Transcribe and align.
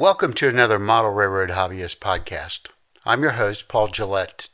Welcome 0.00 0.32
to 0.36 0.48
another 0.48 0.78
Model 0.78 1.10
Railroad 1.10 1.50
Hobbyist 1.50 1.98
podcast. 1.98 2.70
I'm 3.04 3.20
your 3.20 3.32
host, 3.32 3.68
Paul 3.68 3.88
Gillette. 3.88 4.48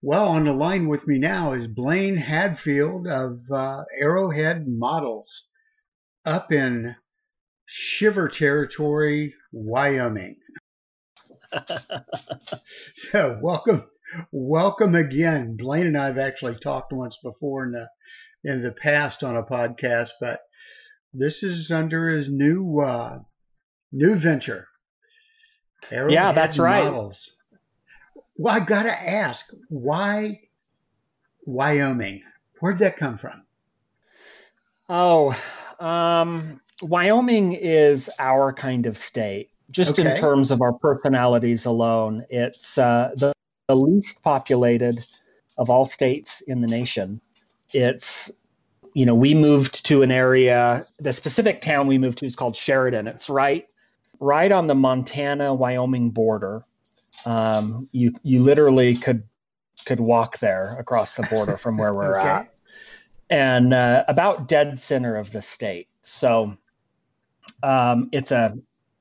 Well, 0.00 0.28
on 0.28 0.44
the 0.44 0.52
line 0.52 0.86
with 0.86 1.08
me 1.08 1.18
now 1.18 1.54
is 1.54 1.66
Blaine 1.66 2.16
Hadfield 2.16 3.08
of 3.08 3.40
uh, 3.52 3.82
Arrowhead 4.00 4.68
Models 4.68 5.26
up 6.24 6.52
in 6.52 6.94
Shiver 7.66 8.28
Territory, 8.28 9.34
Wyoming. 9.50 10.36
so, 13.10 13.40
welcome, 13.42 13.82
welcome 14.30 14.94
again. 14.94 15.56
Blaine 15.56 15.88
and 15.88 15.98
I 15.98 16.06
have 16.06 16.18
actually 16.18 16.60
talked 16.62 16.92
once 16.92 17.18
before 17.24 17.64
in 17.64 17.72
the 17.72 17.88
in 18.44 18.62
the 18.62 18.70
past 18.70 19.24
on 19.24 19.36
a 19.36 19.42
podcast, 19.42 20.10
but 20.20 20.38
this 21.12 21.42
is 21.42 21.72
under 21.72 22.08
his 22.08 22.28
new 22.28 22.78
uh, 22.78 23.18
new 23.90 24.14
venture. 24.14 24.68
Arrowhead 25.90 26.12
yeah, 26.12 26.32
that's 26.32 26.58
models. 26.58 27.30
right. 27.30 27.58
Well, 28.36 28.54
I've 28.54 28.66
got 28.66 28.84
to 28.84 28.92
ask, 28.92 29.50
why 29.68 30.40
Wyoming? 31.44 32.22
Where'd 32.60 32.78
that 32.78 32.96
come 32.96 33.18
from? 33.18 33.42
Oh, 34.88 35.36
um, 35.80 36.60
Wyoming 36.80 37.52
is 37.52 38.10
our 38.18 38.52
kind 38.52 38.86
of 38.86 38.96
state. 38.96 39.50
Just 39.70 39.98
okay. 39.98 40.10
in 40.10 40.16
terms 40.16 40.50
of 40.50 40.60
our 40.60 40.72
personalities 40.72 41.64
alone, 41.64 42.24
it's 42.28 42.78
uh, 42.78 43.12
the, 43.16 43.32
the 43.68 43.76
least 43.76 44.22
populated 44.22 45.04
of 45.56 45.70
all 45.70 45.84
states 45.84 46.40
in 46.42 46.60
the 46.60 46.68
nation. 46.68 47.20
It's 47.72 48.30
you 48.94 49.06
know, 49.06 49.14
we 49.14 49.34
moved 49.34 49.86
to 49.86 50.02
an 50.02 50.10
area, 50.10 50.84
the 51.00 51.12
specific 51.12 51.62
town 51.62 51.86
we 51.86 51.96
moved 51.96 52.18
to 52.18 52.26
is 52.26 52.36
called 52.36 52.54
Sheridan. 52.54 53.06
It's 53.06 53.30
right 53.30 53.66
right 54.22 54.52
on 54.52 54.68
the 54.68 54.74
Montana 54.74 55.52
Wyoming 55.52 56.10
border. 56.10 56.64
Um, 57.26 57.88
you 57.92 58.14
you 58.22 58.40
literally 58.40 58.94
could 58.94 59.24
could 59.84 60.00
walk 60.00 60.38
there 60.38 60.76
across 60.78 61.16
the 61.16 61.24
border 61.24 61.56
from 61.56 61.76
where 61.76 61.92
we're 61.92 62.16
okay. 62.18 62.28
at, 62.28 62.54
and 63.28 63.74
uh, 63.74 64.04
about 64.08 64.48
dead 64.48 64.80
center 64.80 65.16
of 65.16 65.32
the 65.32 65.42
state. 65.42 65.88
So 66.02 66.56
um, 67.62 68.08
it's 68.12 68.32
a 68.32 68.56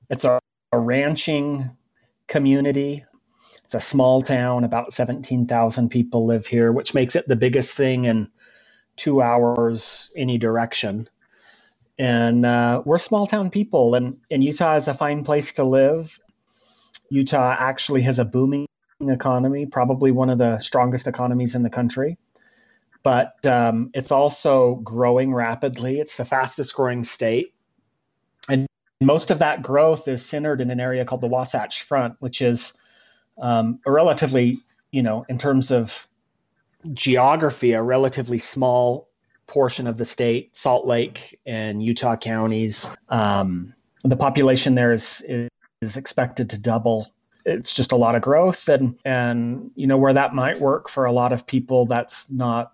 it's 0.10 0.26
a, 0.26 0.40
a 0.74 0.80
ranching 0.80 1.70
community. 2.28 3.06
It's 3.64 3.76
a 3.76 3.82
small 3.82 4.22
town. 4.22 4.64
About 4.64 4.92
seventeen 4.92 5.46
thousand 5.46 5.90
people 5.90 6.26
live 6.26 6.48
here, 6.48 6.72
which 6.72 6.94
makes 6.94 7.16
it 7.16 7.28
the 7.28 7.36
biggest 7.36 7.76
thing 7.76 8.06
in 8.06 8.28
two 8.98 9.22
hours 9.22 10.12
any 10.18 10.38
direction 10.38 11.08
and 12.00 12.46
uh, 12.46 12.82
we're 12.86 12.98
small 12.98 13.28
town 13.28 13.50
people 13.50 13.96
and, 13.96 14.18
and 14.30 14.44
utah 14.44 14.76
is 14.76 14.88
a 14.88 14.94
fine 14.94 15.24
place 15.24 15.54
to 15.54 15.64
live. 15.64 16.20
Utah 17.10 17.56
actually 17.60 18.02
has 18.04 18.20
a 18.20 18.26
booming 18.26 18.68
economy 19.02 19.66
probably 19.66 20.12
one 20.12 20.30
of 20.30 20.38
the 20.38 20.58
strongest 20.60 21.08
economies 21.08 21.56
in 21.56 21.64
the 21.64 21.70
country. 21.70 22.18
But 23.04 23.44
um, 23.48 23.90
it's 23.94 24.12
also 24.12 24.76
growing 24.84 25.34
rapidly. 25.34 26.00
It's 26.00 26.18
the 26.18 26.26
fastest 26.26 26.76
growing 26.76 27.04
state. 27.04 27.54
And 28.48 28.68
most 29.02 29.32
of 29.32 29.40
that 29.40 29.64
growth 29.64 30.08
is 30.08 30.24
centered 30.24 30.62
in 30.62 30.70
an 30.70 30.80
area 30.80 31.04
called 31.04 31.22
the 31.22 31.28
wasatch 31.28 31.82
front 31.84 32.16
which 32.20 32.42
is 32.42 32.74
um, 33.42 33.80
a 33.86 33.92
relatively 33.92 34.60
you 34.92 35.02
know 35.02 35.26
in 35.28 35.38
terms 35.38 35.72
of 35.72 36.08
geography 36.94 37.74
a 37.74 37.82
relatively 37.82 38.38
small 38.38 39.10
portion 39.52 39.86
of 39.86 39.98
the 39.98 40.06
state, 40.06 40.56
Salt 40.56 40.88
Lake 40.88 41.40
and 41.46 41.84
Utah 41.84 42.16
counties. 42.16 42.90
Um, 43.10 43.74
the 44.04 44.16
population 44.16 44.74
there 44.74 44.94
is, 44.94 45.24
is 45.82 45.98
expected 45.98 46.50
to 46.50 46.58
double. 46.58 47.14
It's 47.46 47.74
just 47.74 47.92
a 47.92 47.96
lot 47.96 48.16
of 48.16 48.22
growth, 48.22 48.70
and 48.70 48.98
and 49.04 49.72
you 49.76 49.88
know 49.88 49.98
where 49.98 50.14
that 50.14 50.34
might 50.34 50.60
work 50.60 50.90
for 50.90 51.06
a 51.06 51.12
lot 51.12 51.34
of 51.34 51.46
people. 51.46 51.86
That's 51.86 52.30
not 52.32 52.74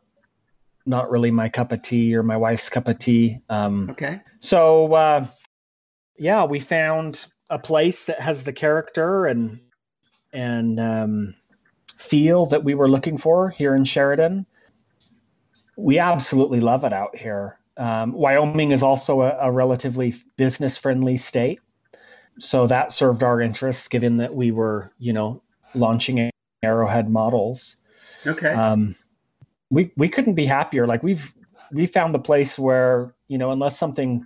not 0.86 1.10
really 1.10 1.32
my 1.32 1.50
cup 1.50 1.72
of 1.72 1.82
tea 1.82 2.16
or 2.16 2.24
my 2.24 2.38
wife's 2.38 2.70
cup 2.70 2.88
of 2.88 3.00
tea. 3.00 3.40
Um, 3.50 3.90
okay. 3.90 4.22
So 4.40 4.94
uh, 4.94 5.26
yeah, 6.18 6.44
we 6.44 6.60
found 6.60 7.26
a 7.50 7.58
place 7.58 8.06
that 8.06 8.22
has 8.22 8.44
the 8.44 8.54
character 8.54 9.26
and 9.26 9.60
and 10.34 10.80
um, 10.80 11.36
feel 11.98 12.46
that 12.48 12.64
we 12.64 12.76
were 12.76 12.90
looking 12.90 13.18
for 13.18 13.50
here 13.50 13.74
in 13.74 13.86
Sheridan 13.86 14.46
we 15.78 16.00
absolutely 16.00 16.60
love 16.60 16.84
it 16.84 16.92
out 16.92 17.16
here. 17.16 17.58
Um, 17.78 18.12
Wyoming 18.12 18.72
is 18.72 18.84
also 18.84 19.22
a, 19.22 19.38
a 19.40 19.52
relatively 19.52 20.16
business 20.36 20.78
friendly 20.78 21.16
state. 21.16 21.60
So 22.40 22.68
that 22.68 22.92
served 22.92 23.24
our 23.24 23.40
interests 23.40 23.88
given 23.88 24.18
that 24.18 24.36
we 24.36 24.52
were, 24.52 24.92
you 24.98 25.14
know, 25.14 25.42
launching 25.76 26.30
Arrowhead 26.64 27.10
models. 27.10 27.78
Okay. 28.26 28.52
Um, 28.52 28.96
we, 29.70 29.92
we 29.96 30.10
couldn't 30.10 30.34
be 30.34 30.46
happier. 30.46 30.88
Like 30.88 31.04
we've, 31.04 31.32
we 31.72 31.86
found 31.86 32.14
the 32.14 32.20
place 32.20 32.58
where, 32.58 33.14
you 33.28 33.38
know, 33.38 33.52
unless 33.52 33.78
something, 33.78 34.26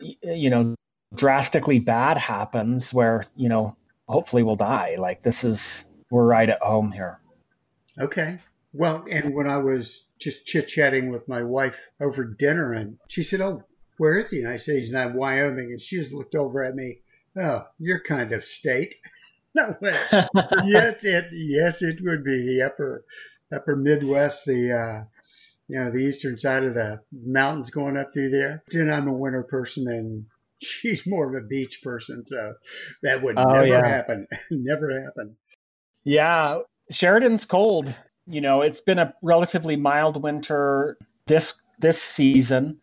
you 0.00 0.48
know, 0.50 0.74
drastically 1.14 1.78
bad 1.78 2.16
happens 2.16 2.92
where, 2.92 3.26
you 3.36 3.48
know, 3.48 3.76
hopefully 4.08 4.42
we'll 4.42 4.56
die. 4.56 4.96
Like 4.98 5.22
this 5.22 5.44
is, 5.44 5.84
we're 6.10 6.26
right 6.26 6.48
at 6.48 6.60
home 6.62 6.90
here. 6.92 7.20
Okay. 7.98 8.38
Well, 8.74 9.04
and 9.08 9.32
when 9.34 9.48
I 9.48 9.58
was 9.58 10.02
just 10.18 10.44
chit 10.46 10.66
chatting 10.66 11.08
with 11.08 11.28
my 11.28 11.44
wife 11.44 11.76
over 12.00 12.24
dinner, 12.24 12.72
and 12.72 12.98
she 13.08 13.22
said, 13.22 13.40
"Oh, 13.40 13.62
where 13.98 14.18
is 14.18 14.30
he?" 14.30 14.40
And 14.40 14.48
I 14.48 14.56
said, 14.56 14.80
"He's 14.80 14.90
not 14.90 15.14
Wyoming." 15.14 15.70
And 15.70 15.80
she 15.80 16.00
just 16.00 16.12
looked 16.12 16.34
over 16.34 16.64
at 16.64 16.74
me. 16.74 16.98
Oh, 17.40 17.66
your 17.78 18.00
kind 18.00 18.32
of 18.32 18.44
state. 18.44 18.96
No 19.56 19.76
way. 19.80 19.92
yes, 20.64 21.04
it 21.04 21.26
yes 21.30 21.80
it 21.80 22.00
would 22.02 22.24
be 22.24 22.44
the 22.44 22.62
upper 22.66 23.04
upper 23.54 23.76
Midwest, 23.76 24.46
the 24.46 24.72
uh, 24.72 25.04
you 25.68 25.78
know 25.78 25.92
the 25.92 25.98
eastern 25.98 26.36
side 26.36 26.64
of 26.64 26.74
the 26.74 26.98
mountains 27.12 27.70
going 27.70 27.96
up 27.96 28.12
through 28.12 28.30
there. 28.30 28.64
And 28.72 28.92
I'm 28.92 29.06
a 29.06 29.12
winter 29.12 29.44
person, 29.44 29.86
and 29.86 30.26
she's 30.58 31.06
more 31.06 31.28
of 31.28 31.40
a 31.40 31.46
beach 31.46 31.82
person, 31.84 32.26
so 32.26 32.54
that 33.04 33.22
would 33.22 33.38
oh, 33.38 33.44
never 33.44 33.66
yeah. 33.68 33.86
happen. 33.86 34.26
never 34.50 35.04
happen. 35.04 35.36
Yeah, 36.02 36.62
Sheridan's 36.90 37.44
cold 37.44 37.94
you 38.26 38.40
know, 38.40 38.62
it's 38.62 38.80
been 38.80 38.98
a 38.98 39.14
relatively 39.22 39.76
mild 39.76 40.22
winter 40.22 40.96
this 41.26 41.54
this 41.78 42.00
season. 42.00 42.78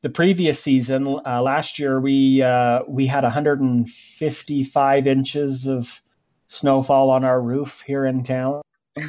The 0.00 0.08
previous 0.08 0.62
season, 0.62 1.20
uh, 1.26 1.42
last 1.42 1.78
year, 1.78 2.00
we 2.00 2.42
uh, 2.42 2.80
we 2.86 3.06
had 3.06 3.24
155 3.24 5.06
inches 5.06 5.66
of 5.66 6.02
snowfall 6.46 7.10
on 7.10 7.24
our 7.24 7.40
roof 7.40 7.82
here 7.86 8.06
in 8.06 8.22
town. 8.22 8.62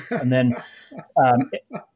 And 0.09 0.31
then, 0.31 0.55
um, 1.23 1.49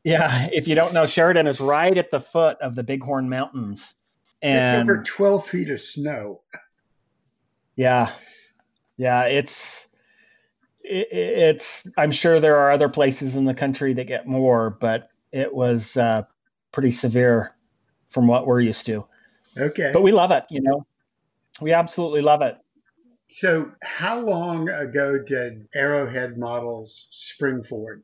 yeah, 0.03 0.49
if 0.51 0.67
you 0.67 0.75
don't 0.75 0.93
know, 0.93 1.05
Sheridan 1.05 1.47
is 1.47 1.59
right 1.59 1.97
at 1.97 2.11
the 2.11 2.19
foot 2.19 2.57
of 2.61 2.75
the 2.75 2.83
Bighorn 2.83 3.29
Mountains, 3.29 3.95
and 4.41 4.89
over 4.89 5.03
12 5.03 5.47
feet 5.47 5.69
of 5.69 5.81
snow. 5.81 6.41
Yeah, 7.75 8.11
yeah, 8.97 9.23
it's 9.23 9.87
it's 10.83 11.87
i'm 11.97 12.11
sure 12.11 12.39
there 12.39 12.57
are 12.57 12.71
other 12.71 12.89
places 12.89 13.35
in 13.35 13.45
the 13.45 13.53
country 13.53 13.93
that 13.93 14.05
get 14.05 14.27
more 14.27 14.69
but 14.69 15.09
it 15.31 15.53
was 15.53 15.97
uh, 15.97 16.23
pretty 16.71 16.91
severe 16.91 17.55
from 18.09 18.27
what 18.27 18.45
we're 18.45 18.61
used 18.61 18.85
to. 18.85 19.03
Okay. 19.57 19.91
But 19.93 20.03
we 20.03 20.11
love 20.11 20.31
it 20.31 20.45
you 20.49 20.61
know? 20.61 20.85
We 21.61 21.73
absolutely 21.73 22.21
love 22.21 22.41
it. 22.41 22.57
So 23.29 23.71
how 23.81 24.19
long 24.19 24.69
ago 24.69 25.17
did 25.17 25.67
arrowhead 25.73 26.37
models 26.37 27.07
spring 27.11 27.63
forward? 27.63 28.03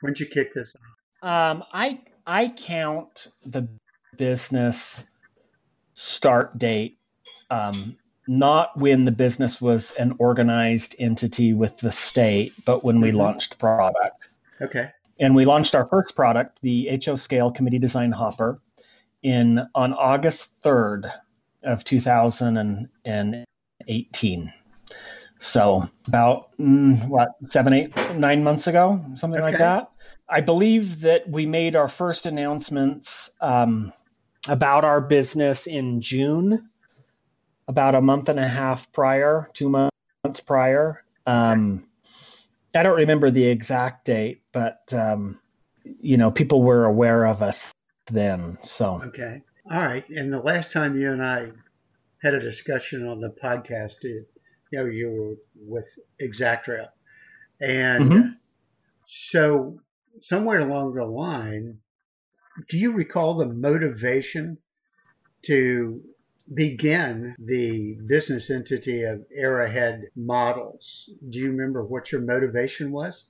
When 0.00 0.12
did 0.12 0.20
you 0.20 0.26
kick 0.26 0.54
this 0.54 0.74
off? 1.22 1.28
Um, 1.28 1.64
i 1.72 2.00
i 2.26 2.48
count 2.48 3.28
the 3.44 3.68
business 4.16 5.06
start 5.92 6.56
date 6.58 6.98
um, 7.50 7.96
not 8.30 8.74
when 8.78 9.04
the 9.04 9.10
business 9.10 9.60
was 9.60 9.90
an 9.98 10.14
organized 10.20 10.94
entity 11.00 11.52
with 11.52 11.76
the 11.78 11.90
state, 11.90 12.52
but 12.64 12.84
when 12.84 13.00
we 13.00 13.08
mm-hmm. 13.08 13.18
launched 13.18 13.58
product. 13.58 14.28
Okay. 14.60 14.88
And 15.18 15.34
we 15.34 15.44
launched 15.44 15.74
our 15.74 15.84
first 15.88 16.14
product, 16.14 16.60
the 16.62 16.88
HO 17.04 17.16
Scale 17.16 17.50
Committee 17.50 17.80
Design 17.80 18.12
Hopper, 18.12 18.60
in 19.24 19.66
on 19.74 19.92
August 19.94 20.62
3rd 20.62 21.12
of 21.64 21.82
2018. 21.82 24.52
So 25.40 25.90
about 26.06 26.56
mm, 26.60 27.08
what 27.08 27.30
seven, 27.46 27.72
eight, 27.72 27.92
nine 28.14 28.44
months 28.44 28.68
ago, 28.68 29.04
something 29.16 29.42
okay. 29.42 29.50
like 29.50 29.58
that. 29.58 29.90
I 30.28 30.40
believe 30.40 31.00
that 31.00 31.28
we 31.28 31.46
made 31.46 31.74
our 31.74 31.88
first 31.88 32.26
announcements 32.26 33.32
um, 33.40 33.92
about 34.46 34.84
our 34.84 35.00
business 35.00 35.66
in 35.66 36.00
June 36.00 36.69
about 37.70 37.94
a 37.94 38.00
month 38.00 38.28
and 38.28 38.40
a 38.40 38.48
half 38.48 38.90
prior, 38.90 39.48
two 39.54 39.68
months 39.68 40.40
prior. 40.44 41.04
Um, 41.24 41.86
I 42.74 42.82
don't 42.82 42.96
remember 42.96 43.30
the 43.30 43.46
exact 43.46 44.06
date, 44.06 44.42
but 44.50 44.92
um, 44.92 45.38
you 45.84 46.16
know, 46.16 46.32
people 46.32 46.64
were 46.64 46.84
aware 46.84 47.24
of 47.26 47.42
us 47.42 47.70
then. 48.10 48.58
So 48.60 49.00
okay, 49.06 49.42
all 49.70 49.86
right. 49.86 50.06
And 50.08 50.32
the 50.32 50.40
last 50.40 50.72
time 50.72 51.00
you 51.00 51.12
and 51.12 51.24
I 51.24 51.52
had 52.20 52.34
a 52.34 52.40
discussion 52.40 53.06
on 53.06 53.20
the 53.20 53.30
podcast, 53.30 54.02
it, 54.02 54.28
you 54.72 54.78
know, 54.78 54.86
you 54.86 55.08
were 55.08 55.36
with 55.54 55.86
Exactrail. 56.20 56.88
And 57.60 58.10
mm-hmm. 58.10 58.28
so 59.06 59.78
somewhere 60.20 60.58
along 60.58 60.94
the 60.94 61.04
line, 61.04 61.78
do 62.68 62.78
you 62.78 62.90
recall 62.90 63.36
the 63.36 63.46
motivation 63.46 64.58
to 65.42 66.02
begin 66.54 67.34
the 67.38 67.96
business 68.06 68.50
entity 68.50 69.04
of 69.04 69.24
Arrowhead 69.34 70.08
Models? 70.16 71.10
Do 71.28 71.38
you 71.38 71.50
remember 71.50 71.84
what 71.84 72.10
your 72.10 72.20
motivation 72.20 72.90
was? 72.90 73.24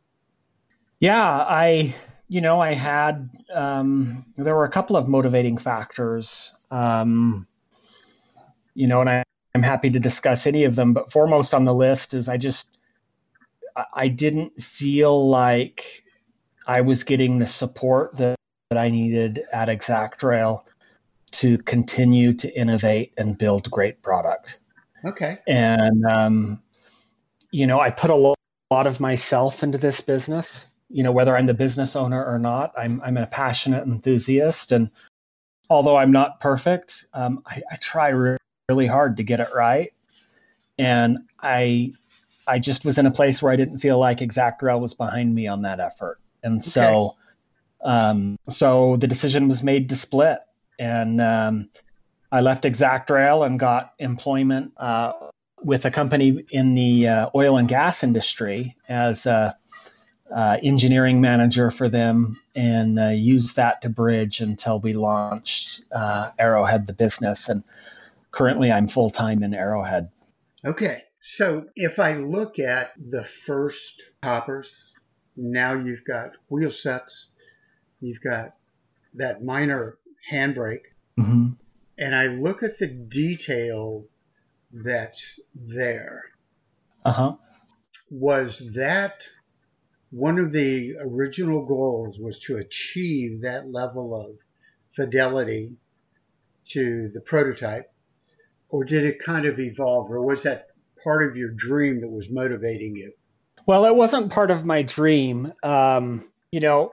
Yeah, 1.01 1.23
I, 1.25 1.95
you 2.29 2.41
know, 2.41 2.61
I 2.61 2.75
had, 2.75 3.31
um, 3.55 4.25
there 4.37 4.55
were 4.55 4.65
a 4.65 4.71
couple 4.71 4.97
of 4.97 5.09
motivating 5.09 5.59
factors, 5.59 6.55
um, 6.71 7.47
you 8.75 8.87
know, 8.87 9.01
and 9.01 9.11
I, 9.11 9.25
I'm 9.55 9.63
happy 9.63 9.91
to 9.91 9.99
discuss 9.99 10.47
any 10.47 10.65
of 10.65 10.77
them, 10.77 10.93
but 10.93 11.11
foremost 11.11 11.55
on 11.55 11.65
the 11.65 11.75
list 11.75 12.15
is 12.15 12.29
I 12.29 12.37
just, 12.37 12.79
I 13.95 14.09
didn't 14.09 14.63
feel 14.63 15.29
like 15.29 16.05
I 16.67 16.83
was 16.83 17.05
getting 17.05 17.39
the 17.39 17.47
support 17.47 18.17
that, 18.19 18.37
that 18.71 18.79
I 18.79 18.91
needed 18.91 19.41
at 19.53 19.69
Exactrail 19.69 20.63
to 21.33 21.59
continue 21.59 22.33
to 22.35 22.59
innovate 22.59 23.13
and 23.17 23.39
build 23.39 23.71
great 23.71 24.03
product. 24.03 24.61
Okay. 25.05 25.39
And, 25.47 26.05
um, 26.05 26.63
you 27.51 27.67
know, 27.67 27.81
I 27.81 27.91
put 27.91 28.11
a 28.11 28.15
lot, 28.15 28.39
lot 28.71 28.87
of 28.87 29.01
myself 29.01 29.63
into 29.63 29.79
this 29.79 30.01
business, 30.01 30.69
you 30.89 31.03
know, 31.03 31.13
whether 31.13 31.37
I'm 31.37 31.47
the 31.47 31.55
business 31.55 31.97
owner 31.97 32.25
or 32.25 32.39
not, 32.39 32.73
I'm, 32.77 33.01
I'm 33.03 33.17
a 33.17 33.27
passionate 33.27 33.87
enthusiast. 33.87 34.73
And 34.73 34.91
although 35.69 35.97
I'm 35.97 36.13
not 36.13 36.41
perfect, 36.41 37.07
um, 37.15 37.43
I, 37.47 37.63
I 37.71 37.77
try 37.77 38.09
re- 38.09 38.37
really 38.69 38.87
hard 38.87 39.17
to 39.17 39.23
get 39.23 39.41
it 39.41 39.49
right. 39.55 39.93
And 40.79 41.19
I, 41.41 41.93
I 42.47 42.59
just 42.59 42.85
was 42.85 42.99
in 42.99 43.07
a 43.07 43.11
place 43.11 43.43
where 43.43 43.53
I 43.53 43.57
didn't 43.57 43.79
feel 43.79 43.99
like 43.99 44.19
Exactrail 44.19 44.81
was 44.81 44.95
behind 44.95 45.35
me 45.35 45.47
on 45.47 45.63
that 45.63 45.81
effort. 45.81 46.19
And 46.43 46.65
so, 46.65 47.17
okay. 47.85 47.93
um, 47.93 48.39
so 48.49 48.97
the 48.97 49.07
decision 49.07 49.49
was 49.49 49.63
made 49.63 49.89
to 49.91 49.97
split 49.97 50.39
and 50.81 51.21
um, 51.21 51.69
I 52.33 52.41
left 52.41 52.65
Exactrail 52.65 53.47
and 53.47 53.59
got 53.59 53.93
employment 53.99 54.73
uh, 54.79 55.13
with 55.63 55.85
a 55.85 55.91
company 55.91 56.43
in 56.51 56.75
the 56.75 57.07
uh, 57.07 57.31
oil 57.35 57.59
and 57.59 57.69
gas 57.69 58.03
industry 58.03 58.77
as 58.89 59.27
a 59.27 59.57
uh, 60.35 60.57
engineering 60.63 61.21
manager 61.21 61.71
for 61.71 61.89
them, 61.89 62.41
and 62.55 62.99
uh, 62.99 63.09
used 63.09 63.57
that 63.57 63.83
to 63.83 63.89
bridge 63.91 64.41
until 64.41 64.79
we 64.81 64.95
launched 64.95 65.85
uh, 65.93 66.31
Arrowhead, 66.39 66.87
the 66.87 66.93
business. 66.93 67.49
And 67.49 67.63
currently, 68.31 68.73
I'm 68.73 68.87
full 68.87 69.11
time 69.11 69.43
in 69.43 69.53
Arrowhead. 69.53 70.09
Okay, 70.65 71.03
so 71.21 71.67
if 71.77 71.99
I 71.99 72.15
look 72.15 72.59
at 72.59 72.93
the 73.11 73.25
first 73.25 74.01
hoppers, 74.23 74.73
now 75.37 75.75
you've 75.75 76.05
got 76.05 76.31
wheel 76.49 76.71
sets, 76.71 77.27
you've 78.01 78.23
got 78.23 78.55
that 79.15 79.43
Miner 79.43 79.99
handbrake, 80.33 80.85
mm-hmm. 81.19 81.51
and 81.99 82.15
I 82.15 82.27
look 82.27 82.63
at 82.63 82.79
the 82.79 82.87
detail 82.87 84.05
that's 84.73 85.41
there. 85.55 86.25
Uh 87.05 87.13
huh. 87.13 87.33
Was 88.11 88.63
that 88.75 89.27
one 90.11 90.39
of 90.39 90.53
the 90.53 90.97
original 91.01 91.65
goals? 91.65 92.19
Was 92.19 92.39
to 92.41 92.57
achieve 92.57 93.43
that 93.43 93.71
level 93.71 94.15
of 94.15 94.37
fidelity 94.97 95.73
to 96.71 97.11
the 97.15 97.21
prototype, 97.21 97.93
or 98.69 98.85
did 98.85 99.05
it 99.05 99.23
kind 99.23 99.47
of 99.47 99.59
evolve, 99.59 100.11
or 100.11 100.23
was 100.23 100.43
that 100.43 100.69
part 101.03 101.29
of 101.29 101.37
your 101.37 101.51
dream 101.51 102.01
that 102.01 102.09
was 102.11 102.29
motivating 102.31 102.97
you? 102.97 103.13
Well, 103.67 103.85
it 103.85 103.95
wasn't 103.95 104.33
part 104.33 104.51
of 104.51 104.65
my 104.65 104.83
dream. 104.83 105.53
Um, 105.63 106.31
you 106.51 106.61
know, 106.61 106.93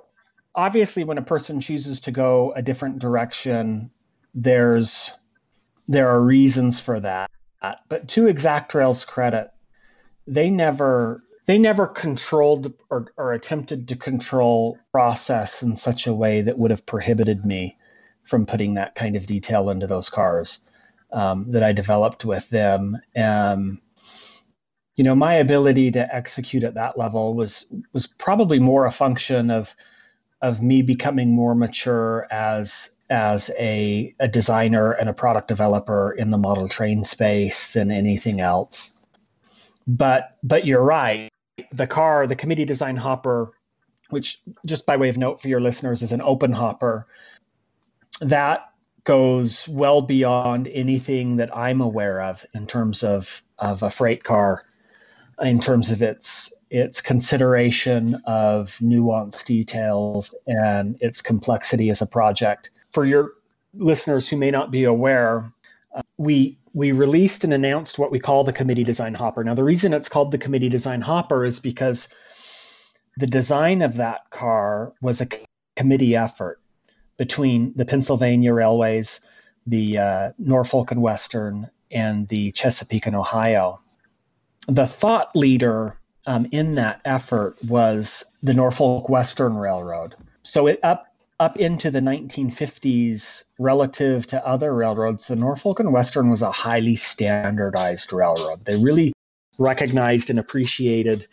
obviously 0.58 1.04
when 1.04 1.18
a 1.18 1.22
person 1.22 1.62
chooses 1.62 2.02
to 2.02 2.12
go 2.12 2.52
a 2.56 2.62
different 2.62 3.00
direction 3.00 3.90
there's 4.34 5.14
there 5.88 6.10
are 6.10 6.22
reasons 6.22 6.80
for 6.80 7.00
that 7.00 7.30
but 7.88 8.08
to 8.08 8.28
exactrail's 8.28 9.06
credit 9.06 9.50
they 10.26 10.50
never 10.50 11.24
they 11.46 11.58
never 11.58 11.88
controlled 11.88 12.74
or, 12.90 13.08
or 13.16 13.32
attempted 13.32 13.88
to 13.88 13.96
control 13.96 14.78
process 14.92 15.64
in 15.64 15.76
such 15.78 16.06
a 16.06 16.14
way 16.14 16.42
that 16.42 16.58
would 16.58 16.72
have 16.72 16.86
prohibited 16.86 17.46
me 17.46 17.76
from 18.24 18.46
putting 18.46 18.74
that 18.74 18.96
kind 18.96 19.16
of 19.16 19.26
detail 19.26 19.70
into 19.70 19.88
those 19.88 20.10
cars 20.10 20.60
um, 21.14 21.50
that 21.50 21.64
I 21.64 21.72
developed 21.72 22.26
with 22.26 22.50
them. 22.50 22.98
Um, 23.16 23.80
you 24.98 25.06
know, 25.06 25.16
my 25.16 25.36
ability 25.36 25.92
to 25.92 26.14
execute 26.14 26.66
at 26.66 26.74
that 26.74 26.98
level 26.98 27.34
was 27.34 27.66
was 27.94 28.08
probably 28.08 28.60
more 28.60 28.86
a 28.86 28.92
function 28.92 29.50
of 29.50 29.74
of 30.42 30.62
me 30.62 30.82
becoming 30.82 31.32
more 31.32 31.56
mature 31.56 32.28
as 32.32 32.92
as 33.10 33.50
a, 33.58 34.14
a 34.20 34.28
designer 34.28 34.92
and 34.92 35.08
a 35.08 35.14
product 35.14 35.48
developer 35.48 36.12
in 36.12 36.30
the 36.30 36.38
model 36.38 36.68
train 36.68 37.06
space 37.06 37.72
than 37.72 37.90
anything 37.90 38.42
else. 38.42 38.92
But 39.88 40.38
but 40.44 40.66
you're 40.66 40.84
right. 40.84 41.32
The 41.72 41.88
car, 41.88 42.28
the 42.28 42.36
committee 42.36 42.66
design 42.66 42.98
hopper, 42.98 43.52
which 44.10 44.42
just 44.66 44.86
by 44.86 44.98
way 44.98 45.10
of 45.10 45.18
note 45.18 45.42
for 45.42 45.48
your 45.48 45.62
listeners 45.62 46.02
is 46.02 46.12
an 46.12 46.22
open 46.22 46.52
hopper, 46.52 47.08
that 48.20 48.72
goes 49.06 49.68
well 49.70 50.02
beyond 50.02 50.68
anything 50.68 51.38
that 51.38 51.56
I'm 51.56 51.80
aware 51.80 52.22
of 52.22 52.46
in 52.54 52.68
terms 52.68 53.04
of 53.04 53.42
of 53.58 53.82
a 53.82 53.90
freight 53.90 54.24
car, 54.26 54.66
in 55.42 55.60
terms 55.60 55.92
of 55.92 56.02
its 56.02 56.54
its 56.70 57.00
consideration 57.00 58.16
of 58.26 58.78
nuanced 58.82 59.46
details 59.46 60.36
and 60.48 60.98
its 61.00 61.22
complexity 61.22 61.90
as 61.90 62.02
a 62.02 62.06
project. 62.06 62.72
For 62.92 63.06
your 63.06 63.32
listeners 63.74 64.28
who 64.28 64.36
may 64.36 64.52
not 64.52 64.72
be 64.72 64.84
aware, 64.84 65.52
uh, 65.96 66.02
we 66.18 66.58
we 66.74 66.92
released 66.92 67.44
and 67.44 67.54
announced 67.54 67.98
what 67.98 68.12
we 68.12 68.20
call 68.20 68.44
the 68.44 68.54
committee 68.54 68.84
design 68.84 69.14
hopper. 69.14 69.44
Now, 69.44 69.56
the 69.56 69.64
reason 69.64 69.94
it's 69.94 70.10
called 70.10 70.32
the 70.32 70.38
committee 70.38 70.70
design 70.70 71.02
hopper 71.02 71.46
is 71.46 71.60
because 71.60 72.08
the 73.18 73.28
design 73.28 73.82
of 73.82 73.96
that 73.96 74.30
car 74.30 74.94
was 75.02 75.22
a 75.22 75.28
committee 75.76 76.16
effort 76.16 76.60
between 77.18 77.74
the 77.76 77.86
Pennsylvania 77.86 78.54
Railways, 78.54 79.22
the 79.66 79.98
uh, 79.98 80.32
Norfolk 80.38 80.92
and 80.92 81.02
Western, 81.02 81.68
and 81.90 82.28
the 82.28 82.52
Chesapeake 82.52 83.08
and 83.08 83.16
Ohio. 83.16 83.80
The 84.68 84.88
thought 84.88 85.36
leader 85.36 85.98
um, 86.26 86.48
in 86.52 86.76
that 86.76 87.02
effort 87.06 87.58
was 87.64 88.26
the 88.44 88.54
Norfolk 88.54 89.10
Western 89.10 89.56
Railroad. 89.56 90.16
So 90.44 90.68
it 90.68 90.80
up 90.84 91.08
up 91.40 91.58
into 91.58 91.92
the 91.92 92.00
1950s, 92.00 93.44
relative 93.60 94.26
to 94.26 94.46
other 94.46 94.74
railroads, 94.74 95.28
the 95.28 95.36
Norfolk 95.36 95.80
and 95.80 95.94
Western 95.94 96.30
was 96.30 96.42
a 96.42 96.52
highly 96.52 96.96
standardized 96.96 98.12
railroad. 98.12 98.66
They 98.66 98.76
really 98.76 99.14
recognized 99.60 100.32
and 100.32 100.40
appreciated 100.40 101.28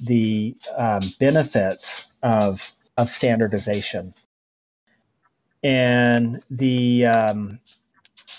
the 0.00 0.56
um, 0.76 1.02
benefits 1.20 2.06
of 2.22 2.74
of 2.96 3.08
standardization. 3.08 4.14
And 5.62 6.42
the 6.50 7.06
um, 7.06 7.60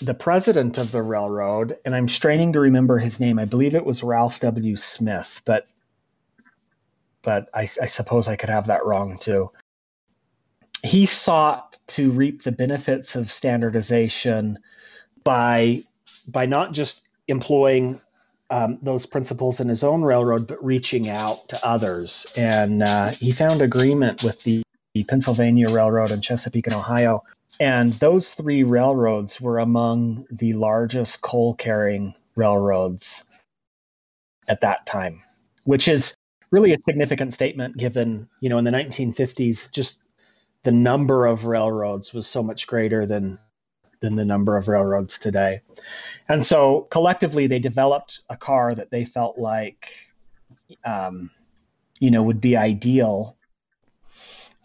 the 0.00 0.14
president 0.14 0.78
of 0.78 0.92
the 0.92 1.02
railroad, 1.02 1.76
and 1.84 1.94
I'm 1.94 2.08
straining 2.08 2.52
to 2.52 2.60
remember 2.60 2.98
his 2.98 3.20
name. 3.20 3.38
I 3.38 3.44
believe 3.44 3.74
it 3.74 3.86
was 3.86 4.02
Ralph 4.02 4.40
W. 4.40 4.76
Smith, 4.76 5.42
but 5.44 5.68
but 7.22 7.48
I, 7.54 7.62
I 7.62 7.86
suppose 7.86 8.28
I 8.28 8.36
could 8.36 8.50
have 8.50 8.66
that 8.66 8.84
wrong 8.84 9.16
too. 9.16 9.50
He 10.82 11.06
sought 11.06 11.78
to 11.88 12.10
reap 12.10 12.42
the 12.42 12.52
benefits 12.52 13.16
of 13.16 13.32
standardization 13.32 14.58
by 15.22 15.84
by 16.26 16.46
not 16.46 16.72
just 16.72 17.02
employing 17.28 18.00
um, 18.50 18.78
those 18.82 19.06
principles 19.06 19.60
in 19.60 19.68
his 19.68 19.82
own 19.82 20.02
railroad, 20.02 20.46
but 20.46 20.62
reaching 20.64 21.08
out 21.08 21.48
to 21.48 21.66
others. 21.66 22.26
And 22.36 22.82
uh, 22.82 23.08
he 23.08 23.32
found 23.32 23.62
agreement 23.62 24.22
with 24.22 24.42
the, 24.42 24.62
the 24.94 25.04
Pennsylvania 25.04 25.70
Railroad 25.70 26.10
and 26.10 26.22
Chesapeake 26.22 26.66
and 26.66 26.76
Ohio. 26.76 27.24
And 27.60 27.92
those 27.94 28.34
three 28.34 28.64
railroads 28.64 29.40
were 29.40 29.58
among 29.58 30.26
the 30.30 30.52
largest 30.54 31.22
coal 31.22 31.54
carrying 31.54 32.14
railroads 32.36 33.24
at 34.48 34.60
that 34.60 34.86
time, 34.86 35.22
which 35.64 35.88
is 35.88 36.16
really 36.50 36.72
a 36.72 36.78
significant 36.82 37.32
statement 37.32 37.76
given, 37.76 38.28
you 38.40 38.48
know, 38.48 38.58
in 38.58 38.64
the 38.64 38.70
1950s, 38.70 39.70
just 39.70 40.02
the 40.64 40.72
number 40.72 41.26
of 41.26 41.46
railroads 41.46 42.12
was 42.12 42.26
so 42.26 42.42
much 42.42 42.66
greater 42.66 43.06
than 43.06 43.38
than 44.00 44.16
the 44.16 44.24
number 44.24 44.56
of 44.56 44.68
railroads 44.68 45.18
today. 45.18 45.60
And 46.28 46.44
so 46.44 46.82
collectively, 46.90 47.46
they 47.46 47.58
developed 47.58 48.20
a 48.28 48.36
car 48.36 48.74
that 48.74 48.90
they 48.90 49.04
felt 49.04 49.38
like, 49.38 49.88
um, 50.84 51.30
you 52.00 52.10
know, 52.10 52.22
would 52.22 52.40
be 52.40 52.56
ideal. 52.56 53.36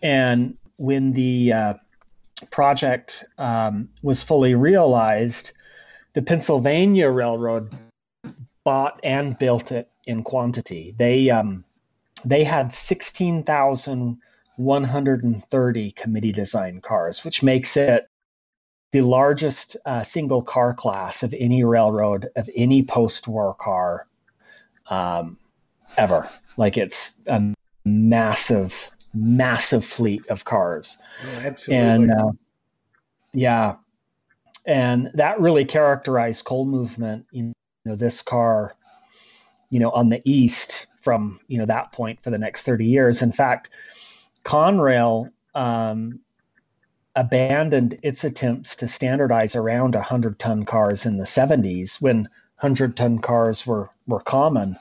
And 0.01 0.57
when 0.75 1.13
the 1.13 1.53
uh, 1.53 1.73
project 2.51 3.23
um, 3.37 3.89
was 4.01 4.23
fully 4.23 4.55
realized, 4.55 5.51
the 6.13 6.21
Pennsylvania 6.21 7.09
Railroad 7.09 7.75
bought 8.63 8.99
and 9.03 9.37
built 9.37 9.71
it 9.71 9.89
in 10.05 10.23
quantity. 10.23 10.95
They 10.97 11.29
um, 11.29 11.63
they 12.25 12.43
had 12.43 12.73
sixteen 12.73 13.43
thousand 13.43 14.17
one 14.57 14.83
hundred 14.83 15.23
and 15.23 15.43
thirty 15.49 15.91
committee 15.91 16.33
design 16.33 16.81
cars, 16.81 17.23
which 17.23 17.43
makes 17.43 17.77
it 17.77 18.09
the 18.91 19.01
largest 19.01 19.77
uh, 19.85 20.03
single 20.03 20.41
car 20.41 20.73
class 20.73 21.23
of 21.23 21.33
any 21.37 21.63
railroad 21.63 22.27
of 22.35 22.49
any 22.55 22.83
post-war 22.83 23.53
car 23.53 24.07
um, 24.87 25.37
ever. 25.97 26.27
Like 26.57 26.75
it's 26.75 27.13
a 27.27 27.53
massive, 27.85 28.89
massive 29.13 29.85
fleet 29.85 30.25
of 30.27 30.45
cars. 30.45 30.97
Oh, 31.23 31.41
absolutely. 31.43 31.75
And 31.75 32.11
uh, 32.11 32.31
yeah, 33.33 33.75
and 34.65 35.11
that 35.13 35.39
really 35.39 35.65
characterized 35.65 36.45
coal 36.45 36.65
movement. 36.65 37.25
You 37.31 37.53
know, 37.85 37.95
this 37.95 38.21
car, 38.21 38.75
you 39.69 39.79
know, 39.79 39.91
on 39.91 40.09
the 40.09 40.21
east 40.25 40.87
from 41.01 41.39
you 41.47 41.57
know 41.57 41.65
that 41.65 41.91
point 41.91 42.21
for 42.21 42.29
the 42.29 42.37
next 42.37 42.63
thirty 42.63 42.85
years. 42.85 43.21
In 43.21 43.31
fact, 43.31 43.69
Conrail 44.43 45.31
um, 45.55 46.19
abandoned 47.15 47.97
its 48.01 48.23
attempts 48.23 48.75
to 48.77 48.87
standardize 48.87 49.55
around 49.55 49.95
100 49.95 50.39
ton 50.39 50.63
cars 50.63 51.05
in 51.05 51.17
the 51.17 51.25
70s 51.25 52.01
when 52.01 52.29
100 52.61 52.95
ton 52.95 53.19
cars 53.19 53.67
were, 53.67 53.89
were 54.07 54.21
common, 54.21 54.75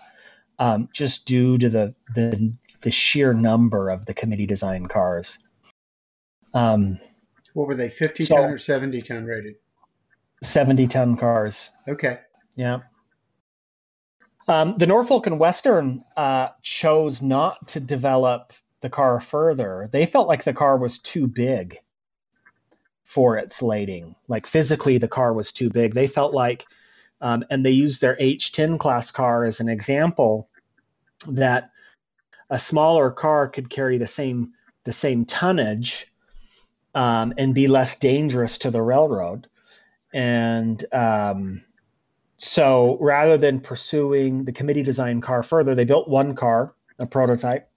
um, 0.59 0.89
just 0.93 1.27
due 1.27 1.59
to 1.59 1.69
the, 1.69 1.95
the, 2.15 2.53
the 2.81 2.91
sheer 2.91 3.33
number 3.33 3.91
of 3.91 4.07
the 4.07 4.15
committee 4.15 4.47
design 4.47 4.87
cars. 4.87 5.39
Um, 6.55 6.99
what 7.55 7.67
were 7.67 7.75
they, 7.75 7.91
50 7.91 8.25
so, 8.25 8.37
ton 8.37 8.51
or 8.51 8.59
70 8.59 9.03
ton 9.03 9.25
rated? 9.25 9.57
70 10.43 10.87
ton 10.87 11.17
cars. 11.17 11.71
Okay. 11.89 12.21
Yeah. 12.57 12.81
Um, 14.47 14.77
the 14.79 14.87
Norfolk 14.87 15.27
and 15.27 15.39
Western 15.39 16.03
uh, 16.17 16.49
chose 16.63 17.21
not 17.21 17.69
to 17.69 17.81
develop 17.81 18.53
the 18.81 18.89
car 18.89 19.21
further. 19.21 19.89
They 19.93 20.07
felt 20.07 20.29
like 20.29 20.45
the 20.45 20.53
car 20.53 20.79
was 20.79 20.99
too 21.01 21.27
big 21.27 21.79
for 23.05 23.37
its 23.37 23.61
lading. 23.61 24.15
Like 24.29 24.47
physically, 24.47 24.99
the 24.99 25.09
car 25.09 25.33
was 25.33 25.53
too 25.53 25.69
big. 25.69 25.95
They 25.95 26.07
felt 26.07 26.33
like, 26.33 26.67
um, 27.21 27.45
and 27.51 27.65
they 27.65 27.71
used 27.71 28.01
their 28.01 28.17
H10 28.17 28.79
class 28.79 29.11
car 29.11 29.45
as 29.45 29.61
an 29.61 29.69
example 29.69 30.49
that 31.27 31.71
a 32.51 32.59
smaller 32.59 33.11
car 33.11 33.49
could 33.49 33.71
carry 33.71 33.99
the 33.99 34.07
same 34.07 34.53
the 34.85 34.93
same 34.93 35.25
tonnage 35.25 36.07
um, 36.95 37.35
and 37.37 37.55
be 37.55 37.67
less 37.67 37.97
dangerous 37.97 38.59
to 38.59 38.71
the 38.71 38.81
railroad. 38.81 39.47
And 40.15 40.83
um, 40.95 41.63
so, 42.39 42.97
rather 43.01 43.37
than 43.37 43.61
pursuing 43.61 44.45
the 44.45 44.53
committee 44.53 44.83
design 44.83 45.21
car 45.21 45.43
further, 45.43 45.75
they 45.75 45.85
built 45.85 46.09
one 46.09 46.35
car, 46.35 46.75
a 46.99 47.07
prototype, 47.07 47.69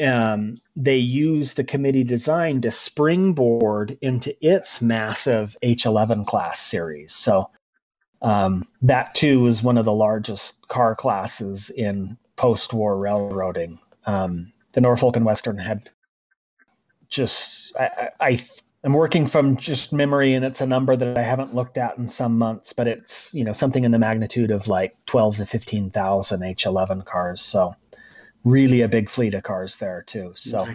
um, 0.00 0.58
they 0.76 0.96
used 0.98 1.56
the 1.56 1.64
committee 1.64 2.04
design 2.04 2.60
to 2.60 2.70
springboard 2.70 3.96
into 4.02 4.36
its 4.46 4.82
massive 4.82 5.56
H11 5.62 6.26
class 6.26 6.60
series. 6.60 7.14
So 7.14 7.50
um, 8.22 8.66
that 8.82 9.14
too 9.14 9.40
was 9.40 9.62
one 9.62 9.78
of 9.78 9.84
the 9.84 9.92
largest 9.92 10.68
car 10.68 10.94
classes 10.94 11.70
in 11.70 12.16
post-war 12.36 12.98
railroading. 12.98 13.78
Um, 14.06 14.52
the 14.72 14.80
Norfolk 14.80 15.16
and 15.16 15.24
Western 15.24 15.58
had 15.58 15.88
just 17.08 17.74
I, 17.76 18.10
I 18.20 18.40
am 18.84 18.92
working 18.92 19.26
from 19.26 19.56
just 19.56 19.92
memory, 19.92 20.34
and 20.34 20.44
it's 20.44 20.60
a 20.60 20.66
number 20.66 20.96
that 20.96 21.18
I 21.18 21.22
haven't 21.22 21.54
looked 21.54 21.78
at 21.78 21.98
in 21.98 22.08
some 22.08 22.38
months, 22.38 22.72
but 22.72 22.86
it's 22.88 23.34
you 23.34 23.44
know 23.44 23.52
something 23.52 23.84
in 23.84 23.90
the 23.90 23.98
magnitude 23.98 24.50
of 24.50 24.68
like 24.68 24.94
twelve 25.06 25.36
to 25.36 25.46
fifteen 25.46 25.90
thousand 25.90 26.40
H11 26.40 27.04
cars. 27.04 27.40
So 27.40 27.74
really 28.44 28.82
a 28.82 28.88
big 28.88 29.10
fleet 29.10 29.34
of 29.34 29.42
cars 29.42 29.78
there 29.78 30.02
too. 30.06 30.32
So 30.36 30.66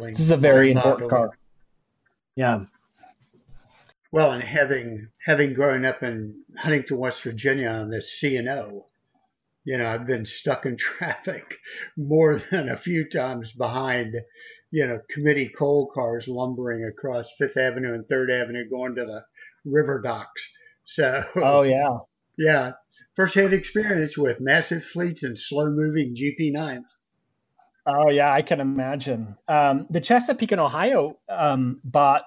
this 0.00 0.20
is 0.20 0.30
a 0.30 0.36
very 0.36 0.70
important 0.70 1.10
car. 1.10 1.30
Yeah. 2.36 2.64
Well, 4.12 4.32
and 4.32 4.42
having 4.42 5.08
having 5.24 5.54
grown 5.54 5.84
up 5.84 6.02
in 6.02 6.42
Huntington, 6.56 6.98
West 6.98 7.22
Virginia 7.22 7.68
on 7.68 7.90
the 7.90 8.00
C 8.00 8.36
and 8.36 8.48
O, 8.48 8.86
you 9.64 9.78
know, 9.78 9.86
I've 9.86 10.06
been 10.06 10.26
stuck 10.26 10.66
in 10.66 10.76
traffic 10.78 11.56
more 11.96 12.42
than 12.50 12.68
a 12.68 12.76
few 12.76 13.08
times 13.08 13.52
behind, 13.52 14.14
you 14.70 14.86
know, 14.86 15.00
committee 15.10 15.50
coal 15.56 15.90
cars 15.94 16.26
lumbering 16.28 16.84
across 16.84 17.28
Fifth 17.38 17.56
Avenue 17.56 17.94
and 17.94 18.06
Third 18.08 18.30
Avenue 18.30 18.68
going 18.68 18.94
to 18.96 19.04
the 19.04 19.24
river 19.64 20.00
docks. 20.00 20.46
So 20.84 21.24
Oh 21.36 21.62
yeah. 21.62 21.98
Yeah. 22.36 22.72
First 23.14 23.36
hand 23.36 23.54
experience 23.54 24.18
with 24.18 24.40
massive 24.40 24.84
fleets 24.84 25.22
and 25.22 25.38
slow 25.38 25.70
moving 25.70 26.16
GP9s. 26.16 26.82
Oh 27.86 28.10
yeah, 28.10 28.32
I 28.32 28.42
can 28.42 28.60
imagine. 28.60 29.36
Um, 29.46 29.86
the 29.88 30.00
Chesapeake 30.00 30.50
and 30.50 30.60
Ohio 30.60 31.16
um, 31.28 31.78
bought 31.84 32.24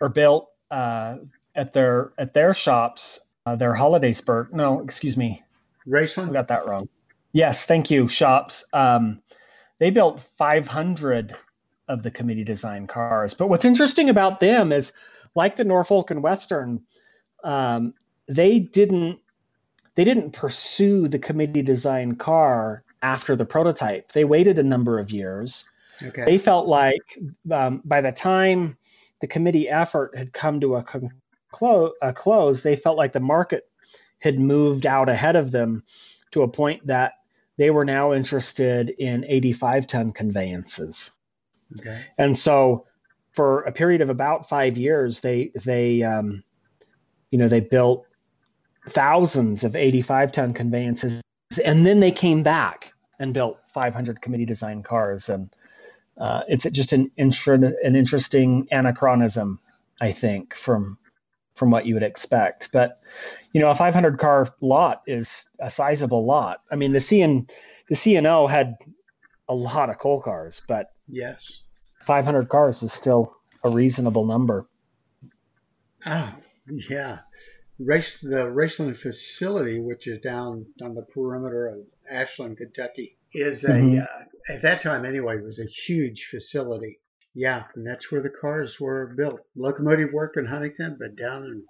or 0.00 0.08
built 0.08 0.48
uh, 0.70 1.16
at 1.54 1.74
their 1.74 2.14
at 2.16 2.32
their 2.32 2.54
shops 2.54 3.20
uh, 3.44 3.56
their 3.56 3.76
spurt. 4.12 4.54
No, 4.54 4.80
excuse 4.80 5.16
me, 5.18 5.42
Raceland. 5.88 6.30
I 6.30 6.32
got 6.32 6.48
that 6.48 6.66
wrong. 6.66 6.88
Yes, 7.32 7.66
thank 7.66 7.90
you. 7.90 8.08
Shops. 8.08 8.64
Um, 8.72 9.20
they 9.78 9.90
built 9.90 10.20
500 10.20 11.36
of 11.88 12.02
the 12.02 12.10
committee 12.10 12.44
design 12.44 12.86
cars. 12.86 13.34
But 13.34 13.48
what's 13.48 13.64
interesting 13.64 14.08
about 14.08 14.40
them 14.40 14.72
is, 14.72 14.92
like 15.34 15.56
the 15.56 15.64
Norfolk 15.64 16.10
and 16.10 16.22
Western, 16.22 16.80
um, 17.42 17.92
they 18.28 18.58
didn't 18.58 19.18
they 19.96 20.04
didn't 20.04 20.32
pursue 20.32 21.06
the 21.08 21.18
committee 21.18 21.62
design 21.62 22.16
car 22.16 22.82
after 23.02 23.36
the 23.36 23.44
prototype. 23.44 24.12
They 24.12 24.24
waited 24.24 24.58
a 24.58 24.62
number 24.62 24.98
of 24.98 25.10
years. 25.10 25.64
Okay. 26.02 26.24
They 26.24 26.38
felt 26.38 26.66
like 26.66 27.18
um, 27.52 27.80
by 27.84 28.00
the 28.00 28.10
time 28.10 28.76
the 29.20 29.28
committee 29.28 29.68
effort 29.68 30.16
had 30.16 30.32
come 30.32 30.58
to 30.60 30.76
a, 30.76 30.82
conclo- 30.82 31.92
a 32.02 32.12
close, 32.12 32.62
they 32.62 32.74
felt 32.74 32.96
like 32.96 33.12
the 33.12 33.20
market 33.20 33.68
had 34.24 34.38
moved 34.38 34.86
out 34.86 35.10
ahead 35.10 35.36
of 35.36 35.52
them 35.52 35.84
to 36.30 36.42
a 36.42 36.48
point 36.48 36.86
that 36.86 37.12
they 37.58 37.68
were 37.68 37.84
now 37.84 38.14
interested 38.14 38.88
in 38.98 39.22
85 39.28 39.86
ton 39.86 40.12
conveyances. 40.12 41.12
Okay. 41.78 42.02
And 42.16 42.36
so 42.36 42.86
for 43.32 43.60
a 43.62 43.72
period 43.72 44.00
of 44.00 44.08
about 44.08 44.48
five 44.48 44.78
years, 44.78 45.20
they, 45.20 45.52
they, 45.62 46.02
um, 46.02 46.42
you 47.30 47.38
know, 47.38 47.48
they 47.48 47.60
built 47.60 48.06
thousands 48.88 49.62
of 49.62 49.76
85 49.76 50.32
ton 50.32 50.54
conveyances 50.54 51.22
and 51.62 51.84
then 51.84 52.00
they 52.00 52.10
came 52.10 52.42
back 52.42 52.94
and 53.20 53.34
built 53.34 53.60
500 53.74 54.22
committee 54.22 54.46
design 54.46 54.82
cars. 54.82 55.28
And 55.28 55.50
uh, 56.18 56.44
it's 56.48 56.64
just 56.70 56.94
an, 56.94 57.10
an 57.18 57.94
interesting 57.94 58.66
anachronism, 58.70 59.60
I 60.00 60.12
think, 60.12 60.54
from 60.54 60.96
from 61.54 61.70
what 61.70 61.86
you 61.86 61.94
would 61.94 62.02
expect. 62.02 62.70
But 62.72 63.00
you 63.52 63.60
know, 63.60 63.70
a 63.70 63.74
500 63.74 64.18
car 64.18 64.48
lot 64.60 65.02
is 65.06 65.48
a 65.60 65.70
sizable 65.70 66.24
lot. 66.24 66.60
I 66.70 66.76
mean, 66.76 66.92
the 66.92 66.98
CN 66.98 67.50
the 67.88 67.94
C 67.94 68.16
and 68.16 68.26
O 68.26 68.46
had 68.46 68.76
a 69.48 69.54
lot 69.54 69.90
of 69.90 69.98
coal 69.98 70.20
cars, 70.20 70.62
but 70.66 70.92
yes, 71.08 71.38
500 72.00 72.48
cars 72.48 72.82
is 72.82 72.92
still 72.92 73.36
a 73.62 73.70
reasonable 73.70 74.26
number. 74.26 74.66
Ah, 76.04 76.36
yeah. 76.90 77.18
Race 77.78 78.18
the 78.22 78.46
Raceland 78.46 78.98
facility, 78.98 79.80
which 79.80 80.06
is 80.06 80.20
down 80.20 80.66
on 80.80 80.94
the 80.94 81.02
perimeter 81.02 81.66
of 81.66 81.78
Ashland, 82.08 82.58
Kentucky, 82.58 83.16
is 83.32 83.64
a 83.64 83.68
mm-hmm. 83.68 83.98
uh, 84.00 84.52
at 84.54 84.62
that 84.62 84.80
time 84.80 85.04
anyway 85.04 85.40
was 85.40 85.58
a 85.58 85.64
huge 85.64 86.28
facility. 86.30 87.00
Yeah, 87.34 87.64
and 87.74 87.86
that's 87.86 88.12
where 88.12 88.22
the 88.22 88.30
cars 88.30 88.78
were 88.78 89.12
built. 89.16 89.40
Locomotive 89.56 90.12
work 90.12 90.36
in 90.36 90.46
Huntington, 90.46 90.96
but 90.98 91.16
down 91.16 91.44
in 91.44 91.64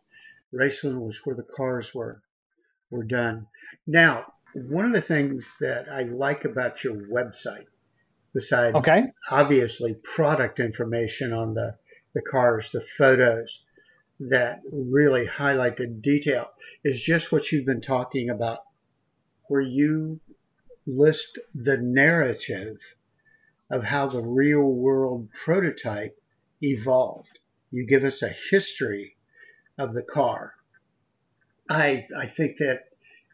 Raceland 0.52 1.00
was 1.00 1.18
where 1.24 1.34
the 1.34 1.42
cars 1.42 1.94
were 1.94 2.22
were 2.90 3.04
done. 3.04 3.46
Now, 3.86 4.34
one 4.54 4.84
of 4.84 4.92
the 4.92 5.00
things 5.00 5.56
that 5.60 5.88
I 5.88 6.02
like 6.02 6.44
about 6.44 6.84
your 6.84 6.94
website, 6.94 7.66
besides 8.34 8.76
okay. 8.76 9.06
obviously 9.30 9.94
product 9.94 10.60
information 10.60 11.32
on 11.32 11.54
the 11.54 11.76
the 12.14 12.22
cars, 12.22 12.70
the 12.70 12.82
photos 12.82 13.60
that 14.20 14.60
really 14.70 15.26
highlight 15.26 15.78
the 15.78 15.86
detail, 15.86 16.50
is 16.84 17.00
just 17.00 17.32
what 17.32 17.50
you've 17.50 17.66
been 17.66 17.80
talking 17.80 18.30
about 18.30 18.60
where 19.48 19.60
you 19.60 20.20
list 20.86 21.38
the 21.54 21.76
narrative 21.78 22.76
of 23.70 23.84
how 23.84 24.06
the 24.08 24.22
real 24.22 24.62
world 24.62 25.28
prototype 25.44 26.16
evolved. 26.62 27.38
You 27.70 27.86
give 27.86 28.04
us 28.04 28.22
a 28.22 28.34
history 28.50 29.16
of 29.78 29.94
the 29.94 30.02
car. 30.02 30.54
I, 31.68 32.06
I 32.16 32.26
think 32.26 32.58
that 32.58 32.84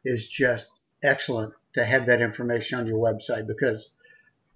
is 0.04 0.26
just 0.26 0.66
excellent 1.02 1.52
to 1.74 1.84
have 1.84 2.06
that 2.06 2.20
information 2.20 2.78
on 2.78 2.86
your 2.86 2.98
website 2.98 3.46
because 3.46 3.90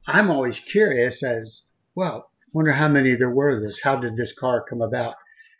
I'm 0.07 0.31
always 0.31 0.59
curious 0.59 1.23
as, 1.23 1.63
well, 1.95 2.31
wonder 2.53 2.73
how 2.73 2.89
many 2.89 3.15
there 3.15 3.31
were 3.31 3.57
of 3.57 3.63
this. 3.63 3.81
How 3.83 3.97
did 3.97 4.17
this 4.17 4.33
car 4.33 4.65
come 4.69 4.81
about? 4.81 5.15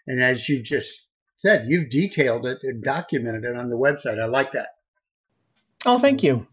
And 0.07 0.23
as 0.23 0.49
you 0.49 0.63
just 0.63 1.03
said, 1.37 1.67
you've 1.69 1.91
detailed 1.91 2.47
it 2.47 2.59
and 2.63 2.83
documented 2.83 3.45
it 3.45 3.57
on 3.57 3.69
the 3.69 3.77
website. 3.77 4.21
I 4.21 4.27
like 4.27 4.53
that. 4.53 4.77
Oh, 5.87 5.99
thank 5.99 6.23
you. 6.23 6.47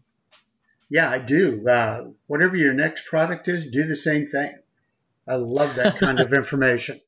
Yeah, 0.92 1.08
I 1.08 1.20
do. 1.20 1.66
Uh, 1.66 2.08
whatever 2.26 2.54
your 2.54 2.74
next 2.74 3.06
product 3.06 3.48
is, 3.48 3.64
do 3.64 3.86
the 3.86 3.96
same 3.96 4.28
thing. 4.28 4.54
I 5.26 5.36
love 5.36 5.74
that 5.76 5.96
kind 5.98 6.20
of 6.20 6.30
information. 6.34 7.00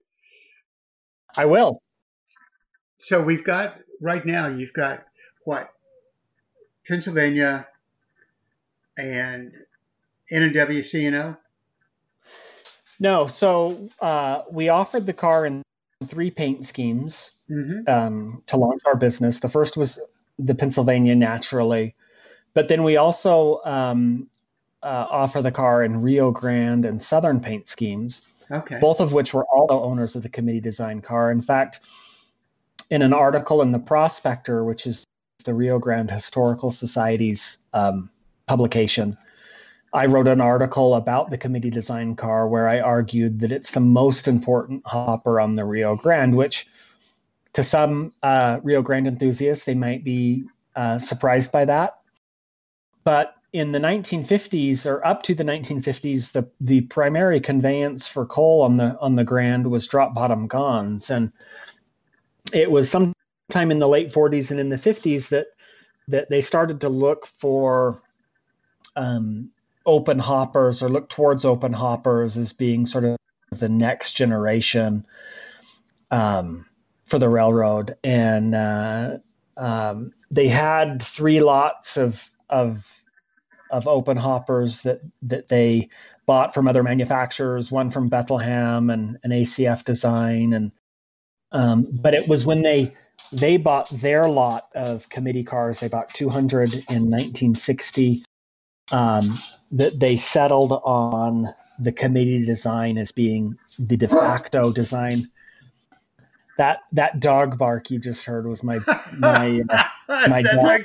I 1.37 1.45
will. 1.45 1.83
So 2.99 3.21
we've 3.23 3.45
got 3.45 3.77
right 4.01 4.25
now. 4.25 4.49
You've 4.49 4.73
got 4.73 5.05
what? 5.45 5.69
Pennsylvania 6.89 7.67
and 8.97 9.53
NWCNO. 10.33 11.37
No, 13.01 13.27
so 13.27 13.91
uh, 14.01 14.45
we 14.51 14.71
offered 14.71 15.05
the 15.05 15.13
car 15.13 15.45
in 15.45 15.63
three 16.07 16.31
paint 16.31 16.65
schemes 16.65 17.33
mm-hmm. 17.51 17.87
um, 17.93 18.43
to 18.47 18.57
launch 18.57 18.81
our 18.87 18.97
business. 18.97 19.41
The 19.41 19.51
first 19.51 19.77
was 19.77 20.01
the 20.39 20.55
Pennsylvania 20.55 21.15
naturally, 21.15 21.95
but 22.55 22.69
then 22.69 22.83
we 22.83 22.97
also 22.97 23.61
um, 23.65 24.29
uh, 24.83 25.07
offer 25.11 25.43
the 25.43 25.51
car 25.51 25.83
in 25.83 26.01
Rio 26.01 26.31
Grande 26.31 26.85
and 26.85 27.03
Southern 27.03 27.41
paint 27.41 27.69
schemes. 27.69 28.23
Okay. 28.51 28.79
Both 28.81 29.01
of 29.01 29.13
which 29.13 29.35
were 29.35 29.47
also 29.47 29.83
owners 29.83 30.15
of 30.17 30.23
the 30.23 30.29
committee 30.29 30.61
design 30.61 31.01
car. 31.01 31.31
In 31.31 31.41
fact, 31.41 31.81
in 32.91 33.03
an 33.03 33.13
article 33.13 33.63
in 33.63 33.73
the 33.73 33.79
Prospector, 33.79 34.65
which 34.65 34.87
is 34.87 35.05
the 35.45 35.55
Rio 35.55 35.79
Grande 35.79 36.11
Historical 36.11 36.71
Society's 36.71 37.59
um, 37.73 38.11
publication, 38.47 39.17
I 39.95 40.07
wrote 40.07 40.29
an 40.29 40.41
article 40.41 40.95
about 40.95 41.31
the 41.31 41.39
committee 41.39 41.71
design 41.71 42.17
car 42.17 42.49
where 42.49 42.69
I 42.69 42.81
argued 42.81 43.41
that 43.41 43.53
it's 43.53 43.71
the 43.71 43.81
most 43.81 44.29
important 44.29 44.87
hopper 44.87 45.41
on 45.41 45.55
the 45.55 45.65
Rio 45.65 45.97
Grande, 45.97 46.35
which 46.35 46.67
to 47.55 47.63
some 47.63 48.13
uh, 48.23 48.59
Rio 48.63 48.83
Grande 48.83 49.07
enthusiasts, 49.07 49.65
they 49.65 49.75
might 49.75 50.05
be 50.05 50.45
uh, 50.77 50.99
surprised 50.99 51.53
by 51.53 51.65
that. 51.65 51.95
But 53.05 53.35
in 53.53 53.73
the 53.73 53.79
1950s 53.79 54.85
or 54.85 55.07
up 55.07 55.23
to 55.23 55.35
the 55.35 55.45
1950s, 55.45 56.33
the, 56.33 56.49
the 56.61 56.81
primary 56.83 57.41
conveyance 57.41 58.07
for 58.09 58.27
coal 58.27 58.63
on 58.63 58.77
the 58.77 58.99
on 59.01 59.15
the 59.15 59.25
Grand 59.25 59.71
was 59.71 59.87
drop 59.87 60.15
bottom 60.15 60.47
gons, 60.47 61.11
and 61.11 61.31
it 62.53 62.71
was 62.71 62.91
sometime 62.91 63.71
in 63.71 63.79
the 63.79 63.89
late 63.89 64.13
40s 64.13 64.51
and 64.51 64.59
in 64.59 64.71
the 64.71 64.77
50s 64.77 65.29
that 65.29 65.47
that 66.09 66.31
they 66.31 66.41
started 66.41 66.81
to 66.81 66.89
look 66.89 67.27
for 67.27 68.03
um, 68.97 69.51
open 69.87 70.19
hoppers 70.19 70.83
or 70.83 70.89
look 70.89 71.09
towards 71.09 71.45
open 71.45 71.73
hoppers 71.73 72.37
as 72.37 72.53
being 72.53 72.87
sort 72.87 73.05
of 73.05 73.17
the 73.53 73.69
next 73.69 74.13
generation 74.13 75.07
um, 76.11 76.67
for 77.05 77.19
the 77.19 77.29
railroad, 77.29 77.97
and 78.03 78.55
uh, 78.55 79.19
um, 79.57 80.13
they 80.31 80.49
had 80.49 81.03
three 81.03 81.39
lots 81.39 81.97
of 81.97 82.31
of 82.55 83.03
of 83.71 83.89
open 83.89 84.17
hoppers 84.17 84.83
that 84.83 85.01
that 85.23 85.49
they 85.49 85.89
bought 86.27 86.55
from 86.55 86.69
other 86.69 86.83
manufacturers, 86.83 87.73
one 87.73 87.91
from 87.91 88.09
Bethlehem 88.09 88.89
and 88.91 89.19
an 89.25 89.31
ACF 89.31 89.85
design, 89.85 90.53
and 90.53 90.73
um, 91.53 91.89
but 91.91 92.15
it 92.15 92.29
was 92.29 92.47
when 92.47 92.63
they 92.63 92.93
they 93.33 93.57
bought 93.57 93.89
their 93.91 94.25
lot 94.25 94.69
of 94.75 95.09
committee 95.09 95.45
cars. 95.45 95.81
They 95.81 95.89
bought 95.89 96.15
200 96.15 96.73
in 96.75 97.11
1960. 97.11 98.25
Um, 98.93 99.39
that 99.73 99.99
they 99.99 100.17
settled 100.17 100.73
on 100.73 101.53
the 101.81 101.91
committee 101.91 102.45
design 102.45 102.99
as 102.99 103.11
being 103.13 103.57
the 103.79 103.97
de 103.97 104.07
facto 104.07 104.73
design. 104.73 105.31
That 106.59 106.81
that 106.93 107.19
dog 107.19 107.59
bark 107.59 107.91
you 107.91 107.99
just 107.99 108.25
heard 108.25 108.47
was 108.47 108.63
my 108.63 108.79
my 109.19 109.63
uh, 109.69 109.85
my 110.29 110.43
dog. 110.43 110.83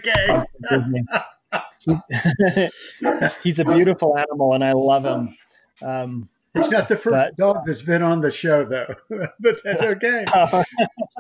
he's 3.44 3.60
a 3.60 3.66
beautiful 3.66 4.18
animal, 4.18 4.54
and 4.54 4.64
I 4.64 4.74
love 4.74 5.06
him. 5.06 5.38
Um, 5.82 6.30
He's 6.54 6.70
not 6.70 6.88
the 6.90 6.98
first 6.98 7.14
but, 7.14 7.38
dog 7.38 7.66
that's 7.66 7.82
been 7.82 8.02
on 8.02 8.22
the 8.22 8.32
show, 8.32 8.66
though, 8.66 8.96
but 9.40 9.62
that's 9.64 9.84
okay. 9.84 10.26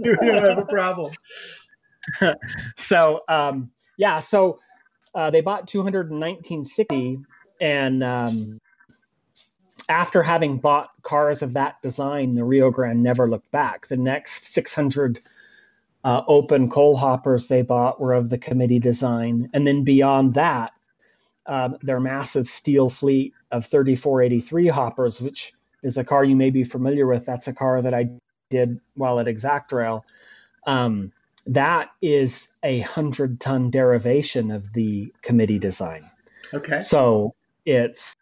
you 0.02 0.15
don't 0.15 0.48
have 0.48 0.58
a 0.58 0.65
problem. 0.65 1.13
so, 2.78 3.22
um, 3.30 3.69
yeah, 3.98 4.19
so 4.19 4.60
uh, 5.13 5.30
they 5.30 5.41
bought 5.41 5.67
21960, 5.67 7.19
and 7.62 8.04
um, 8.04 8.60
after 9.88 10.24
having 10.24 10.58
bought 10.58 10.89
cars 11.04 11.43
of 11.43 11.54
that 11.54 11.82
design, 11.84 12.34
the 12.34 12.43
Rio 12.43 12.72
Grande 12.72 13.04
never 13.04 13.30
looked 13.30 13.52
back. 13.52 13.88
The 13.88 13.98
next 13.98 14.45
600 14.45 15.19
uh, 16.04 16.22
open 16.28 16.70
coal 16.70 16.96
hoppers 16.96 17.48
they 17.48 17.62
bought 17.62 18.00
were 18.00 18.14
of 18.14 18.30
the 18.30 18.38
committee 18.38 18.80
design. 18.80 19.50
And 19.54 19.68
then 19.68 19.84
beyond 19.84 20.34
that, 20.36 20.72
um, 21.46 21.78
their 21.82 22.00
massive 22.00 22.48
steel 22.48 22.90
fleet 22.90 23.34
of 23.52 23.66
3483 23.66 24.68
hoppers, 24.68 25.20
which 25.20 25.54
is 25.84 25.98
a 25.98 26.04
car 26.04 26.24
you 26.24 26.36
may 26.36 26.50
be 26.50 26.64
familiar 26.64 27.08
with. 27.08 27.26
That's 27.26 27.48
a 27.48 27.54
car 27.54 27.82
that 27.82 27.94
I 27.94 28.10
did 28.50 28.80
while 28.96 29.20
at 29.20 29.26
Exactrail. 29.26 30.04
Um, 30.68 31.12
that 31.48 31.92
is 32.02 32.50
a 32.64 32.82
hundred 32.82 33.40
ton 33.40 33.72
derivation 33.72 34.52
of 34.52 34.72
the 34.74 35.12
committee 35.22 35.60
design. 35.60 36.04
Okay. 36.54 36.80
So 36.80 37.34
it's 37.66 38.16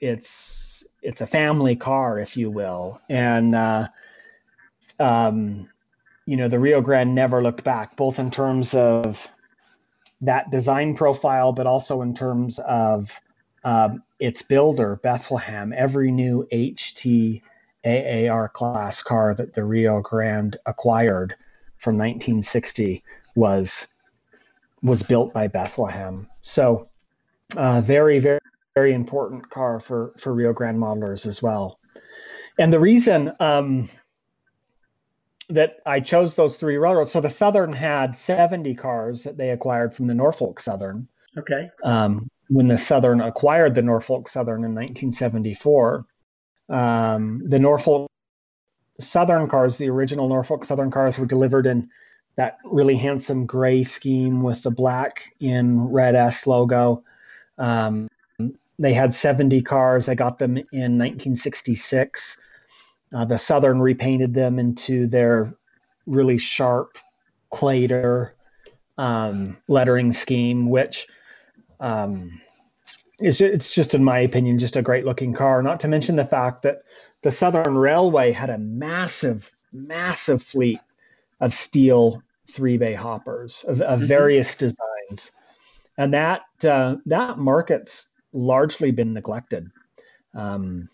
it's 0.00 0.84
it's 1.02 1.20
a 1.20 1.26
family 1.26 1.76
car, 1.76 2.18
if 2.18 2.36
you 2.36 2.50
will, 2.50 3.00
and 3.08 3.54
uh, 3.54 3.88
um, 4.98 5.68
you 6.26 6.36
know, 6.36 6.48
the 6.48 6.58
Rio 6.58 6.80
Grande 6.80 7.14
never 7.14 7.42
looked 7.42 7.64
back, 7.64 7.96
both 7.96 8.18
in 8.18 8.30
terms 8.30 8.74
of 8.74 9.28
that 10.20 10.50
design 10.50 10.94
profile, 10.94 11.52
but 11.52 11.66
also 11.66 12.02
in 12.02 12.14
terms 12.14 12.58
of 12.60 13.20
um, 13.64 14.02
its 14.18 14.42
builder, 14.42 14.96
Bethlehem. 15.02 15.72
Every 15.76 16.10
new 16.10 16.46
HT 16.52 17.42
AAR 17.84 18.48
class 18.48 19.02
car 19.02 19.34
that 19.34 19.54
the 19.54 19.64
Rio 19.64 20.00
Grande 20.00 20.56
acquired 20.66 21.36
from 21.78 21.96
1960 21.96 23.02
was 23.36 23.86
was 24.82 25.02
built 25.02 25.32
by 25.32 25.48
Bethlehem. 25.48 26.26
So, 26.42 26.88
uh, 27.56 27.80
very, 27.80 28.18
very, 28.18 28.40
very 28.74 28.92
important 28.92 29.48
car 29.50 29.78
for 29.78 30.12
for 30.18 30.34
Rio 30.34 30.52
Grande 30.52 30.78
modelers 30.78 31.26
as 31.26 31.40
well. 31.40 31.78
And 32.58 32.72
the 32.72 32.80
reason 32.80 33.32
um, 33.38 33.88
that 35.48 35.78
I 35.86 36.00
chose 36.00 36.34
those 36.34 36.56
three 36.56 36.76
railroads. 36.76 37.12
So 37.12 37.20
the 37.20 37.28
Southern 37.28 37.72
had 37.72 38.16
70 38.16 38.74
cars 38.74 39.22
that 39.24 39.36
they 39.36 39.50
acquired 39.50 39.94
from 39.94 40.06
the 40.06 40.14
Norfolk 40.14 40.58
Southern. 40.58 41.06
Okay. 41.38 41.70
Um, 41.84 42.28
when 42.48 42.68
the 42.68 42.78
Southern 42.78 43.20
acquired 43.20 43.74
the 43.74 43.82
Norfolk 43.82 44.28
Southern 44.28 44.64
in 44.64 44.74
1974, 44.74 46.04
um, 46.68 47.42
the 47.44 47.58
Norfolk 47.58 48.10
Southern 48.98 49.48
cars, 49.48 49.78
the 49.78 49.88
original 49.88 50.28
Norfolk 50.28 50.64
Southern 50.64 50.90
cars, 50.90 51.18
were 51.18 51.26
delivered 51.26 51.66
in 51.66 51.88
that 52.36 52.58
really 52.64 52.96
handsome 52.96 53.46
gray 53.46 53.82
scheme 53.82 54.42
with 54.42 54.62
the 54.62 54.70
black 54.70 55.34
in 55.40 55.80
red 55.88 56.14
S 56.14 56.46
logo. 56.46 57.02
Um, 57.58 58.08
they 58.78 58.92
had 58.92 59.14
70 59.14 59.62
cars. 59.62 60.08
I 60.08 60.14
got 60.14 60.38
them 60.38 60.56
in 60.56 60.98
1966. 60.98 62.38
Uh, 63.14 63.24
the 63.24 63.38
Southern 63.38 63.80
repainted 63.80 64.34
them 64.34 64.58
into 64.58 65.06
their 65.06 65.54
really 66.06 66.38
sharp 66.38 66.98
Clader 67.52 68.30
um, 68.98 69.56
lettering 69.68 70.12
scheme, 70.12 70.68
which 70.68 71.06
um, 71.80 72.40
is 73.20 73.40
it's 73.40 73.74
just 73.74 73.94
in 73.94 74.04
my 74.04 74.18
opinion 74.18 74.58
just 74.58 74.76
a 74.76 74.82
great 74.82 75.04
looking 75.04 75.32
car. 75.32 75.62
Not 75.62 75.80
to 75.80 75.88
mention 75.88 76.16
the 76.16 76.24
fact 76.24 76.62
that 76.62 76.82
the 77.22 77.30
Southern 77.30 77.76
Railway 77.76 78.32
had 78.32 78.50
a 78.50 78.58
massive, 78.58 79.50
massive 79.72 80.42
fleet 80.42 80.80
of 81.40 81.54
steel 81.54 82.22
three 82.50 82.76
bay 82.76 82.94
hoppers 82.94 83.64
of, 83.68 83.80
of 83.80 83.98
mm-hmm. 84.00 84.08
various 84.08 84.56
designs, 84.56 85.32
and 85.98 86.12
that 86.12 86.42
uh, 86.64 86.96
that 87.06 87.38
market's 87.38 88.08
largely 88.32 88.90
been 88.90 89.12
neglected. 89.12 89.70
Um, 90.34 90.88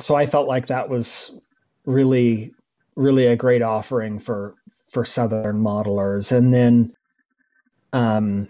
so 0.00 0.14
I 0.14 0.26
felt 0.26 0.48
like 0.48 0.66
that 0.66 0.88
was 0.88 1.38
really, 1.86 2.52
really 2.96 3.26
a 3.26 3.36
great 3.36 3.62
offering 3.62 4.18
for 4.18 4.54
for 4.86 5.04
Southern 5.04 5.62
modelers. 5.62 6.30
And 6.30 6.52
then, 6.52 6.94
um, 7.92 8.48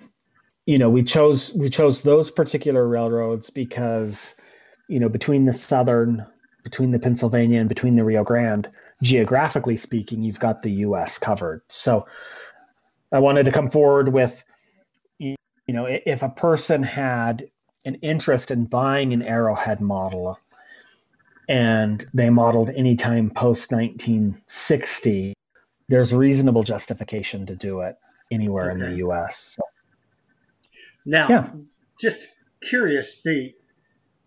you 0.67 0.79
know, 0.79 0.91
we 0.91 1.03
chose 1.03 1.53
we 1.55 1.69
chose 1.69 2.03
those 2.03 2.31
particular 2.31 2.89
railroads 2.89 3.51
because, 3.51 4.35
you 4.89 4.99
know, 4.99 5.09
between 5.09 5.45
the 5.45 5.53
Southern, 5.53 6.25
between 6.63 6.91
the 6.91 6.99
Pennsylvania, 6.99 7.61
and 7.61 7.69
between 7.69 7.97
the 7.97 8.05
Rio 8.05 8.25
Grande, 8.25 8.69
geographically 9.03 9.77
speaking, 9.77 10.23
you've 10.23 10.41
got 10.41 10.63
the 10.63 10.73
U.S. 10.73 11.19
covered. 11.19 11.63
So, 11.69 12.07
I 13.13 13.19
wanted 13.19 13.45
to 13.45 13.53
come 13.53 13.71
forward 13.71 14.09
with, 14.09 14.45
you 15.19 15.37
know, 15.69 15.87
if 15.87 16.23
a 16.23 16.29
person 16.31 16.83
had 16.83 17.49
an 17.85 17.97
interest 17.97 18.51
in 18.51 18.65
buying 18.65 19.13
an 19.13 19.23
Arrowhead 19.23 19.81
model 19.81 20.39
and 21.49 22.05
they 22.15 22.31
modeled 22.31 22.71
anytime 22.71 23.31
post 23.31 23.73
1960, 23.73 25.35
there's 25.89 26.15
reasonable 26.15 26.63
justification 26.63 27.47
to 27.47 27.57
do 27.57 27.81
it 27.81 27.97
anywhere 28.31 28.71
okay. 28.71 28.73
in 28.73 28.79
the 28.79 28.97
U.S. 28.99 29.57
So. 29.57 29.63
Now, 31.05 31.29
yeah. 31.29 31.51
just 32.01 32.29
curious, 32.63 33.21
the 33.23 33.55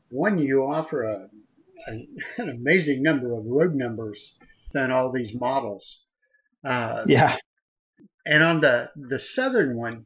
one 0.10 0.38
you 0.38 0.64
offer 0.64 1.04
a, 1.04 1.30
a, 1.88 2.08
an 2.38 2.50
amazing 2.50 3.02
number 3.02 3.34
of 3.38 3.46
road 3.46 3.76
numbers 3.76 4.36
than 4.74 4.92
all 4.92 5.12
these 5.12 5.34
models. 5.34 6.00
Uh, 6.64 7.04
yeah. 7.08 7.36
And 8.26 8.44
on 8.44 8.62
the 8.62 8.92
the 8.96 9.20
southern 9.20 9.78
one, 9.78 10.06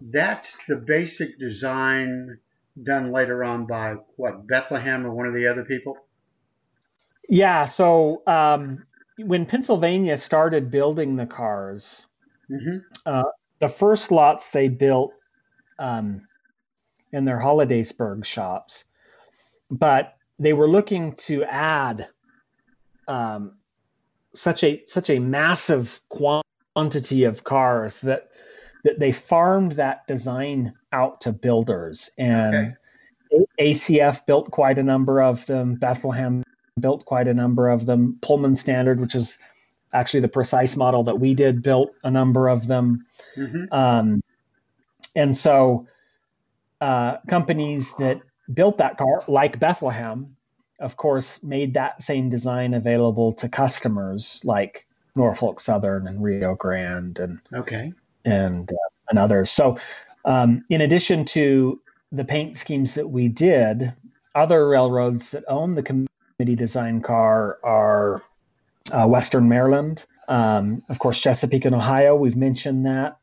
that's 0.00 0.56
the 0.68 0.76
basic 0.76 1.38
design 1.38 2.38
done 2.84 3.12
later 3.12 3.44
on 3.44 3.66
by 3.66 3.96
what 4.16 4.46
Bethlehem 4.46 5.06
or 5.06 5.12
one 5.12 5.26
of 5.26 5.34
the 5.34 5.46
other 5.46 5.64
people. 5.64 5.96
Yeah. 7.28 7.64
So 7.64 8.22
um, 8.26 8.84
when 9.18 9.46
Pennsylvania 9.46 10.16
started 10.16 10.70
building 10.70 11.16
the 11.16 11.26
cars, 11.26 12.06
mm-hmm. 12.50 12.78
uh, 13.06 13.24
the 13.58 13.68
first 13.68 14.10
lots 14.10 14.50
they 14.50 14.68
built 14.68 15.12
um, 15.78 16.22
in 17.12 17.24
their 17.24 17.38
Hollidaysburg 17.38 18.24
shops, 18.24 18.84
but 19.70 20.14
they 20.38 20.52
were 20.52 20.68
looking 20.68 21.14
to 21.16 21.44
add 21.44 22.08
um, 23.08 23.56
such 24.34 24.62
a 24.62 24.82
such 24.86 25.10
a 25.10 25.18
massive 25.18 26.00
quantity 26.08 27.24
of 27.24 27.44
cars 27.44 28.00
that 28.02 28.28
that 28.84 28.98
they 28.98 29.12
farmed 29.12 29.72
that 29.72 30.06
design 30.06 30.72
out 30.92 31.20
to 31.20 31.32
builders 31.32 32.10
and 32.18 32.54
okay. 32.54 32.74
ACF 33.60 34.24
built 34.26 34.50
quite 34.50 34.78
a 34.78 34.82
number 34.82 35.22
of 35.22 35.44
them. 35.46 35.74
Bethlehem 35.74 36.42
built 36.80 37.04
quite 37.04 37.28
a 37.28 37.34
number 37.34 37.68
of 37.68 37.86
them. 37.86 38.18
Pullman 38.22 38.56
Standard, 38.56 39.00
which 39.00 39.14
is 39.14 39.38
actually 39.92 40.20
the 40.20 40.28
precise 40.28 40.76
model 40.76 41.02
that 41.04 41.20
we 41.20 41.34
did, 41.34 41.62
built 41.62 41.94
a 42.04 42.10
number 42.10 42.48
of 42.48 42.68
them. 42.68 43.04
Mm-hmm. 43.36 43.72
Um, 43.72 44.22
and 45.16 45.36
so 45.36 45.86
uh, 46.80 47.18
companies 47.28 47.94
that 47.98 48.20
built 48.54 48.78
that 48.78 48.96
car, 48.96 49.22
like 49.28 49.58
Bethlehem, 49.58 50.36
of 50.80 50.96
course, 50.96 51.42
made 51.42 51.74
that 51.74 52.02
same 52.02 52.30
design 52.30 52.74
available 52.74 53.32
to 53.34 53.48
customers 53.48 54.40
like 54.44 54.86
Norfolk 55.16 55.58
Southern 55.60 56.06
and 56.06 56.22
Rio 56.22 56.54
Grande 56.54 57.18
and 57.18 57.40
okay 57.52 57.92
and 58.28 58.72
uh, 58.72 58.88
and 59.10 59.18
others. 59.18 59.50
So, 59.50 59.78
um, 60.24 60.64
in 60.68 60.80
addition 60.80 61.24
to 61.26 61.80
the 62.12 62.24
paint 62.24 62.56
schemes 62.56 62.94
that 62.94 63.08
we 63.08 63.28
did, 63.28 63.92
other 64.34 64.68
railroads 64.68 65.30
that 65.30 65.44
own 65.48 65.72
the 65.72 65.82
committee 65.82 66.56
design 66.56 67.00
car 67.00 67.58
are 67.64 68.22
uh, 68.92 69.06
Western 69.06 69.48
Maryland, 69.48 70.04
um, 70.28 70.82
of 70.88 70.98
course, 70.98 71.18
Chesapeake 71.18 71.64
and 71.64 71.74
Ohio. 71.74 72.14
We've 72.14 72.36
mentioned 72.36 72.86
that 72.86 73.18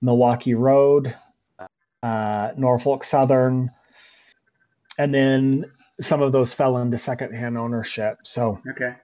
Milwaukee 0.00 0.54
Road, 0.54 1.14
uh, 2.02 2.52
Norfolk 2.56 3.04
Southern, 3.04 3.70
and 4.98 5.14
then 5.14 5.70
some 6.00 6.22
of 6.22 6.32
those 6.32 6.54
fell 6.54 6.78
into 6.78 6.96
secondhand 6.96 7.58
ownership. 7.58 8.18
So 8.24 8.60
okay. 8.70 8.94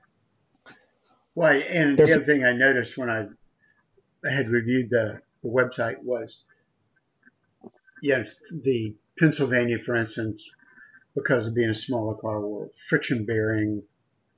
Well, 1.34 1.60
and 1.68 1.98
the 1.98 2.04
other 2.04 2.24
thing 2.24 2.44
I 2.44 2.52
noticed 2.52 2.96
when 2.96 3.10
I 3.10 3.26
had 4.30 4.48
reviewed 4.48 4.90
the, 4.90 5.20
the 5.44 5.48
website 5.48 6.02
was, 6.02 6.38
yes, 8.02 8.34
the 8.50 8.96
Pennsylvania, 9.16 9.78
for 9.78 9.94
instance, 9.94 10.42
because 11.14 11.46
of 11.46 11.54
being 11.54 11.70
a 11.70 11.74
smaller 11.76 12.16
car, 12.16 12.40
were 12.40 12.70
friction 12.88 13.24
bearing 13.24 13.84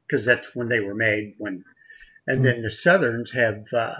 because 0.06 0.26
that's 0.26 0.54
when 0.54 0.68
they 0.68 0.80
were 0.80 0.94
made. 0.94 1.34
When, 1.38 1.64
and 2.26 2.38
mm-hmm. 2.38 2.44
then 2.44 2.62
the 2.62 2.70
Southerns 2.70 3.32
have, 3.32 3.64
uh, 3.74 3.94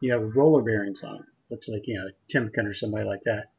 you 0.00 0.10
know, 0.10 0.18
roller 0.18 0.62
bearings 0.62 1.02
on 1.02 1.18
them. 1.18 1.26
Looks 1.50 1.68
like 1.68 1.82
you 1.86 1.98
know 1.98 2.08
Timken 2.32 2.64
or 2.64 2.72
somebody 2.72 3.04
like 3.04 3.22
that 3.24 3.50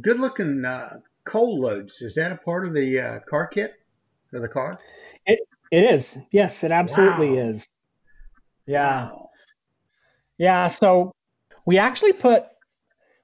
good 0.00 0.20
looking 0.20 0.64
uh, 0.64 0.98
coal 1.24 1.60
loads. 1.60 2.00
Is 2.02 2.14
that 2.14 2.32
a 2.32 2.36
part 2.36 2.66
of 2.66 2.74
the 2.74 3.00
uh, 3.00 3.18
car 3.28 3.46
kit 3.46 3.74
of 4.32 4.42
the 4.42 4.48
car? 4.48 4.78
It 5.26 5.40
it 5.70 5.84
is. 5.84 6.18
Yes, 6.30 6.64
it 6.64 6.72
absolutely 6.72 7.30
wow. 7.30 7.48
is. 7.48 7.68
Yeah. 8.66 9.04
Wow. 9.04 9.30
Yeah. 10.38 10.66
So 10.68 11.14
we 11.66 11.78
actually 11.78 12.12
put 12.12 12.44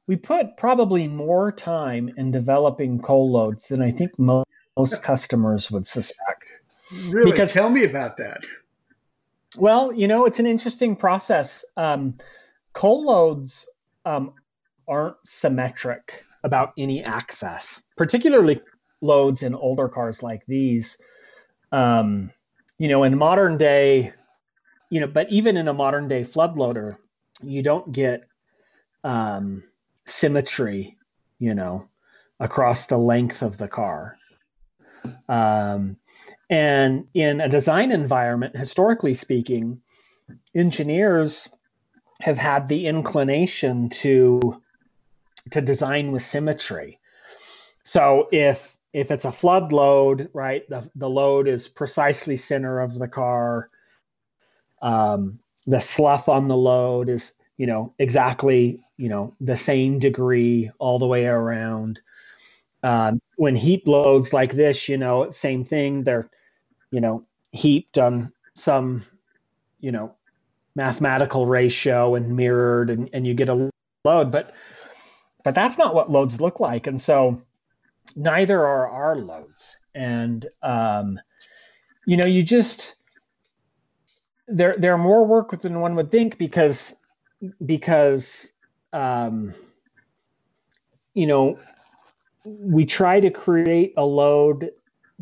we 0.07 0.17
put 0.17 0.57
probably 0.57 1.09
more 1.09 1.51
time 1.51 2.11
in 2.17 2.31
developing 2.31 3.01
coal 3.01 3.31
loads 3.31 3.69
than 3.69 3.83
I 3.83 3.91
think 3.91 4.17
most, 4.19 4.47
most 4.77 5.03
customers 5.03 5.71
would 5.71 5.87
suspect. 5.87 6.51
Really? 7.09 7.33
Because, 7.33 7.53
Tell 7.53 7.69
me 7.69 7.85
about 7.85 8.17
that. 8.19 8.45
Well, 9.57 9.93
you 9.93 10.07
know, 10.07 10.27
it's 10.27 10.39
an 10.39 10.47
interesting 10.47 10.95
process. 10.95 11.65
Um, 11.77 12.19
coal 12.73 13.05
loads 13.05 13.69
um, 14.05 14.35
aren't 14.87 15.17
symmetric 15.25 16.25
about 16.45 16.73
any 16.79 17.03
access, 17.03 17.83
particularly 17.97 18.61
loads 19.01 19.43
in 19.43 19.55
older 19.55 19.89
cars 19.89 20.23
like 20.23 20.47
these. 20.47 20.99
Um, 21.73 22.31
you 22.79 22.89
know, 22.89 23.03
in 23.03 23.17
modern 23.19 23.57
day, 23.57 24.13
you 24.91 25.01
know, 25.01 25.07
but 25.07 25.31
even 25.31 25.57
in 25.57 25.67
a 25.67 25.75
modern 25.75 26.07
day 26.07 26.23
flood 26.23 26.57
loader, 26.57 27.01
you 27.43 27.63
don't 27.63 27.93
get 27.93 28.29
um, 29.05 29.63
symmetry, 30.05 30.97
you 31.39 31.55
know, 31.55 31.89
across 32.41 32.87
the 32.87 32.99
length 32.99 33.43
of 33.43 33.59
the 33.59 33.69
car. 33.69 34.19
Um, 35.29 35.97
and 36.51 37.07
in 37.15 37.41
a 37.41 37.49
design 37.49 37.93
environment, 37.93 38.57
historically 38.57 39.15
speaking, 39.15 39.81
engineers 40.55 41.49
have 42.21 42.39
had 42.39 42.69
the 42.69 42.87
inclination 42.87 43.89
to 43.91 44.61
to 45.51 45.61
design 45.61 46.11
with 46.11 46.23
symmetry. 46.23 46.99
So 47.85 48.29
if 48.33 48.77
if 48.93 49.11
it's 49.11 49.27
a 49.27 49.33
flood 49.33 49.73
load, 49.73 50.31
right, 50.33 50.69
the, 50.69 50.89
the 50.95 51.09
load 51.09 51.49
is 51.49 51.69
precisely 51.69 52.37
center 52.37 52.81
of 52.81 52.99
the 52.99 53.09
car. 53.09 53.69
Um, 54.81 55.39
the 55.67 55.81
slough 55.81 56.29
on 56.29 56.49
the 56.49 56.57
load 56.57 57.09
is, 57.09 57.33
you 57.57 57.67
know, 57.67 57.93
exactly, 57.99 58.81
you 58.97 59.09
know, 59.09 59.35
the 59.41 59.57
same 59.57 59.99
degree 59.99 60.71
all 60.79 60.99
the 60.99 61.07
way 61.07 61.27
around. 61.27 62.01
Um, 62.83 63.21
when 63.37 63.57
heap 63.57 63.89
loads 63.89 64.33
like 64.33 64.53
this, 64.53 64.89
you 64.89 64.97
know, 64.97 65.31
same 65.31 65.65
thing. 65.65 66.05
They're, 66.05 66.29
you 66.91 67.01
know, 67.01 67.25
heaped 67.53 67.99
on 67.99 68.33
some, 68.55 69.05
you 69.81 69.91
know, 69.93 70.15
mathematical 70.75 71.47
ratio 71.47 72.15
and 72.15 72.37
mirrored, 72.37 72.91
and, 72.91 73.11
and 73.13 73.27
you 73.27 73.35
get 73.35 73.49
a 73.49 73.71
load. 74.05 74.31
But 74.31 74.53
but 75.43 75.55
that's 75.55 75.79
not 75.79 75.95
what 75.95 76.11
loads 76.11 76.41
look 76.41 76.61
like. 76.61 76.87
And 76.87 77.01
so 77.01 77.41
neither 78.17 78.59
are 78.59 78.89
our 78.89 79.17
loads. 79.17 79.79
And, 79.95 80.47
um, 80.63 81.21
you 82.05 82.17
know, 82.17 82.27
you 82.27 82.43
just, 82.43 82.96
there, 84.49 84.77
there 84.79 84.93
are 84.95 84.99
more 84.99 85.27
work 85.27 85.61
than 85.61 85.81
one 85.81 85.95
would 85.97 86.11
think 86.11 86.39
because, 86.39 86.95
because, 87.65 88.53
um, 88.93 89.55
you 91.15 91.27
know, 91.27 91.59
we 92.45 92.85
try 92.85 93.21
to 93.21 93.31
create 93.31 93.93
a 93.97 94.05
load 94.05 94.71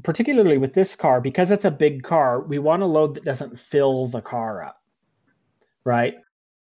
particularly 0.03 0.59
with 0.59 0.75
this 0.75 0.97
car 0.97 1.21
because 1.21 1.51
it's 1.51 1.65
a 1.65 1.71
big 1.71 2.03
car 2.03 2.41
we 2.41 2.59
want 2.59 2.83
a 2.83 2.87
load 2.87 3.15
that 3.15 3.25
doesn't 3.25 3.59
fill 3.59 4.07
the 4.09 4.21
car 4.21 4.63
up 4.65 4.83
right, 5.85 6.15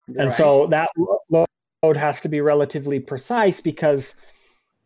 right. 0.08 0.16
and 0.16 0.32
so 0.32 0.66
that 0.68 0.88
load 1.30 1.96
has 1.96 2.20
to 2.20 2.28
be 2.28 2.40
relatively 2.40 3.00
precise 3.00 3.60
because 3.60 4.14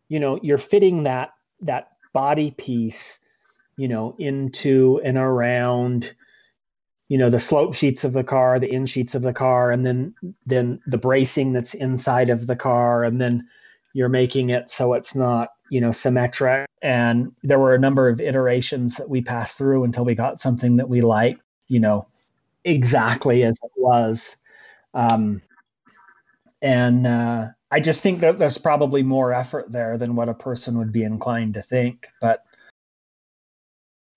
you 0.07 0.19
know 0.19 0.39
you're 0.41 0.57
fitting 0.57 1.03
that 1.03 1.29
that 1.61 1.91
body 2.11 2.51
piece 2.51 3.19
you 3.77 3.87
know 3.87 4.15
into 4.17 4.99
and 5.03 5.17
around 5.17 6.13
you 7.09 7.17
know 7.17 7.29
the 7.29 7.39
slope 7.39 7.73
sheets 7.73 8.03
of 8.03 8.13
the 8.13 8.23
car 8.23 8.59
the 8.59 8.71
in 8.71 8.85
sheets 8.85 9.13
of 9.13 9.23
the 9.23 9.33
car 9.33 9.71
and 9.71 9.85
then 9.85 10.13
then 10.45 10.79
the 10.87 10.97
bracing 10.97 11.51
that's 11.51 11.73
inside 11.73 12.29
of 12.29 12.47
the 12.47 12.55
car 12.55 13.03
and 13.03 13.19
then 13.19 13.45
you're 13.93 14.09
making 14.09 14.49
it 14.49 14.69
so 14.69 14.93
it's 14.93 15.15
not 15.15 15.49
you 15.69 15.81
know 15.81 15.91
symmetric 15.91 16.67
and 16.81 17.31
there 17.43 17.59
were 17.59 17.75
a 17.75 17.79
number 17.79 18.07
of 18.07 18.21
iterations 18.21 18.95
that 18.95 19.09
we 19.09 19.21
passed 19.21 19.57
through 19.57 19.83
until 19.83 20.05
we 20.05 20.15
got 20.15 20.39
something 20.39 20.77
that 20.77 20.87
we 20.87 21.01
liked 21.01 21.41
you 21.67 21.79
know 21.79 22.07
exactly 22.63 23.43
as 23.43 23.59
it 23.63 23.71
was 23.75 24.37
um, 24.93 25.41
and 26.61 27.05
uh, 27.05 27.47
I 27.71 27.79
just 27.79 28.01
think 28.01 28.19
that 28.19 28.39
there's 28.39 28.57
probably 28.57 29.03
more 29.03 29.33
effort 29.33 29.71
there 29.71 29.97
than 29.97 30.15
what 30.15 30.29
a 30.29 30.33
person 30.33 30.77
would 30.77 30.91
be 30.91 31.03
inclined 31.03 31.53
to 31.53 31.61
think. 31.61 32.07
But 32.19 32.43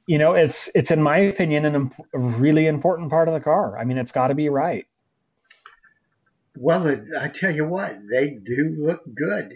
you 0.06 0.18
know, 0.18 0.34
it's 0.34 0.70
it's 0.74 0.90
in 0.90 1.02
my 1.02 1.18
opinion 1.18 1.66
an 1.66 1.74
imp- 1.76 2.06
a 2.14 2.18
really 2.20 2.66
important 2.68 3.10
part 3.10 3.28
of 3.28 3.34
the 3.34 3.40
car. 3.40 3.78
I 3.78 3.84
mean, 3.84 3.98
it's 3.98 4.12
got 4.12 4.28
to 4.28 4.34
be 4.34 4.48
right. 4.50 4.86
Well, 6.56 6.96
I 7.20 7.28
tell 7.28 7.54
you 7.54 7.66
what, 7.66 7.98
they 8.10 8.30
do 8.30 8.76
look 8.78 9.02
good. 9.14 9.54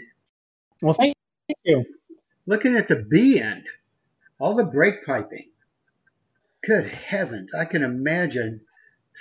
Well, 0.83 0.95
thank 0.95 1.15
you. 1.65 1.85
Looking 2.47 2.77
at 2.77 2.89
the 2.89 2.97
B 2.97 3.41
end, 3.41 3.65
all 4.41 4.55
the 4.55 4.65
brake 4.65 5.05
piping. 5.07 5.51
Good 6.65 6.89
heavens, 6.89 7.55
I 7.55 7.65
can 7.67 7.83
imagine 7.85 8.63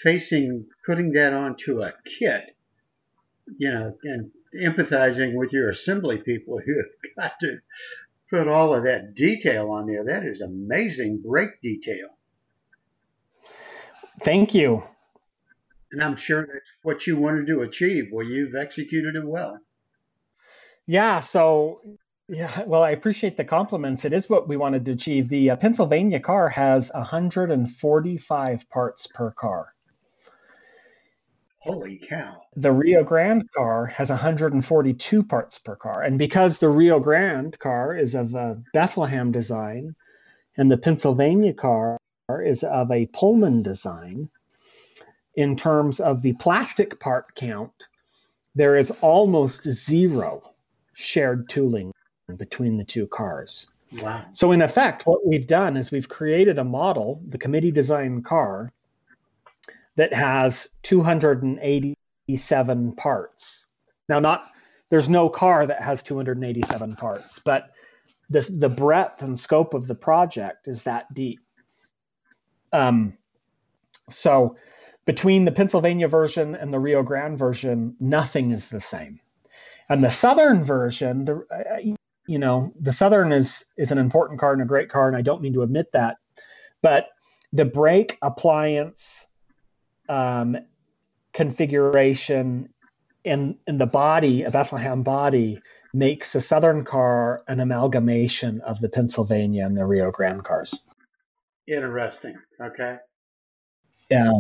facing 0.04 0.68
putting 0.86 1.14
that 1.14 1.34
onto 1.34 1.84
a 1.84 1.94
kit 2.06 2.46
you 3.58 3.72
know, 3.72 3.96
and 4.04 4.32
empathizing 4.56 5.36
with 5.36 5.54
your 5.54 5.70
assembly 5.70 6.18
people 6.20 6.60
who 6.66 6.76
have 6.78 6.88
got 7.18 7.40
to 7.42 7.60
put 8.30 8.48
all 8.48 8.76
of 8.76 8.84
that 8.84 9.16
detail 9.16 9.72
on 9.72 9.88
there. 9.88 10.04
That 10.06 10.26
is 10.26 10.42
amazing 10.42 11.22
brake 11.26 11.62
detail. 11.62 12.10
Thank 14.22 14.54
you. 14.54 14.84
And 15.92 16.04
I'm 16.04 16.16
sure 16.16 16.48
that's 16.52 16.72
what 16.84 17.06
you 17.06 17.18
wanted 17.18 17.48
to 17.48 17.62
achieve. 17.62 18.10
Well, 18.12 18.26
you've 18.26 18.56
executed 18.56 19.16
it 19.16 19.26
well. 19.26 19.60
Yeah. 20.88 21.20
So, 21.20 21.82
yeah, 22.28 22.64
well, 22.66 22.84
I 22.84 22.92
appreciate 22.92 23.38
the 23.38 23.44
compliments. 23.44 24.06
It 24.06 24.14
is 24.14 24.30
what 24.30 24.48
we 24.48 24.58
wanted 24.58 24.86
to 24.86 24.92
achieve. 24.92 25.30
The 25.30 25.52
uh, 25.52 25.56
Pennsylvania 25.56 26.20
car 26.20 26.50
has 26.50 26.92
145 26.94 28.70
parts 28.70 29.08
per 29.08 29.32
car. 29.32 29.75
Holy 31.66 31.98
cow. 31.98 32.44
The 32.56 32.72
Rio 32.72 33.04
Grande 33.04 33.52
car 33.52 33.88
has 33.88 34.12
142 34.12 35.24
parts 35.24 35.58
per 35.58 35.76
car. 35.76 36.04
And 36.04 36.20
because 36.20 36.60
the 36.60 36.70
Rio 36.70 37.00
Grande 37.00 37.58
car 37.58 37.98
is 37.98 38.14
of 38.14 38.36
a 38.36 38.62
Bethlehem 38.72 39.32
design 39.32 39.96
and 40.58 40.72
the 40.72 40.78
Pennsylvania 40.78 41.54
car 41.54 41.98
is 42.44 42.64
of 42.64 42.92
a 42.92 43.08
Pullman 43.08 43.64
design, 43.64 44.30
in 45.34 45.56
terms 45.56 46.00
of 46.00 46.22
the 46.22 46.34
plastic 46.34 47.00
part 47.00 47.34
count, 47.34 47.74
there 48.54 48.78
is 48.78 48.92
almost 49.02 49.64
zero 49.64 50.54
shared 50.94 51.50
tooling 51.50 51.92
between 52.38 52.78
the 52.78 52.86
two 52.86 53.08
cars. 53.08 53.68
Wow. 54.02 54.24
So, 54.34 54.52
in 54.52 54.62
effect, 54.62 55.06
what 55.06 55.26
we've 55.26 55.48
done 55.48 55.78
is 55.78 55.92
we've 55.92 56.10
created 56.10 56.60
a 56.60 56.64
model, 56.64 57.22
the 57.28 57.38
committee 57.38 57.72
design 57.72 58.22
car, 58.22 58.72
that 59.96 60.14
has 60.14 60.68
287 60.84 62.96
parts. 62.96 63.66
Now, 64.10 64.20
not 64.20 64.50
there's 64.90 65.10
no 65.10 65.30
car 65.30 65.66
that 65.66 65.82
has 65.82 66.04
287 66.04 66.96
parts, 66.96 67.40
but 67.40 67.72
the 68.30 68.48
the 68.58 68.70
breadth 68.70 69.24
and 69.24 69.40
scope 69.40 69.74
of 69.74 69.88
the 69.88 69.96
project 69.96 70.68
is 70.68 70.84
that 70.84 71.12
deep. 71.14 71.40
Um, 72.72 73.18
so 74.10 74.58
between 75.06 75.46
the 75.46 75.52
Pennsylvania 75.52 76.08
version 76.08 76.56
and 76.56 76.74
the 76.74 76.80
Rio 76.80 77.04
Grande 77.04 77.38
version, 77.38 77.96
nothing 78.00 78.52
is 78.52 78.70
the 78.70 78.82
same. 78.82 79.20
And 79.90 80.04
the 80.04 80.10
Southern 80.10 80.64
version, 80.64 81.26
the 81.26 81.46
uh, 81.52 81.94
you 82.28 82.40
know, 82.40 82.74
the 82.80 82.92
Southern 82.92 83.32
is 83.32 83.66
is 83.78 83.92
an 83.92 83.98
important 83.98 84.40
car 84.40 84.54
and 84.54 84.62
a 84.62 84.66
great 84.66 84.90
car, 84.90 85.08
and 85.08 85.16
I 85.16 85.22
don't 85.22 85.42
mean 85.42 85.54
to 85.54 85.62
admit 85.62 85.92
that, 85.94 86.18
but 86.82 87.10
the 87.54 87.66
brake 87.66 88.18
appliance 88.22 89.28
um, 90.10 90.58
configuration 91.34 92.70
in 93.24 93.58
in 93.68 93.78
the 93.78 93.86
body, 93.86 94.44
a 94.44 94.52
Bethlehem 94.52 95.04
body, 95.04 95.60
makes 95.94 96.36
a 96.36 96.42
Southern 96.42 96.84
car 96.84 97.44
an 97.48 97.60
amalgamation 97.60 98.62
of 98.62 98.82
the 98.82 98.90
Pennsylvania 98.90 99.66
and 99.66 99.78
the 99.78 99.86
Rio 99.86 100.12
Grande 100.12 100.44
cars. 100.44 100.80
Interesting. 101.68 102.36
Okay. 102.62 102.98
Yeah. 104.10 104.32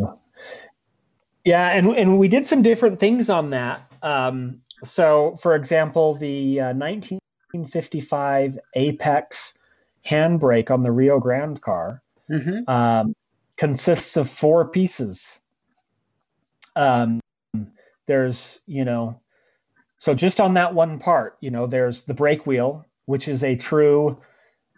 Yeah, 1.43 1.69
and 1.69 1.87
and 1.95 2.17
we 2.17 2.27
did 2.27 2.47
some 2.47 2.61
different 2.61 2.99
things 2.99 3.29
on 3.29 3.51
that. 3.51 3.91
Um, 4.01 4.61
so, 4.83 5.35
for 5.41 5.55
example, 5.55 6.15
the 6.15 6.59
uh, 6.59 6.73
1955 6.73 8.59
Apex 8.75 9.57
handbrake 10.05 10.71
on 10.71 10.83
the 10.83 10.91
Rio 10.91 11.19
Grande 11.19 11.61
car 11.61 12.01
mm-hmm. 12.29 12.69
um, 12.69 13.15
consists 13.57 14.17
of 14.17 14.29
four 14.29 14.67
pieces. 14.67 15.39
Um, 16.75 17.19
there's, 18.07 18.61
you 18.67 18.85
know, 18.85 19.19
so 19.97 20.13
just 20.13 20.39
on 20.39 20.53
that 20.55 20.73
one 20.73 20.99
part, 20.99 21.37
you 21.41 21.49
know, 21.49 21.67
there's 21.67 22.03
the 22.03 22.13
brake 22.13 22.45
wheel, 22.45 22.85
which 23.05 23.27
is 23.27 23.43
a 23.43 23.55
true 23.55 24.05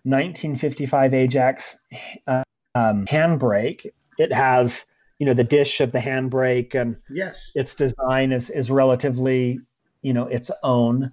1955 0.03 1.13
Ajax 1.13 1.79
uh, 2.27 2.43
um, 2.75 3.05
handbrake. 3.05 3.87
It 4.17 4.31
has, 4.31 4.85
you 5.19 5.25
know, 5.25 5.33
the 5.33 5.43
dish 5.43 5.81
of 5.81 5.91
the 5.91 5.99
handbrake, 5.99 6.75
and 6.75 6.95
yes, 7.09 7.51
its 7.55 7.75
design 7.75 8.31
is 8.31 8.49
is 8.49 8.71
relatively, 8.71 9.59
you 10.01 10.13
know, 10.13 10.27
its 10.27 10.51
own. 10.63 11.11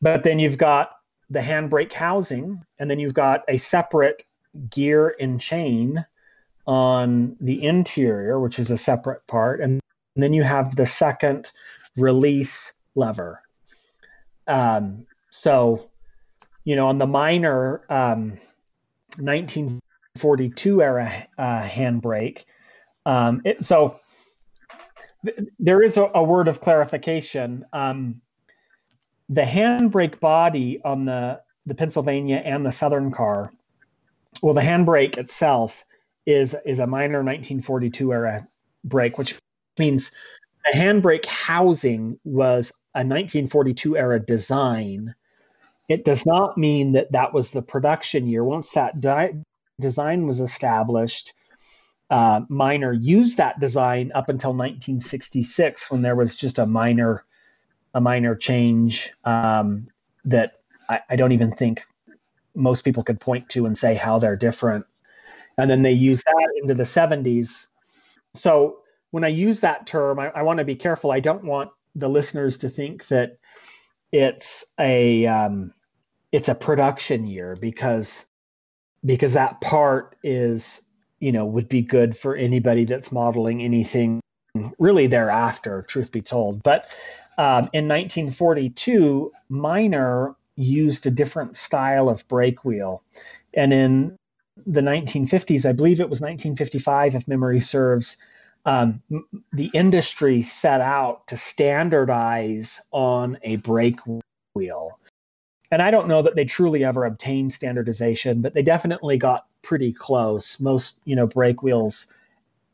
But 0.00 0.22
then 0.22 0.38
you've 0.38 0.58
got 0.58 0.92
the 1.30 1.40
handbrake 1.40 1.92
housing, 1.92 2.62
and 2.78 2.90
then 2.90 2.98
you've 2.98 3.14
got 3.14 3.42
a 3.48 3.58
separate 3.58 4.24
gear 4.70 5.16
and 5.20 5.40
chain 5.40 6.04
on 6.66 7.36
the 7.40 7.62
interior, 7.64 8.40
which 8.40 8.58
is 8.58 8.70
a 8.70 8.78
separate 8.78 9.26
part, 9.26 9.60
and 9.60 9.80
then 10.22 10.32
you 10.32 10.42
have 10.42 10.76
the 10.76 10.86
second 10.86 11.50
release 11.96 12.72
lever. 12.94 13.42
Um, 14.46 15.06
so, 15.30 15.90
you 16.64 16.76
know, 16.76 16.88
on 16.88 16.98
the 16.98 17.06
Miner 17.06 17.82
um, 17.88 18.38
1942 19.18 20.82
era 20.82 21.26
uh, 21.38 21.62
handbrake, 21.62 22.44
um, 23.06 23.42
it, 23.44 23.64
so 23.64 23.98
th- 25.24 25.48
there 25.58 25.82
is 25.82 25.96
a, 25.96 26.10
a, 26.14 26.22
word 26.22 26.48
of 26.48 26.60
clarification. 26.60 27.64
Um, 27.72 28.20
the 29.28 29.42
handbrake 29.42 30.20
body 30.20 30.80
on 30.84 31.04
the 31.04 31.40
the 31.66 31.74
Pennsylvania 31.74 32.42
and 32.44 32.64
the 32.64 32.72
Southern 32.72 33.10
car, 33.10 33.50
well, 34.42 34.54
the 34.54 34.60
handbrake 34.60 35.16
itself 35.18 35.84
is 36.26 36.54
is 36.64 36.78
a 36.78 36.86
Miner 36.86 37.22
1942 37.22 38.12
era 38.12 38.46
brake, 38.84 39.18
which 39.18 39.34
means 39.78 40.10
the 40.64 40.78
handbrake 40.78 41.26
housing 41.26 42.18
was 42.24 42.70
a 42.94 43.00
1942 43.00 43.96
era 43.96 44.20
design. 44.20 45.14
It 45.88 46.04
does 46.04 46.24
not 46.24 46.56
mean 46.56 46.92
that 46.92 47.12
that 47.12 47.34
was 47.34 47.50
the 47.50 47.62
production 47.62 48.26
year. 48.26 48.44
Once 48.44 48.70
that 48.70 49.00
di- 49.00 49.34
design 49.80 50.26
was 50.26 50.40
established, 50.40 51.34
uh, 52.10 52.42
Miner 52.48 52.92
used 52.92 53.38
that 53.38 53.60
design 53.60 54.12
up 54.14 54.28
until 54.28 54.50
1966 54.50 55.90
when 55.90 56.02
there 56.02 56.16
was 56.16 56.36
just 56.36 56.58
a 56.58 56.66
minor 56.66 57.24
a 57.94 58.00
minor 58.00 58.34
change 58.34 59.12
um, 59.24 59.86
that 60.24 60.60
I, 60.88 61.00
I, 61.10 61.16
don't 61.16 61.30
even 61.30 61.52
think 61.52 61.86
most 62.56 62.82
people 62.82 63.04
could 63.04 63.20
point 63.20 63.48
to 63.50 63.66
and 63.66 63.78
say 63.78 63.94
how 63.94 64.18
they're 64.18 64.36
different. 64.36 64.84
And 65.58 65.70
then 65.70 65.82
they 65.82 65.92
used 65.92 66.24
that 66.24 66.52
into 66.60 66.74
the 66.74 66.82
70s. 66.82 67.66
So 68.34 68.78
when 69.14 69.22
I 69.22 69.28
use 69.28 69.60
that 69.60 69.86
term, 69.86 70.18
I, 70.18 70.30
I 70.30 70.42
want 70.42 70.58
to 70.58 70.64
be 70.64 70.74
careful. 70.74 71.12
I 71.12 71.20
don't 71.20 71.44
want 71.44 71.70
the 71.94 72.08
listeners 72.08 72.58
to 72.58 72.68
think 72.68 73.06
that 73.06 73.38
it's 74.10 74.66
a 74.80 75.24
um, 75.26 75.72
it's 76.32 76.48
a 76.48 76.54
production 76.56 77.24
year 77.24 77.54
because 77.54 78.26
because 79.04 79.34
that 79.34 79.60
part 79.60 80.16
is 80.24 80.82
you 81.20 81.30
know 81.30 81.46
would 81.46 81.68
be 81.68 81.80
good 81.80 82.16
for 82.16 82.34
anybody 82.34 82.84
that's 82.84 83.12
modeling 83.12 83.62
anything 83.62 84.20
really 84.80 85.06
thereafter 85.06 85.82
truth 85.82 86.10
be 86.10 86.20
told 86.20 86.60
but 86.64 86.92
um, 87.38 87.68
in 87.72 87.86
1942 87.86 89.30
Miner 89.48 90.34
used 90.56 91.06
a 91.06 91.10
different 91.12 91.56
style 91.56 92.08
of 92.08 92.26
brake 92.26 92.64
wheel 92.64 93.02
and 93.54 93.72
in 93.72 94.16
the 94.66 94.80
1950s 94.80 95.68
i 95.68 95.72
believe 95.72 96.00
it 96.00 96.10
was 96.10 96.20
1955 96.20 97.14
if 97.16 97.28
memory 97.28 97.60
serves 97.60 98.16
um, 98.66 99.02
the 99.52 99.70
industry 99.74 100.42
set 100.42 100.80
out 100.80 101.26
to 101.28 101.36
standardize 101.36 102.80
on 102.92 103.38
a 103.42 103.56
brake 103.56 104.00
wheel. 104.54 104.98
And 105.70 105.82
I 105.82 105.90
don't 105.90 106.08
know 106.08 106.22
that 106.22 106.34
they 106.34 106.44
truly 106.44 106.84
ever 106.84 107.04
obtained 107.04 107.52
standardization, 107.52 108.40
but 108.40 108.54
they 108.54 108.62
definitely 108.62 109.16
got 109.16 109.46
pretty 109.62 109.92
close. 109.92 110.60
Most, 110.60 110.98
you 111.04 111.16
know, 111.16 111.26
brake 111.26 111.62
wheels, 111.62 112.06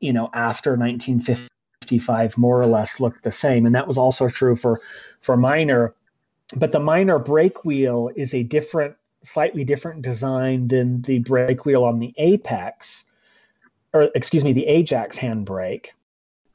you 0.00 0.12
know, 0.12 0.30
after 0.34 0.76
1955 0.76 2.38
more 2.38 2.60
or 2.60 2.66
less 2.66 3.00
looked 3.00 3.24
the 3.24 3.32
same. 3.32 3.66
And 3.66 3.74
that 3.74 3.86
was 3.86 3.98
also 3.98 4.28
true 4.28 4.54
for 4.54 4.80
for 5.20 5.36
Miner. 5.36 5.94
But 6.56 6.72
the 6.72 6.80
Miner 6.80 7.18
brake 7.18 7.64
wheel 7.64 8.10
is 8.16 8.34
a 8.34 8.42
different, 8.42 8.96
slightly 9.22 9.64
different 9.64 10.02
design 10.02 10.68
than 10.68 11.02
the 11.02 11.20
brake 11.20 11.64
wheel 11.64 11.84
on 11.84 12.00
the 12.00 12.12
Apex 12.18 13.06
or 13.92 14.08
excuse 14.14 14.44
me, 14.44 14.52
the 14.52 14.66
Ajax 14.66 15.18
handbrake. 15.18 15.88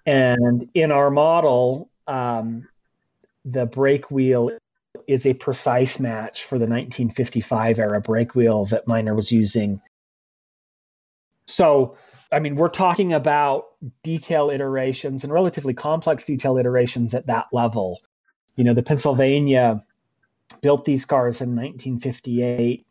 And 0.05 0.69
in 0.73 0.91
our 0.91 1.09
model, 1.09 1.89
um, 2.07 2.67
the 3.43 3.65
brake 3.65 4.11
wheel 4.11 4.51
is 5.07 5.25
a 5.25 5.33
precise 5.33 5.99
match 5.99 6.43
for 6.43 6.55
the 6.55 6.65
1955 6.65 7.79
era 7.79 8.01
brake 8.01 8.35
wheel 8.35 8.65
that 8.65 8.87
Miner 8.87 9.13
was 9.13 9.31
using. 9.31 9.81
So, 11.47 11.97
I 12.31 12.39
mean, 12.39 12.55
we're 12.55 12.69
talking 12.69 13.13
about 13.13 13.65
detail 14.03 14.49
iterations 14.49 15.23
and 15.23 15.31
relatively 15.31 15.73
complex 15.73 16.23
detail 16.23 16.57
iterations 16.57 17.13
at 17.13 17.27
that 17.27 17.45
level. 17.51 18.01
You 18.55 18.63
know, 18.63 18.73
the 18.73 18.83
Pennsylvania 18.83 19.83
built 20.61 20.85
these 20.85 21.05
cars 21.05 21.41
in 21.41 21.49
1958. 21.49 22.85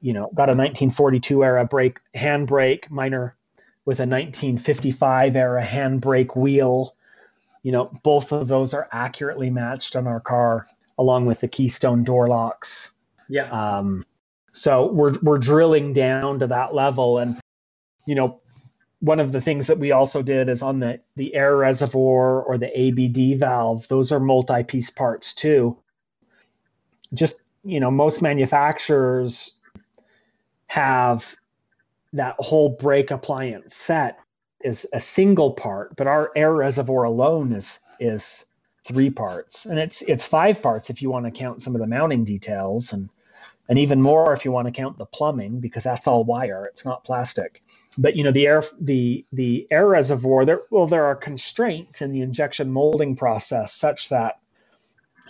You 0.00 0.12
know, 0.12 0.30
got 0.34 0.48
a 0.48 0.56
1942 0.56 1.42
era 1.42 1.64
brake 1.64 2.00
handbrake, 2.14 2.88
Miner 2.90 3.36
with 3.86 4.00
a 4.00 4.02
1955 4.02 5.36
era 5.36 5.64
handbrake 5.64 6.36
wheel. 6.36 6.94
you 7.62 7.72
know, 7.72 7.90
both 8.04 8.32
of 8.32 8.46
those 8.46 8.74
are 8.74 8.88
accurately 8.92 9.50
matched 9.50 9.96
on 9.96 10.06
our 10.06 10.20
car, 10.20 10.66
along 10.98 11.26
with 11.26 11.40
the 11.40 11.48
keystone 11.48 12.04
door 12.04 12.28
locks. 12.28 12.92
Yeah. 13.28 13.50
Um, 13.50 14.04
so 14.52 14.92
we're 14.92 15.14
we're 15.22 15.38
drilling 15.38 15.92
down 15.92 16.38
to 16.40 16.46
that 16.46 16.74
level, 16.74 17.18
and 17.18 17.38
you 18.06 18.14
know, 18.14 18.40
one 19.00 19.20
of 19.20 19.32
the 19.32 19.40
things 19.40 19.66
that 19.66 19.78
we 19.78 19.92
also 19.92 20.22
did 20.22 20.48
is 20.48 20.62
on 20.62 20.80
the 20.80 21.00
the 21.16 21.34
air 21.34 21.56
reservoir 21.56 22.42
or 22.42 22.56
the 22.58 22.70
ABD 22.70 23.38
valve. 23.38 23.88
Those 23.88 24.12
are 24.12 24.20
multi-piece 24.20 24.90
parts 24.90 25.34
too. 25.34 25.76
Just 27.14 27.40
you 27.64 27.80
know, 27.80 27.90
most 27.90 28.22
manufacturers 28.22 29.56
have 30.68 31.36
that 32.16 32.36
whole 32.40 32.70
brake 32.70 33.10
appliance 33.12 33.76
set 33.76 34.18
is 34.62 34.86
a 34.92 35.00
single 35.00 35.52
part, 35.52 35.96
but 35.96 36.06
our 36.06 36.32
air 36.36 36.54
reservoir 36.54 37.04
alone 37.04 37.52
is 37.54 37.80
is 38.00 38.46
three 38.86 39.10
parts, 39.10 39.66
and 39.66 39.78
it's 39.78 40.02
it's 40.02 40.26
five 40.26 40.62
parts 40.62 40.90
if 40.90 41.02
you 41.02 41.10
want 41.10 41.26
to 41.26 41.30
count 41.32 41.62
some 41.62 41.74
of 41.74 41.80
the 41.80 41.86
mounting 41.86 42.24
details, 42.24 42.92
and 42.92 43.10
and 43.68 43.78
even 43.78 44.02
more 44.02 44.32
if 44.32 44.44
you 44.44 44.52
want 44.52 44.66
to 44.66 44.72
count 44.72 44.98
the 44.98 45.06
plumbing 45.06 45.60
because 45.60 45.84
that's 45.84 46.06
all 46.08 46.24
wire, 46.24 46.66
it's 46.66 46.84
not 46.84 47.04
plastic. 47.04 47.62
But 47.98 48.16
you 48.16 48.24
know 48.24 48.32
the 48.32 48.46
air 48.46 48.62
the 48.80 49.24
the 49.32 49.66
air 49.70 49.88
reservoir 49.88 50.44
there 50.44 50.60
well 50.70 50.86
there 50.86 51.04
are 51.04 51.16
constraints 51.16 52.02
in 52.02 52.12
the 52.12 52.22
injection 52.22 52.70
molding 52.72 53.16
process 53.16 53.74
such 53.74 54.08
that 54.10 54.40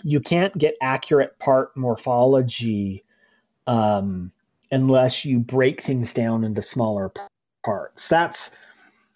you 0.03 0.19
can't 0.19 0.57
get 0.57 0.75
accurate 0.81 1.37
part 1.39 1.75
morphology 1.77 3.03
um, 3.67 4.31
unless 4.71 5.25
you 5.25 5.39
break 5.39 5.81
things 5.81 6.13
down 6.13 6.43
into 6.43 6.61
smaller 6.61 7.11
parts. 7.63 8.07
That's 8.07 8.51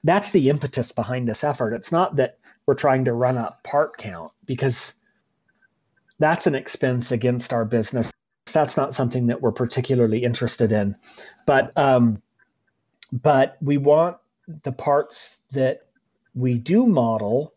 that's 0.04 0.32
the 0.32 0.50
impetus 0.50 0.92
behind 0.92 1.28
this 1.28 1.44
effort. 1.44 1.74
It's 1.74 1.92
not 1.92 2.16
that 2.16 2.40
we're 2.66 2.74
trying 2.74 3.06
to 3.06 3.14
run 3.14 3.38
up 3.38 3.64
part 3.64 3.98
count 3.98 4.32
because 4.46 4.94
that's 6.20 6.48
an 6.48 6.56
expense 6.56 7.12
against 7.12 7.54
our 7.54 7.66
business. 7.66 8.12
That's 8.52 8.78
not 8.78 8.96
something 8.96 9.28
that 9.28 9.42
we're 9.42 9.52
particularly 9.52 10.24
interested 10.24 10.72
in. 10.72 10.96
But 11.46 11.76
um, 11.78 12.22
but 13.12 13.58
we 13.62 13.78
want 13.78 14.18
the 14.64 14.72
parts 14.72 15.40
that 15.52 15.88
we 16.34 16.58
do 16.58 16.86
model 16.86 17.54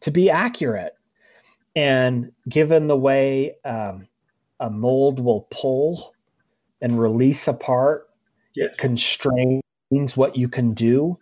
to 0.00 0.10
be 0.10 0.30
accurate. 0.30 0.94
And 1.74 2.32
given 2.48 2.86
the 2.86 2.96
way 2.96 3.56
um, 3.64 4.08
a 4.60 4.70
mold 4.70 5.20
will 5.20 5.46
pull 5.50 6.14
and 6.80 6.98
release 6.98 7.48
a 7.48 7.54
part, 7.54 8.08
yes. 8.54 8.70
it 8.72 8.78
constrains 8.78 9.62
what 10.14 10.36
you 10.36 10.48
can 10.48 10.74
do. 10.74 11.18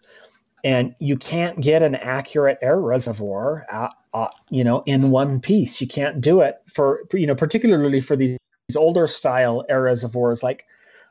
And 0.64 0.94
you 0.98 1.16
can't 1.16 1.60
get 1.60 1.82
an 1.82 1.94
accurate 1.94 2.58
air 2.62 2.80
reservoir 2.80 3.66
uh, 3.70 3.88
uh, 4.14 4.28
you 4.48 4.64
know 4.64 4.82
in 4.86 5.10
one 5.10 5.40
piece. 5.40 5.80
You 5.80 5.88
can't 5.88 6.20
do 6.20 6.40
it 6.40 6.56
for 6.72 7.02
you 7.12 7.26
know 7.26 7.34
particularly 7.34 8.00
for 8.00 8.16
these, 8.16 8.38
these 8.68 8.76
older 8.76 9.06
style 9.06 9.64
air 9.68 9.82
reservoirs 9.82 10.42
like 10.42 10.64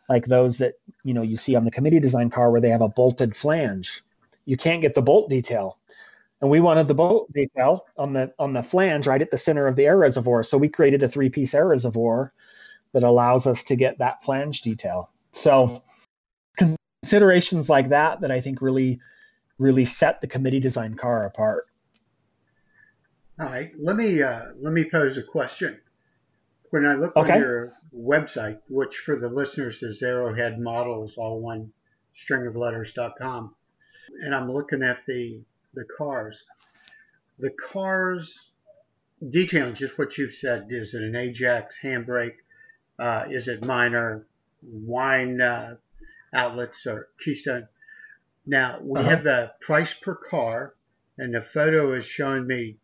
like 0.09 0.25
those 0.25 0.57
that 0.57 0.75
you 1.03 1.13
know 1.13 1.21
you 1.21 1.37
see 1.37 1.55
on 1.55 1.65
the 1.65 1.71
committee 1.71 1.99
design 1.99 2.29
car 2.29 2.49
where 2.49 2.61
they 2.61 2.69
have 2.69 2.81
a 2.81 2.89
bolted 2.89 3.35
flange. 3.37 4.01
You 4.45 4.57
can't 4.57 4.81
get 4.81 4.95
the 4.95 5.01
bolt 5.01 5.29
detail. 5.29 5.77
And 6.41 6.49
we 6.49 6.59
wanted 6.59 6.87
the 6.87 6.95
bolt 6.95 7.31
detail 7.31 7.85
on 7.97 8.13
the 8.13 8.33
on 8.39 8.53
the 8.53 8.63
flange 8.63 9.05
right 9.05 9.21
at 9.21 9.31
the 9.31 9.37
center 9.37 9.67
of 9.67 9.75
the 9.75 9.85
air 9.85 9.97
reservoir. 9.97 10.43
So 10.43 10.57
we 10.57 10.67
created 10.67 11.03
a 11.03 11.07
three 11.07 11.29
piece 11.29 11.53
air 11.53 11.67
reservoir 11.67 12.33
that 12.93 13.03
allows 13.03 13.47
us 13.47 13.63
to 13.65 13.75
get 13.75 13.97
that 13.97 14.23
flange 14.23 14.61
detail 14.61 15.09
so 15.31 15.83
considerations 17.03 17.69
like 17.69 17.89
that 17.89 18.21
that 18.21 18.31
I 18.31 18.41
think 18.41 18.61
really 18.61 18.99
really 19.57 19.85
set 19.85 20.21
the 20.21 20.27
committee 20.27 20.59
design 20.59 20.95
car 20.95 21.25
apart. 21.25 21.67
All 23.39 23.47
right, 23.47 23.71
let 23.79 23.95
me 23.95 24.21
uh, 24.21 24.45
let 24.59 24.73
me 24.73 24.89
pose 24.89 25.17
a 25.17 25.23
question. 25.23 25.79
When 26.69 26.85
I 26.85 26.95
look 26.95 27.15
okay. 27.15 27.33
on 27.33 27.39
your 27.39 27.71
website, 27.95 28.57
which 28.67 28.97
for 28.97 29.19
the 29.19 29.29
listeners 29.29 29.83
is 29.83 30.01
Arrowhead 30.01 30.59
Models, 30.59 31.13
all 31.17 31.39
one 31.39 31.71
string 32.15 32.47
of 32.47 32.55
letters.com, 32.55 33.55
and 34.23 34.35
I'm 34.35 34.51
looking 34.51 34.83
at 34.83 35.05
the 35.07 35.41
the 35.73 35.85
cars. 35.97 36.45
The 37.39 37.51
cars 37.51 38.49
detailing 39.29 39.75
just 39.75 39.97
what 39.97 40.17
you've 40.17 40.35
said. 40.35 40.67
Is 40.69 40.93
it 40.93 41.01
an 41.01 41.15
Ajax 41.15 41.77
handbrake? 41.81 42.35
Uh, 43.03 43.25
is 43.29 43.49
it 43.49 43.65
Miner 43.65 44.25
wine 44.61 45.41
uh, 45.41 45.75
outlets 46.33 46.85
or 46.85 47.09
Keystone. 47.23 47.67
Now 48.45 48.79
we 48.81 48.99
uh-huh. 48.99 49.09
have 49.09 49.23
the 49.23 49.51
price 49.61 49.93
per 49.93 50.15
car, 50.15 50.73
and 51.17 51.33
the 51.33 51.41
photo 51.41 51.93
is 51.93 52.05
showing 52.05 52.47
me 52.47 52.77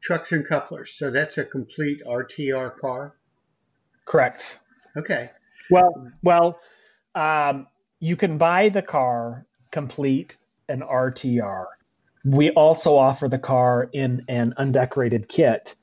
trucks 0.00 0.32
and 0.32 0.46
couplers. 0.46 0.94
So 0.96 1.10
that's 1.10 1.38
a 1.38 1.44
complete 1.44 2.02
RTR 2.06 2.78
car. 2.78 3.14
Correct. 4.04 4.60
Okay. 4.96 5.28
Well, 5.70 6.10
well, 6.22 6.60
um, 7.14 7.66
you 7.98 8.16
can 8.16 8.38
buy 8.38 8.68
the 8.68 8.82
car 8.82 9.46
complete 9.72 10.36
an 10.68 10.80
RTR. 10.80 11.66
We 12.24 12.50
also 12.50 12.96
offer 12.96 13.28
the 13.28 13.38
car 13.38 13.88
in 13.92 14.24
an 14.28 14.54
undecorated 14.56 15.28
kit 15.28 15.74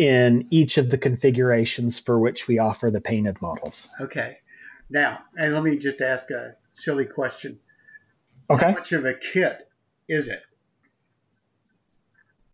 in 0.00 0.46
each 0.48 0.78
of 0.78 0.88
the 0.88 0.96
configurations 0.96 2.00
for 2.00 2.18
which 2.18 2.48
we 2.48 2.58
offer 2.58 2.90
the 2.90 3.02
painted 3.02 3.36
models. 3.42 3.90
Okay. 4.00 4.38
Now, 4.88 5.18
and 5.36 5.52
let 5.52 5.62
me 5.62 5.76
just 5.76 6.00
ask 6.00 6.30
a 6.30 6.54
silly 6.72 7.04
question. 7.04 7.58
Okay. 8.48 8.64
How 8.64 8.72
much 8.72 8.92
of 8.92 9.04
a 9.04 9.12
kit 9.12 9.68
is 10.08 10.28
it? 10.28 10.40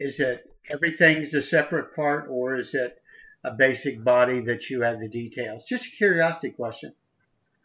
Is 0.00 0.18
it 0.18 0.52
everything's 0.68 1.34
a 1.34 1.40
separate 1.40 1.94
part, 1.94 2.26
or 2.28 2.56
is 2.56 2.74
it 2.74 3.00
a 3.44 3.52
basic 3.52 4.02
body 4.02 4.40
that 4.40 4.68
you 4.68 4.82
have 4.82 4.98
the 4.98 5.08
details? 5.08 5.64
Just 5.66 5.86
a 5.86 5.90
curiosity 5.90 6.50
question. 6.50 6.94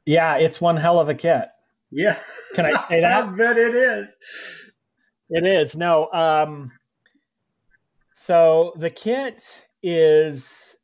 Yeah, 0.05 0.35
it's 0.35 0.61
one 0.61 0.77
hell 0.77 0.99
of 0.99 1.09
a 1.09 1.15
kit. 1.15 1.49
Yeah. 1.89 2.17
Can 2.53 2.67
I 2.67 2.87
say 2.87 3.01
that? 3.01 3.23
I 3.23 3.31
bet 3.31 3.57
it 3.57 3.73
is. 3.73 4.15
It 5.31 5.43
is. 5.43 5.75
No. 5.75 6.11
Um, 6.13 6.71
so 8.13 8.73
the 8.75 8.91
kit 8.91 9.69
is 9.83 10.77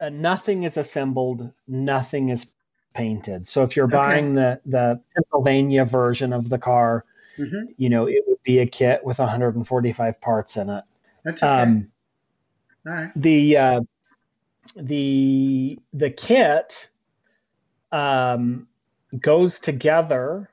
uh, 0.00 0.08
nothing 0.08 0.62
is 0.64 0.76
assembled, 0.76 1.50
nothing 1.68 2.28
is 2.28 2.46
painted. 2.94 3.46
So 3.48 3.62
if 3.62 3.76
you're 3.76 3.86
buying 3.86 4.34
the 4.34 4.60
the 4.66 5.00
Pennsylvania 5.14 5.84
version 5.84 6.32
of 6.32 6.48
the 6.48 6.58
car, 6.58 7.04
mm-hmm. 7.36 7.72
you 7.76 7.88
know 7.88 8.06
it 8.06 8.24
would 8.26 8.42
be 8.42 8.60
a 8.60 8.66
kit 8.66 9.04
with 9.04 9.18
145 9.18 10.20
parts 10.20 10.56
in 10.56 10.70
it. 10.70 10.84
That's 11.24 11.42
okay. 11.42 11.52
Um, 11.52 11.90
All 12.86 12.92
right. 12.92 13.10
The 13.16 13.56
uh, 13.56 13.80
the 14.76 15.78
the 15.92 16.10
kit 16.10 16.88
um, 17.92 18.66
goes 19.20 19.58
together 19.58 20.50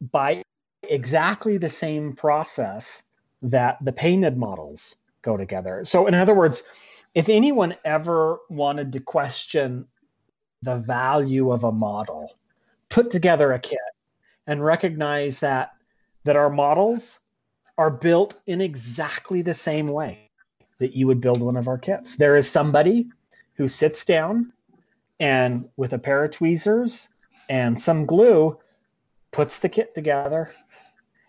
by 0.00 0.42
exactly 0.82 1.58
the 1.58 1.68
same 1.68 2.14
process 2.14 3.02
that 3.42 3.78
the 3.82 3.92
painted 3.92 4.36
models 4.36 4.96
go 5.22 5.36
together. 5.36 5.82
So 5.84 6.06
in 6.06 6.14
other 6.14 6.34
words, 6.34 6.62
if 7.14 7.28
anyone 7.28 7.74
ever 7.84 8.38
wanted 8.48 8.92
to 8.92 9.00
question 9.00 9.86
the 10.62 10.76
value 10.76 11.50
of 11.50 11.64
a 11.64 11.72
model, 11.72 12.38
put 12.88 13.10
together 13.10 13.52
a 13.52 13.58
kit, 13.58 13.78
and 14.46 14.64
recognize 14.64 15.40
that 15.40 15.72
that 16.24 16.36
our 16.36 16.50
models 16.50 17.20
are 17.78 17.90
built 17.90 18.40
in 18.46 18.60
exactly 18.60 19.40
the 19.40 19.54
same 19.54 19.86
way 19.86 20.30
that 20.78 20.94
you 20.94 21.06
would 21.06 21.20
build 21.20 21.40
one 21.40 21.56
of 21.56 21.66
our 21.66 21.78
kits. 21.78 22.16
There 22.16 22.36
is 22.36 22.50
somebody 22.50 23.08
who 23.54 23.68
sits 23.68 24.04
down 24.04 24.52
and 25.18 25.68
with 25.76 25.92
a 25.92 25.98
pair 25.98 26.24
of 26.24 26.30
tweezers 26.30 27.08
and 27.48 27.80
some 27.80 28.04
glue 28.04 28.58
puts 29.32 29.58
the 29.58 29.68
kit 29.68 29.94
together 29.94 30.50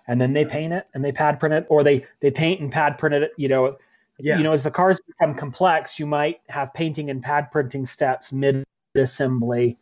and 0.08 0.20
then 0.20 0.34
they 0.34 0.46
paint 0.46 0.74
it 0.74 0.88
and 0.94 1.04
they 1.04 1.12
pad 1.12 1.40
print 1.40 1.54
it 1.54 1.66
or 1.70 1.84
they 1.84 2.06
they 2.20 2.32
paint 2.32 2.60
and 2.60 2.72
pad 2.72 2.98
print 2.98 3.16
it 3.16 3.32
you 3.38 3.48
know 3.48 3.78
yeah. 4.22 4.38
you 4.38 4.44
know 4.44 4.52
as 4.52 4.64
the 4.64 4.72
cars 4.72 5.00
become 5.08 5.36
complex 5.36 6.00
you 6.00 6.06
might 6.06 6.42
have 6.50 6.74
painting 6.74 7.10
and 7.10 7.22
pad 7.22 7.52
printing 7.52 7.86
steps 7.86 8.32
mid 8.32 8.66
assembly. 8.96 9.78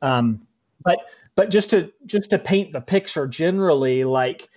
Um, 0.00 0.46
but 0.84 0.98
but 1.34 1.50
just 1.50 1.70
to 1.70 1.92
just 2.06 2.30
to 2.30 2.38
paint 2.38 2.72
the 2.72 2.80
picture 2.80 3.26
generally, 3.26 4.04
like 4.04 4.48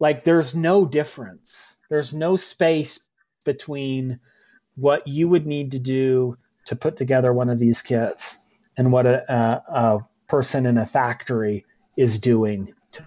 like 0.00 0.24
there's 0.24 0.54
no 0.54 0.86
difference. 0.86 1.76
There's 1.88 2.14
no 2.14 2.36
space 2.36 3.00
between 3.44 4.18
what 4.74 5.06
you 5.06 5.28
would 5.28 5.46
need 5.46 5.70
to 5.72 5.78
do 5.78 6.36
to 6.66 6.76
put 6.76 6.96
together 6.96 7.32
one 7.32 7.48
of 7.48 7.58
these 7.58 7.80
kits 7.80 8.36
and 8.76 8.92
what 8.92 9.06
a, 9.06 9.32
a, 9.32 9.72
a 9.72 10.08
person 10.26 10.66
in 10.66 10.78
a 10.78 10.84
factory 10.84 11.64
is 11.96 12.18
doing 12.18 12.74
to 12.92 13.04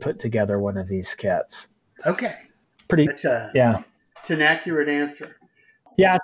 put 0.00 0.18
together 0.18 0.58
one 0.58 0.78
of 0.78 0.88
these 0.88 1.14
kits. 1.14 1.68
Okay. 2.06 2.34
Pretty. 2.88 3.06
A, 3.24 3.50
yeah. 3.54 3.82
It's 4.22 4.30
an 4.30 4.40
accurate 4.40 4.88
answer. 4.88 5.36
Yeah. 5.98 6.18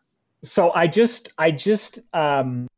So 0.45 0.73
I 0.73 0.87
just 0.87 1.33
I 1.37 1.51
just 1.51 1.99
um, 2.13 2.69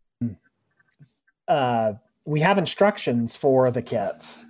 uh, 1.46 1.92
we 2.24 2.40
have 2.40 2.56
instructions 2.56 3.36
for 3.36 3.70
the 3.70 3.82
kits, 3.82 4.44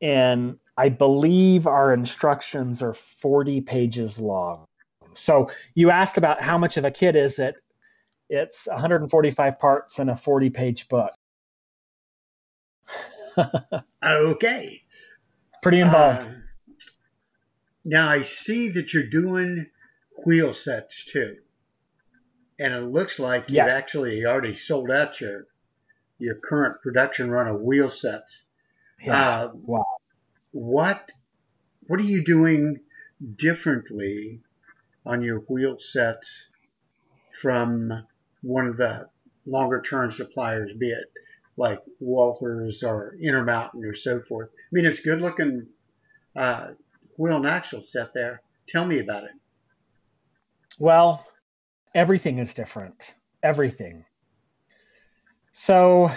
and 0.00 0.58
I 0.78 0.88
believe 0.88 1.66
our 1.66 1.92
instructions 1.92 2.82
are 2.82 2.94
40 2.94 3.60
pages 3.60 4.18
long. 4.18 4.64
So 5.12 5.50
you 5.74 5.90
asked 5.90 6.16
about 6.16 6.40
how 6.40 6.56
much 6.56 6.78
of 6.78 6.86
a 6.86 6.90
kit 6.90 7.14
is 7.14 7.38
it? 7.38 7.56
It's 8.30 8.66
145 8.68 9.58
parts 9.58 9.98
and 9.98 10.08
a 10.08 10.16
40 10.16 10.50
page 10.50 10.88
book. 10.88 11.12
okay. 14.06 14.82
Pretty 15.62 15.80
involved. 15.80 16.22
Uh, 16.22 16.30
now 17.84 18.08
I 18.08 18.22
see 18.22 18.70
that 18.70 18.94
you're 18.94 19.10
doing 19.10 19.66
wheel 20.24 20.54
sets 20.54 21.04
too. 21.04 21.36
And 22.58 22.74
it 22.74 22.82
looks 22.82 23.18
like 23.18 23.48
you've 23.48 23.68
actually 23.68 24.24
already 24.26 24.54
sold 24.54 24.90
out 24.90 25.20
your 25.20 25.46
your 26.18 26.34
current 26.34 26.82
production 26.82 27.30
run 27.30 27.48
of 27.48 27.60
wheel 27.60 27.88
sets. 27.88 28.42
Yes. 29.02 29.26
Uh, 29.26 29.48
wow. 29.54 29.86
What 30.52 31.10
what 31.86 31.98
are 32.00 32.04
you 32.04 32.22
doing 32.22 32.80
differently 33.36 34.40
on 35.06 35.22
your 35.22 35.40
wheel 35.40 35.78
sets 35.78 36.46
from 37.40 38.06
one 38.42 38.66
of 38.66 38.76
the 38.76 39.08
longer 39.46 39.80
term 39.80 40.12
suppliers, 40.12 40.70
be 40.78 40.90
it 40.90 41.10
like 41.56 41.80
Walthers 42.00 42.82
or 42.82 43.16
Intermountain 43.20 43.84
or 43.84 43.94
so 43.94 44.20
forth? 44.20 44.50
I 44.54 44.68
mean, 44.70 44.84
it's 44.84 45.00
good 45.00 45.20
looking 45.20 45.66
uh, 46.36 46.68
wheel 47.16 47.36
and 47.36 47.46
axle 47.46 47.82
set 47.82 48.12
there. 48.12 48.42
Tell 48.68 48.84
me 48.84 48.98
about 48.98 49.24
it. 49.24 49.30
Well, 50.78 51.26
everything 51.94 52.38
is 52.38 52.54
different. 52.54 53.14
Everything. 53.42 54.04
So 55.52 56.10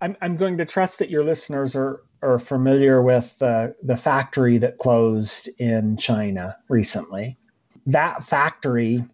I'm, 0.00 0.16
I'm 0.20 0.36
going 0.36 0.58
to 0.58 0.64
trust 0.64 0.98
that 0.98 1.10
your 1.10 1.24
listeners 1.24 1.76
are, 1.76 2.02
are 2.22 2.38
familiar 2.38 3.02
with 3.02 3.40
uh, 3.40 3.68
the 3.82 3.96
factory 3.96 4.58
that 4.58 4.78
closed 4.78 5.48
in 5.58 5.96
China 5.96 6.56
recently. 6.68 7.38
That 7.86 8.24
factory 8.24 9.04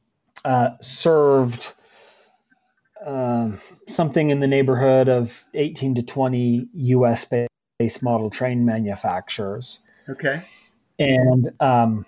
uh, 0.44 0.70
served 0.80 1.72
uh, 3.04 3.52
something 3.88 4.30
in 4.30 4.40
the 4.40 4.46
neighborhood 4.46 5.08
of 5.08 5.44
18 5.54 5.94
to 5.96 6.02
20 6.02 6.68
US 6.72 7.26
based 7.78 8.02
model 8.02 8.30
train 8.30 8.64
manufacturers. 8.64 9.80
Okay. 10.08 10.42
And 10.98 11.50
um, 11.60 12.04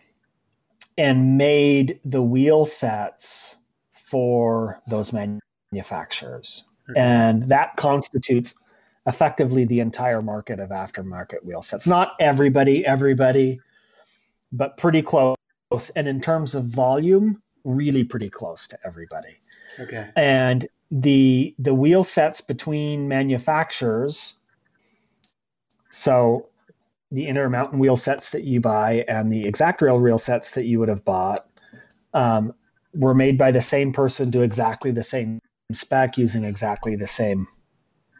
and 0.98 1.36
made 1.38 1.98
the 2.04 2.22
wheel 2.22 2.64
sets 2.64 3.56
for 3.92 4.80
those 4.88 5.12
manufacturers. 5.12 6.64
Okay. 6.90 7.00
And 7.00 7.48
that 7.48 7.76
constitutes 7.76 8.54
effectively 9.06 9.64
the 9.64 9.80
entire 9.80 10.22
market 10.22 10.60
of 10.60 10.70
aftermarket 10.70 11.44
wheel 11.44 11.62
sets. 11.62 11.86
Not 11.86 12.14
everybody, 12.20 12.84
everybody, 12.84 13.60
but 14.52 14.76
pretty 14.76 15.02
close. 15.02 15.36
And 15.96 16.06
in 16.06 16.20
terms 16.20 16.54
of 16.54 16.64
volume, 16.64 17.42
really 17.64 18.04
pretty 18.04 18.28
close 18.28 18.68
to 18.68 18.78
everybody. 18.84 19.38
Okay. 19.80 20.10
And 20.16 20.68
the 20.90 21.54
the 21.58 21.72
wheel 21.72 22.04
sets 22.04 22.42
between 22.42 23.08
manufacturers 23.08 24.36
so 25.92 26.48
the 27.12 27.26
Intermountain 27.26 27.78
wheel 27.78 27.96
sets 27.96 28.30
that 28.30 28.44
you 28.44 28.58
buy 28.58 29.04
and 29.06 29.30
the 29.30 29.44
Exactrail 29.44 30.00
wheel 30.00 30.18
sets 30.18 30.52
that 30.52 30.64
you 30.64 30.80
would 30.80 30.88
have 30.88 31.04
bought 31.04 31.46
um, 32.14 32.54
were 32.94 33.14
made 33.14 33.36
by 33.36 33.50
the 33.50 33.60
same 33.60 33.92
person 33.92 34.30
to 34.32 34.42
exactly 34.42 34.90
the 34.90 35.02
same 35.02 35.38
spec 35.72 36.16
using 36.16 36.44
exactly 36.44 36.96
the 36.96 37.06
same 37.06 37.46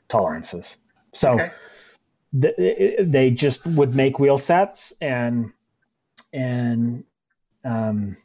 tolerances. 0.08 0.76
So 1.14 1.32
okay. 1.32 1.50
th- 2.40 2.96
they 3.00 3.30
just 3.30 3.66
would 3.66 3.94
make 3.94 4.18
wheel 4.18 4.38
sets 4.38 4.92
and 5.00 5.50
and 6.34 7.04
um, 7.64 8.16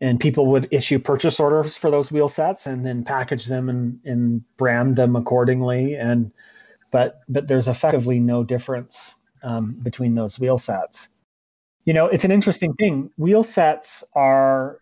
and 0.00 0.18
people 0.18 0.46
would 0.46 0.68
issue 0.70 0.98
purchase 0.98 1.38
orders 1.38 1.76
for 1.76 1.90
those 1.90 2.10
wheel 2.10 2.28
sets 2.28 2.66
and 2.66 2.84
then 2.84 3.04
package 3.04 3.46
them 3.46 3.68
and, 3.68 3.98
and 4.04 4.56
brand 4.56 4.96
them 4.96 5.16
accordingly 5.16 5.94
and 5.94 6.32
but 6.90 7.20
but 7.28 7.48
there's 7.48 7.68
effectively 7.68 8.20
no 8.20 8.44
difference 8.44 9.14
um, 9.44 9.72
between 9.82 10.14
those 10.14 10.40
wheel 10.40 10.58
sets. 10.58 11.10
You 11.84 11.92
know, 11.92 12.06
it's 12.06 12.24
an 12.24 12.32
interesting 12.32 12.72
thing. 12.74 13.10
Wheel 13.18 13.42
sets 13.42 14.02
are, 14.14 14.80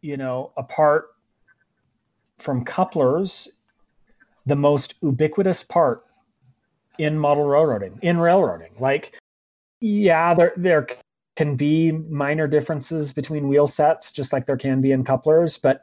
you 0.00 0.16
know, 0.16 0.52
apart 0.56 1.08
from 2.38 2.64
couplers, 2.64 3.50
the 4.46 4.56
most 4.56 4.94
ubiquitous 5.02 5.62
part 5.62 6.04
in 6.98 7.18
model 7.18 7.44
railroading, 7.44 7.98
in 8.02 8.18
railroading. 8.18 8.72
Like, 8.78 9.18
yeah, 9.80 10.34
there 10.34 10.52
there 10.56 10.86
can 11.36 11.56
be 11.56 11.92
minor 11.92 12.46
differences 12.46 13.12
between 13.12 13.48
wheel 13.48 13.66
sets, 13.66 14.12
just 14.12 14.32
like 14.32 14.46
there 14.46 14.56
can 14.56 14.80
be 14.80 14.92
in 14.92 15.04
couplers, 15.04 15.58
but 15.58 15.80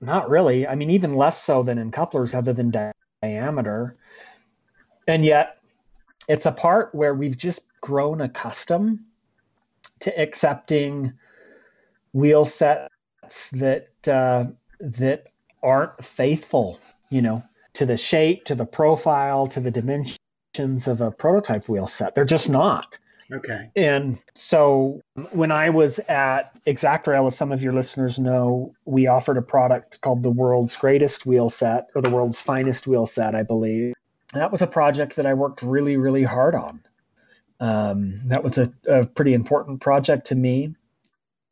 not 0.00 0.30
really. 0.30 0.66
I 0.66 0.74
mean, 0.74 0.90
even 0.90 1.14
less 1.14 1.42
so 1.42 1.62
than 1.62 1.78
in 1.78 1.90
couplers, 1.90 2.34
other 2.34 2.52
than 2.52 2.72
diameter. 3.22 3.96
And 5.08 5.24
yet, 5.24 5.61
it's 6.28 6.46
a 6.46 6.52
part 6.52 6.94
where 6.94 7.14
we've 7.14 7.36
just 7.36 7.66
grown 7.80 8.20
accustomed 8.20 9.00
to 10.00 10.20
accepting 10.20 11.12
wheel 12.12 12.44
sets 12.44 13.50
that 13.52 13.88
uh, 14.08 14.44
that 14.80 15.28
aren't 15.62 16.04
faithful, 16.04 16.78
you 17.10 17.22
know, 17.22 17.42
to 17.74 17.86
the 17.86 17.96
shape, 17.96 18.44
to 18.44 18.54
the 18.54 18.64
profile, 18.64 19.46
to 19.46 19.60
the 19.60 19.70
dimensions 19.70 20.88
of 20.88 21.00
a 21.00 21.10
prototype 21.10 21.68
wheel 21.68 21.86
set. 21.86 22.14
They're 22.14 22.24
just 22.24 22.50
not. 22.50 22.98
Okay. 23.32 23.70
And 23.76 24.18
so 24.34 25.00
when 25.30 25.50
I 25.50 25.70
was 25.70 25.98
at 26.00 26.52
Exactrail, 26.66 27.26
as 27.26 27.36
some 27.36 27.50
of 27.50 27.62
your 27.62 27.72
listeners 27.72 28.18
know, 28.18 28.74
we 28.84 29.06
offered 29.06 29.38
a 29.38 29.42
product 29.42 30.00
called 30.02 30.22
the 30.22 30.30
world's 30.30 30.76
greatest 30.76 31.24
wheel 31.24 31.48
set 31.48 31.86
or 31.94 32.02
the 32.02 32.10
world's 32.10 32.42
finest 32.42 32.86
wheel 32.86 33.06
set, 33.06 33.34
I 33.34 33.42
believe 33.42 33.94
that 34.32 34.50
was 34.50 34.62
a 34.62 34.66
project 34.66 35.16
that 35.16 35.26
I 35.26 35.34
worked 35.34 35.62
really, 35.62 35.96
really 35.96 36.24
hard 36.24 36.54
on. 36.54 36.80
Um, 37.60 38.18
that 38.26 38.42
was 38.42 38.58
a, 38.58 38.72
a 38.88 39.06
pretty 39.06 39.34
important 39.34 39.80
project 39.80 40.26
to 40.28 40.34
me. 40.34 40.74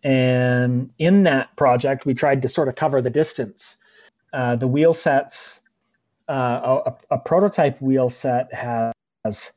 And 0.02 0.90
in 0.98 1.24
that 1.24 1.54
project, 1.56 2.06
we 2.06 2.14
tried 2.14 2.42
to 2.42 2.48
sort 2.48 2.68
of 2.68 2.74
cover 2.74 3.02
the 3.02 3.10
distance. 3.10 3.76
Uh, 4.32 4.56
the 4.56 4.66
wheel 4.66 4.94
sets, 4.94 5.60
uh, 6.28 6.82
a, 6.86 7.14
a, 7.14 7.18
prototype 7.18 7.80
wheel 7.82 8.08
set 8.08 8.52
has, 8.54 9.52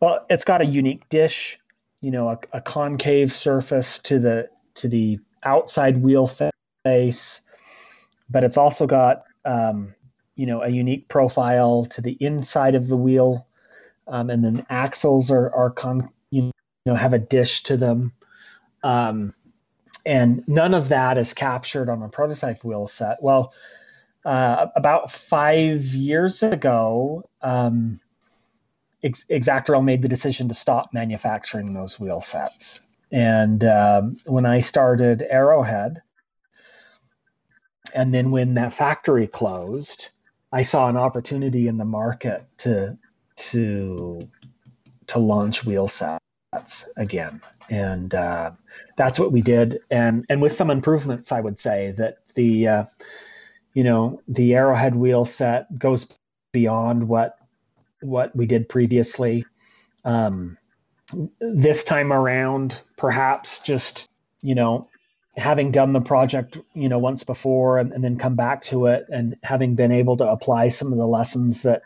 well, 0.00 0.24
it's 0.30 0.44
got 0.44 0.60
a 0.60 0.66
unique 0.66 1.08
dish, 1.08 1.58
you 2.02 2.10
know, 2.10 2.28
a, 2.28 2.38
a 2.52 2.60
concave 2.60 3.32
surface 3.32 3.98
to 4.00 4.18
the 4.18 4.48
to 4.74 4.88
the 4.88 5.18
outside 5.44 6.02
wheel 6.02 6.30
face, 6.84 7.40
but 8.28 8.44
it's 8.44 8.58
also 8.58 8.86
got 8.86 9.24
um, 9.46 9.94
you 10.36 10.46
know 10.46 10.62
a 10.62 10.68
unique 10.68 11.08
profile 11.08 11.84
to 11.86 12.00
the 12.00 12.16
inside 12.20 12.74
of 12.74 12.88
the 12.88 12.96
wheel, 12.96 13.46
um, 14.06 14.30
and 14.30 14.44
then 14.44 14.66
axles 14.70 15.30
are 15.30 15.52
are 15.54 15.70
con 15.70 16.08
you 16.30 16.52
know 16.84 16.94
have 16.94 17.12
a 17.12 17.18
dish 17.18 17.62
to 17.64 17.76
them, 17.76 18.12
um, 18.84 19.34
and 20.04 20.46
none 20.46 20.74
of 20.74 20.88
that 20.90 21.18
is 21.18 21.34
captured 21.34 21.88
on 21.88 22.02
a 22.02 22.08
prototype 22.08 22.62
wheel 22.64 22.86
set. 22.86 23.18
Well, 23.20 23.52
uh, 24.24 24.68
about 24.76 25.10
five 25.10 25.82
years 25.82 26.42
ago. 26.42 27.24
Um, 27.42 28.00
made 29.82 30.02
the 30.02 30.08
decision 30.08 30.48
to 30.48 30.54
stop 30.54 30.92
manufacturing 30.92 31.74
those 31.74 32.00
wheel 32.00 32.20
sets. 32.20 32.80
And 33.12 33.64
um, 33.64 34.16
when 34.26 34.46
I 34.46 34.58
started 34.60 35.26
Arrowhead, 35.30 36.02
and 37.94 38.12
then 38.12 38.30
when 38.30 38.54
that 38.54 38.72
factory 38.72 39.26
closed, 39.26 40.10
I 40.56 40.62
saw 40.62 40.88
an 40.88 40.96
opportunity 40.96 41.68
in 41.68 41.76
the 41.76 41.84
market 41.84 42.46
to 42.58 42.96
to 43.36 44.26
to 45.08 45.18
launch 45.18 45.66
wheel 45.66 45.86
sets 45.86 46.88
again, 46.96 47.42
and 47.68 48.14
uh, 48.14 48.52
that's 48.96 49.18
what 49.18 49.32
we 49.32 49.42
did. 49.42 49.80
And 49.90 50.24
and 50.30 50.40
with 50.40 50.52
some 50.52 50.70
improvements, 50.70 51.30
I 51.30 51.40
would 51.42 51.58
say 51.58 51.92
that 51.98 52.20
the 52.36 52.68
uh, 52.68 52.84
you 53.74 53.84
know 53.84 54.22
the 54.28 54.54
Arrowhead 54.54 54.96
wheel 54.96 55.26
set 55.26 55.78
goes 55.78 56.18
beyond 56.52 57.06
what 57.06 57.36
what 58.00 58.34
we 58.34 58.46
did 58.46 58.66
previously. 58.66 59.44
Um, 60.06 60.56
this 61.38 61.84
time 61.84 62.14
around, 62.14 62.80
perhaps 62.96 63.60
just 63.60 64.08
you 64.40 64.54
know 64.54 64.86
having 65.36 65.70
done 65.70 65.92
the 65.92 66.00
project 66.00 66.58
you 66.74 66.88
know 66.88 66.98
once 66.98 67.22
before 67.22 67.78
and, 67.78 67.92
and, 67.92 68.02
then 68.02 68.16
come 68.16 68.34
back 68.34 68.62
to 68.62 68.86
it 68.86 69.04
and 69.12 69.36
having 69.42 69.74
been 69.74 69.92
able 69.92 70.16
to 70.16 70.26
apply 70.26 70.68
some 70.68 70.92
of 70.92 70.98
the 70.98 71.06
lessons 71.06 71.62
that 71.62 71.82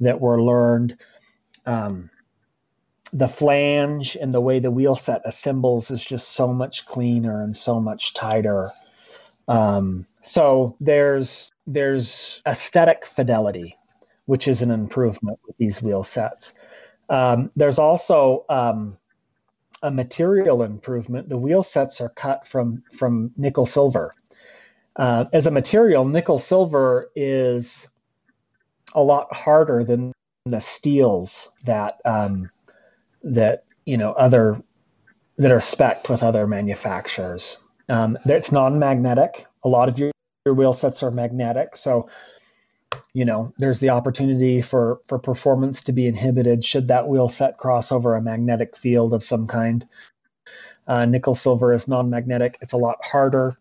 that 0.00 0.20
were 0.20 0.42
learned 0.42 0.96
um, 1.66 2.08
the 3.12 3.28
flange 3.28 4.16
and 4.20 4.34
the 4.34 4.40
way 4.40 4.58
the 4.58 4.70
wheel 4.70 4.96
set 4.96 5.22
assembles 5.24 5.90
is 5.90 6.04
just 6.04 6.32
so 6.32 6.52
much 6.52 6.86
cleaner 6.86 7.42
and 7.42 7.56
so 7.56 7.80
much 7.80 8.14
tighter. 8.14 8.70
Um, 9.48 10.06
so 10.22 10.76
there's 10.80 11.52
there's 11.66 12.42
aesthetic 12.46 13.04
fidelity 13.04 13.76
which 14.26 14.48
is 14.48 14.60
an 14.60 14.70
improvement 14.70 15.38
with 15.46 15.56
these 15.56 15.80
wheel 15.80 16.02
sets. 16.02 16.52
Um, 17.08 17.50
there's 17.54 17.78
also 17.78 18.44
um, 18.48 18.98
a 19.82 19.90
material 19.90 20.62
improvement. 20.62 21.28
The 21.28 21.38
wheel 21.38 21.62
sets 21.62 22.00
are 22.00 22.08
cut 22.10 22.46
from 22.46 22.82
from 22.92 23.32
nickel 23.36 23.66
silver. 23.66 24.14
Uh, 24.96 25.26
as 25.32 25.46
a 25.46 25.50
material, 25.50 26.04
nickel 26.04 26.38
silver 26.38 27.10
is 27.14 27.88
a 28.94 29.02
lot 29.02 29.34
harder 29.34 29.84
than 29.84 30.12
the 30.46 30.60
steels 30.60 31.50
that 31.64 31.98
um, 32.04 32.50
that 33.22 33.64
you 33.84 33.96
know 33.96 34.12
other 34.12 34.62
that 35.38 35.52
are 35.52 35.58
specced 35.58 36.08
with 36.08 36.22
other 36.22 36.46
manufacturers. 36.46 37.58
Um, 37.88 38.16
it's 38.24 38.50
non-magnetic. 38.50 39.46
A 39.64 39.68
lot 39.68 39.88
of 39.88 39.98
your, 39.98 40.10
your 40.44 40.54
wheel 40.54 40.72
sets 40.72 41.02
are 41.02 41.10
magnetic, 41.10 41.76
so 41.76 42.08
you 43.14 43.24
know 43.24 43.52
there's 43.58 43.80
the 43.80 43.90
opportunity 43.90 44.60
for 44.62 45.00
for 45.06 45.18
performance 45.18 45.82
to 45.82 45.92
be 45.92 46.06
inhibited 46.06 46.64
should 46.64 46.88
that 46.88 47.08
wheel 47.08 47.28
set 47.28 47.58
cross 47.58 47.90
over 47.90 48.14
a 48.14 48.22
magnetic 48.22 48.76
field 48.76 49.14
of 49.14 49.22
some 49.22 49.46
kind. 49.46 49.86
Uh, 50.86 51.04
nickel 51.04 51.34
silver 51.34 51.72
is 51.72 51.88
non-magnetic. 51.88 52.58
It's 52.60 52.72
a 52.72 52.76
lot 52.76 52.98
harder. 53.02 53.56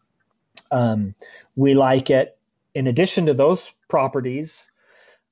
Um, 0.72 1.16
we 1.56 1.74
like 1.74 2.12
it 2.12 2.38
in 2.76 2.86
addition 2.86 3.26
to 3.26 3.34
those 3.34 3.74
properties 3.88 4.70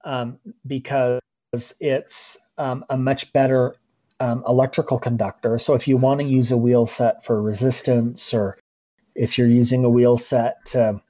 um, 0.04 0.40
because 0.66 1.22
it's 1.80 2.38
um, 2.58 2.84
a 2.90 2.98
much 2.98 3.32
better 3.34 3.76
um, 4.20 4.44
electrical 4.48 4.98
conductor. 4.98 5.58
So 5.58 5.74
if 5.74 5.88
you 5.88 5.98
want 5.98 6.22
to 6.22 6.26
use 6.26 6.52
a 6.52 6.58
wheel 6.58 6.86
set 6.86 7.24
for 7.24 7.42
resistance, 7.42 8.34
or 8.34 8.58
if 9.16 9.38
you're 9.38 9.48
using 9.48 9.84
a 9.84 9.90
wheel 9.90 10.18
set 10.18 10.66
to, 10.68 11.02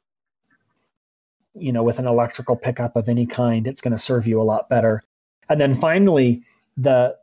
you 1.55 1.71
know, 1.71 1.83
with 1.83 1.99
an 1.99 2.07
electrical 2.07 2.55
pickup 2.55 2.95
of 2.95 3.09
any 3.09 3.25
kind, 3.25 3.67
it's 3.67 3.81
going 3.81 3.91
to 3.91 3.97
serve 3.97 4.27
you 4.27 4.41
a 4.41 4.43
lot 4.43 4.69
better. 4.69 5.01
And 5.49 5.59
then 5.59 5.75
finally, 5.75 6.43
the 6.77 7.15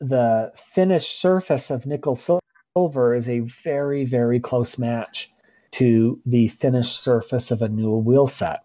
the 0.00 0.52
finished 0.54 1.20
surface 1.20 1.70
of 1.70 1.86
nickel 1.86 2.16
silver 2.16 3.14
is 3.14 3.28
a 3.30 3.40
very 3.40 4.04
very 4.04 4.38
close 4.38 4.78
match 4.78 5.30
to 5.70 6.20
the 6.26 6.48
finished 6.48 7.02
surface 7.02 7.50
of 7.50 7.62
a 7.62 7.68
new 7.68 7.96
wheel 7.96 8.26
set. 8.26 8.64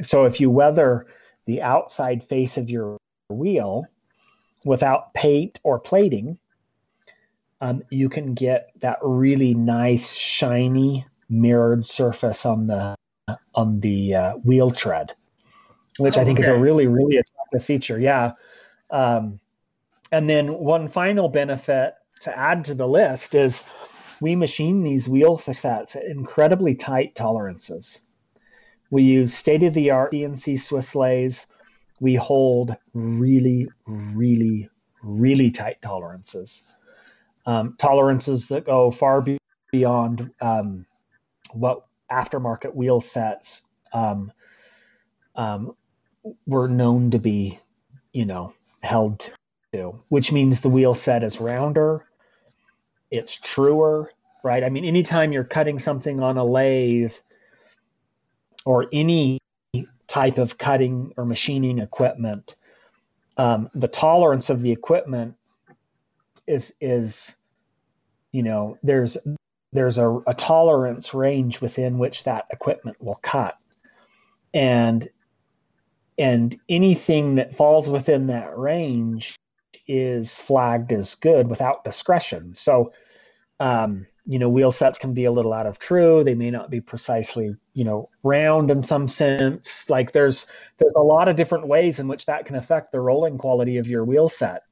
So 0.00 0.24
if 0.24 0.40
you 0.40 0.50
weather 0.50 1.06
the 1.46 1.62
outside 1.62 2.22
face 2.22 2.56
of 2.56 2.70
your 2.70 2.98
wheel 3.28 3.86
without 4.64 5.14
paint 5.14 5.58
or 5.64 5.78
plating, 5.78 6.38
um, 7.60 7.82
you 7.90 8.08
can 8.08 8.34
get 8.34 8.70
that 8.80 8.98
really 9.02 9.54
nice, 9.54 10.14
shiny, 10.14 11.06
mirrored 11.28 11.84
surface 11.84 12.46
on 12.46 12.64
the 12.64 12.94
on 13.54 13.80
the 13.80 14.14
uh, 14.14 14.32
wheel 14.38 14.70
tread, 14.70 15.14
which 15.98 16.16
oh, 16.16 16.22
I 16.22 16.24
think 16.24 16.38
okay. 16.38 16.50
is 16.50 16.56
a 16.56 16.58
really, 16.58 16.86
really 16.86 17.16
attractive 17.16 17.64
feature. 17.64 17.98
Yeah. 17.98 18.32
Um, 18.90 19.40
and 20.12 20.28
then 20.28 20.54
one 20.54 20.88
final 20.88 21.28
benefit 21.28 21.94
to 22.20 22.36
add 22.36 22.64
to 22.64 22.74
the 22.74 22.88
list 22.88 23.34
is 23.34 23.62
we 24.20 24.34
machine 24.34 24.82
these 24.82 25.08
wheel 25.08 25.36
facets 25.36 25.94
at 25.96 26.04
incredibly 26.04 26.74
tight 26.74 27.14
tolerances. 27.14 28.00
We 28.90 29.02
use 29.02 29.34
state 29.34 29.62
of 29.62 29.74
the 29.74 29.90
art 29.90 30.12
CNC 30.12 30.58
Swiss 30.58 30.94
lathes 30.94 31.46
we 32.00 32.14
hold 32.14 32.76
really, 32.94 33.68
really, 33.86 34.68
really 35.02 35.50
tight 35.50 35.82
tolerances. 35.82 36.62
Um, 37.46 37.74
tolerances 37.78 38.48
that 38.48 38.66
go 38.66 38.90
far 38.90 39.24
beyond 39.72 40.30
um, 40.40 40.86
what 41.52 41.86
aftermarket 42.10 42.74
wheel 42.74 43.00
sets 43.00 43.66
um, 43.92 44.32
um, 45.36 45.74
were 46.46 46.68
known 46.68 47.10
to 47.10 47.18
be, 47.18 47.58
you 48.12 48.24
know, 48.24 48.52
held 48.82 49.30
to, 49.72 50.00
which 50.08 50.32
means 50.32 50.60
the 50.60 50.68
wheel 50.68 50.94
set 50.94 51.22
is 51.22 51.40
rounder, 51.40 52.06
it's 53.10 53.38
truer, 53.38 54.12
right? 54.42 54.64
I 54.64 54.68
mean, 54.68 54.84
anytime 54.84 55.32
you're 55.32 55.44
cutting 55.44 55.78
something 55.78 56.22
on 56.22 56.36
a 56.36 56.44
lathe 56.44 57.14
or 58.64 58.86
any 58.92 59.38
type 60.06 60.38
of 60.38 60.58
cutting 60.58 61.12
or 61.16 61.24
machining 61.24 61.78
equipment, 61.78 62.56
um, 63.36 63.70
the 63.74 63.88
tolerance 63.88 64.50
of 64.50 64.62
the 64.62 64.72
equipment 64.72 65.34
is 66.46 66.74
is 66.80 67.36
you 68.32 68.42
know 68.42 68.76
there's 68.82 69.16
there's 69.72 69.98
a, 69.98 70.10
a 70.26 70.34
tolerance 70.34 71.12
range 71.12 71.60
within 71.60 71.98
which 71.98 72.24
that 72.24 72.46
equipment 72.50 72.96
will 73.00 73.18
cut. 73.22 73.56
And 74.54 75.08
and 76.18 76.58
anything 76.68 77.36
that 77.36 77.54
falls 77.54 77.88
within 77.88 78.26
that 78.26 78.56
range 78.58 79.36
is 79.86 80.38
flagged 80.38 80.92
as 80.92 81.14
good 81.14 81.48
without 81.48 81.84
discretion. 81.84 82.54
So 82.54 82.92
um, 83.60 84.06
you 84.26 84.38
know 84.38 84.48
wheel 84.48 84.70
sets 84.70 84.98
can 84.98 85.14
be 85.14 85.24
a 85.24 85.32
little 85.32 85.52
out 85.52 85.66
of 85.66 85.78
true. 85.78 86.24
They 86.24 86.34
may 86.34 86.50
not 86.50 86.70
be 86.70 86.80
precisely 86.80 87.54
you 87.74 87.84
know 87.84 88.08
round 88.22 88.70
in 88.70 88.82
some 88.82 89.06
sense. 89.06 89.88
Like 89.90 90.12
there's 90.12 90.46
there's 90.78 90.94
a 90.96 91.02
lot 91.02 91.28
of 91.28 91.36
different 91.36 91.66
ways 91.66 91.98
in 91.98 92.08
which 92.08 92.26
that 92.26 92.46
can 92.46 92.56
affect 92.56 92.92
the 92.92 93.00
rolling 93.00 93.38
quality 93.38 93.76
of 93.76 93.86
your 93.86 94.04
wheel 94.04 94.28
set. 94.28 94.62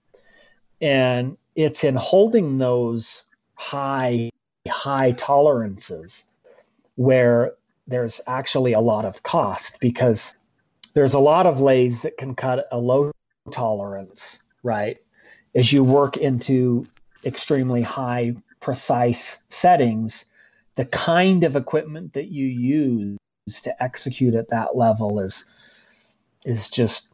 And 0.81 1.37
it's 1.55 1.85
in 1.85 1.97
holding 1.97 2.59
those 2.59 3.25
high 3.55 4.31
high 4.67 5.13
tolerances 5.13 6.25
where 6.97 7.53
there's 7.87 8.21
actually 8.27 8.73
a 8.73 8.81
lot 8.81 9.05
of 9.05 9.23
cost 9.23 9.79
because 9.81 10.35
there's 10.95 11.15
a 11.15 11.21
lot 11.21 11.47
of 11.47 11.61
lathes 11.61 12.03
that 12.03 12.17
can 12.17 12.35
cut 12.35 12.67
a 12.73 12.79
low 12.79 13.13
tolerance 13.51 14.41
right 14.63 14.99
as 15.55 15.73
you 15.73 15.83
work 15.83 16.19
into 16.19 16.85
extremely 17.25 17.83
high 17.83 18.35
precise 18.61 19.39
settings, 19.49 20.27
the 20.77 20.85
kind 20.85 21.45
of 21.45 21.57
equipment 21.57 22.13
that 22.13 22.27
you 22.27 22.47
use 22.47 23.19
to 23.63 23.83
execute 23.83 24.35
at 24.35 24.49
that 24.49 24.77
level 24.77 25.21
is 25.21 25.45
is 26.45 26.69
just 26.69 27.13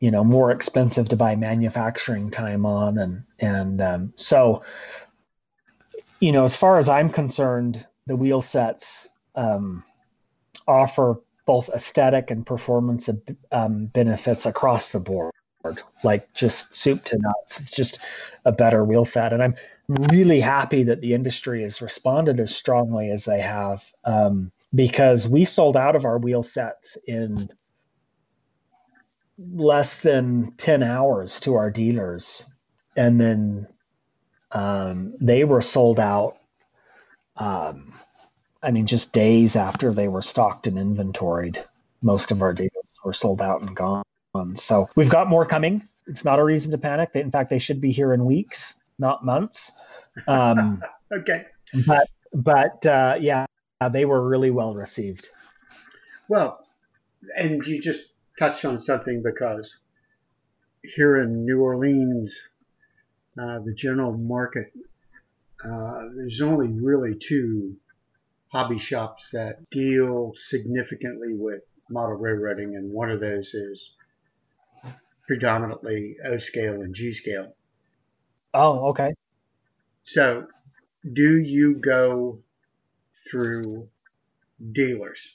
you 0.00 0.10
know 0.10 0.22
more 0.22 0.50
expensive 0.50 1.08
to 1.08 1.16
buy 1.16 1.34
manufacturing 1.34 2.30
time 2.30 2.64
on 2.64 2.98
and 2.98 3.22
and 3.40 3.80
um, 3.80 4.12
so 4.14 4.62
you 6.24 6.32
know 6.32 6.44
as 6.44 6.56
far 6.56 6.78
as 6.78 6.88
i'm 6.88 7.10
concerned 7.10 7.86
the 8.06 8.16
wheel 8.16 8.40
sets 8.40 9.08
um, 9.34 9.84
offer 10.66 11.20
both 11.46 11.68
aesthetic 11.70 12.30
and 12.30 12.46
performance 12.46 13.10
um, 13.52 13.86
benefits 13.86 14.46
across 14.46 14.92
the 14.92 15.00
board 15.00 15.32
like 16.02 16.32
just 16.34 16.74
soup 16.76 17.02
to 17.04 17.18
nuts. 17.18 17.58
It's 17.58 17.74
just 17.74 17.98
a 18.44 18.52
better 18.52 18.84
wheel 18.84 19.04
set. 19.04 19.32
And 19.32 19.42
i'm 19.42 19.54
really 20.10 20.40
happy 20.40 20.82
that 20.82 21.02
the 21.02 21.12
industry 21.12 21.62
has 21.62 21.82
responded 21.82 22.40
as 22.40 22.54
strongly 22.54 23.10
as 23.10 23.24
they 23.26 23.40
have 23.40 23.84
um, 24.04 24.50
because 24.74 25.28
we 25.28 25.44
sold 25.44 25.76
out 25.76 25.96
of 25.96 26.04
our 26.04 26.18
wheel 26.18 26.42
sets 26.42 26.96
in 27.06 27.48
less 29.52 30.00
than 30.00 30.52
10 30.56 30.82
hours 30.82 31.38
to 31.40 31.54
our 31.54 31.70
dealers. 31.70 32.46
And 32.96 33.20
then 33.20 33.66
um, 34.54 35.14
they 35.20 35.44
were 35.44 35.60
sold 35.60 36.00
out 36.00 36.36
um, 37.36 37.92
i 38.62 38.70
mean 38.70 38.86
just 38.86 39.12
days 39.12 39.56
after 39.56 39.92
they 39.92 40.08
were 40.08 40.22
stocked 40.22 40.66
and 40.66 40.78
inventoried 40.78 41.62
most 42.02 42.30
of 42.30 42.42
our 42.42 42.52
dealers 42.52 42.70
were 43.04 43.12
sold 43.12 43.42
out 43.42 43.60
and 43.60 43.76
gone 43.76 44.04
so 44.54 44.88
we've 44.96 45.10
got 45.10 45.28
more 45.28 45.44
coming 45.44 45.86
it's 46.06 46.24
not 46.24 46.38
a 46.38 46.44
reason 46.44 46.70
to 46.70 46.78
panic 46.78 47.10
in 47.14 47.30
fact 47.30 47.50
they 47.50 47.58
should 47.58 47.80
be 47.80 47.92
here 47.92 48.12
in 48.12 48.24
weeks 48.24 48.74
not 48.98 49.24
months. 49.24 49.72
Um, 50.26 50.82
okay. 51.12 51.46
But 51.86 52.08
but 52.32 52.84
uh, 52.86 53.16
yeah, 53.20 53.46
they 53.90 54.04
were 54.04 54.26
really 54.26 54.50
well 54.50 54.74
received. 54.74 55.28
Well, 56.28 56.66
and 57.36 57.64
you 57.66 57.80
just 57.80 58.02
touched 58.38 58.64
on 58.64 58.80
something 58.80 59.22
because 59.22 59.76
here 60.82 61.20
in 61.20 61.44
New 61.44 61.60
Orleans, 61.60 62.34
uh, 63.40 63.58
the 63.60 63.74
general 63.74 64.16
market, 64.16 64.72
uh, 65.64 66.08
there's 66.14 66.40
only 66.40 66.68
really 66.68 67.16
two 67.16 67.76
hobby 68.48 68.78
shops 68.78 69.30
that 69.32 69.68
deal 69.70 70.32
significantly 70.36 71.34
with 71.34 71.62
model 71.90 72.16
railroading, 72.16 72.76
and 72.76 72.92
one 72.92 73.10
of 73.10 73.20
those 73.20 73.54
is 73.54 73.90
predominantly 75.26 76.16
O 76.26 76.38
scale 76.38 76.82
and 76.82 76.94
G 76.94 77.12
scale. 77.12 77.54
Oh, 78.52 78.88
okay. 78.90 79.12
So, 80.04 80.46
do 81.12 81.38
you 81.38 81.76
go 81.76 82.38
through 83.28 83.88
dealers? 84.72 85.34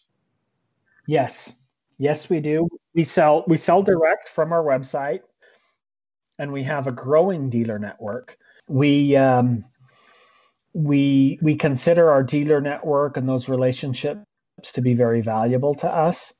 Yes. 1.08 1.54
Yes, 1.98 2.30
we 2.30 2.40
do. 2.40 2.70
We 2.94 3.04
sell 3.04 3.44
we 3.48 3.58
sell 3.58 3.84
direct 3.84 4.30
from 4.30 4.54
our 4.54 4.64
website 4.64 5.22
and 6.40 6.52
we 6.52 6.64
have 6.64 6.88
a 6.88 6.92
growing 6.92 7.50
dealer 7.50 7.78
network. 7.78 8.38
We 8.68 9.16
um, 9.16 9.66
we 10.74 11.38
we 11.42 11.56
consider 11.56 12.10
our 12.10 12.24
dealer 12.24 12.62
network 12.62 13.18
and 13.18 13.28
those 13.28 13.50
relationships 13.50 14.26
to 14.74 14.82
be 14.82 14.94
very 14.96 15.22
valuable 15.22 15.76
to 15.76 15.88
us. 15.88 16.34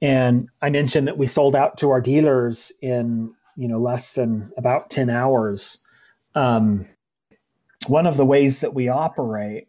And 0.00 0.48
I 0.62 0.70
mentioned 0.70 1.06
that 1.06 1.18
we 1.18 1.28
sold 1.28 1.54
out 1.54 1.78
to 1.78 1.90
our 1.90 2.00
dealers 2.00 2.72
in 2.82 3.32
you 3.56 3.68
know 3.68 3.78
less 3.78 4.14
than 4.14 4.50
about 4.56 4.90
10 4.90 5.10
hours 5.10 5.78
um, 6.34 6.86
one 7.86 8.06
of 8.06 8.16
the 8.16 8.24
ways 8.24 8.60
that 8.60 8.72
we 8.72 8.88
operate 8.88 9.68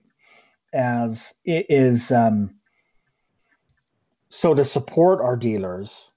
as 0.71 1.33
is 1.45 2.11
um, 2.11 2.55
so 4.29 4.53
to 4.53 4.63
support 4.63 5.19
our 5.19 5.35
dealers 5.35 6.12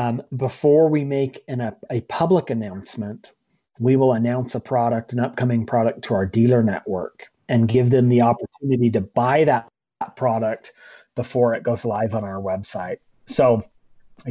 um, 0.00 0.22
before 0.36 0.88
we 0.88 1.04
make 1.04 1.42
an, 1.48 1.60
a, 1.60 1.76
a 1.90 2.00
public 2.02 2.50
announcement 2.50 3.32
we 3.80 3.96
will 3.96 4.12
announce 4.12 4.54
a 4.54 4.60
product 4.60 5.12
an 5.12 5.20
upcoming 5.20 5.66
product 5.66 6.02
to 6.02 6.14
our 6.14 6.26
dealer 6.26 6.62
network 6.62 7.28
and 7.48 7.66
give 7.66 7.90
them 7.90 8.08
the 8.08 8.22
opportunity 8.22 8.90
to 8.90 9.00
buy 9.00 9.42
that 9.44 9.68
product 10.16 10.72
before 11.16 11.52
it 11.54 11.62
goes 11.62 11.84
live 11.84 12.14
on 12.14 12.24
our 12.24 12.40
website. 12.40 12.98
So 13.26 13.64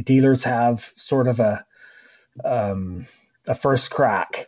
dealers 0.04 0.42
have 0.44 0.92
sort 0.96 1.28
of 1.28 1.38
a 1.38 1.64
um, 2.44 3.06
a 3.46 3.54
first 3.54 3.90
crack. 3.90 4.46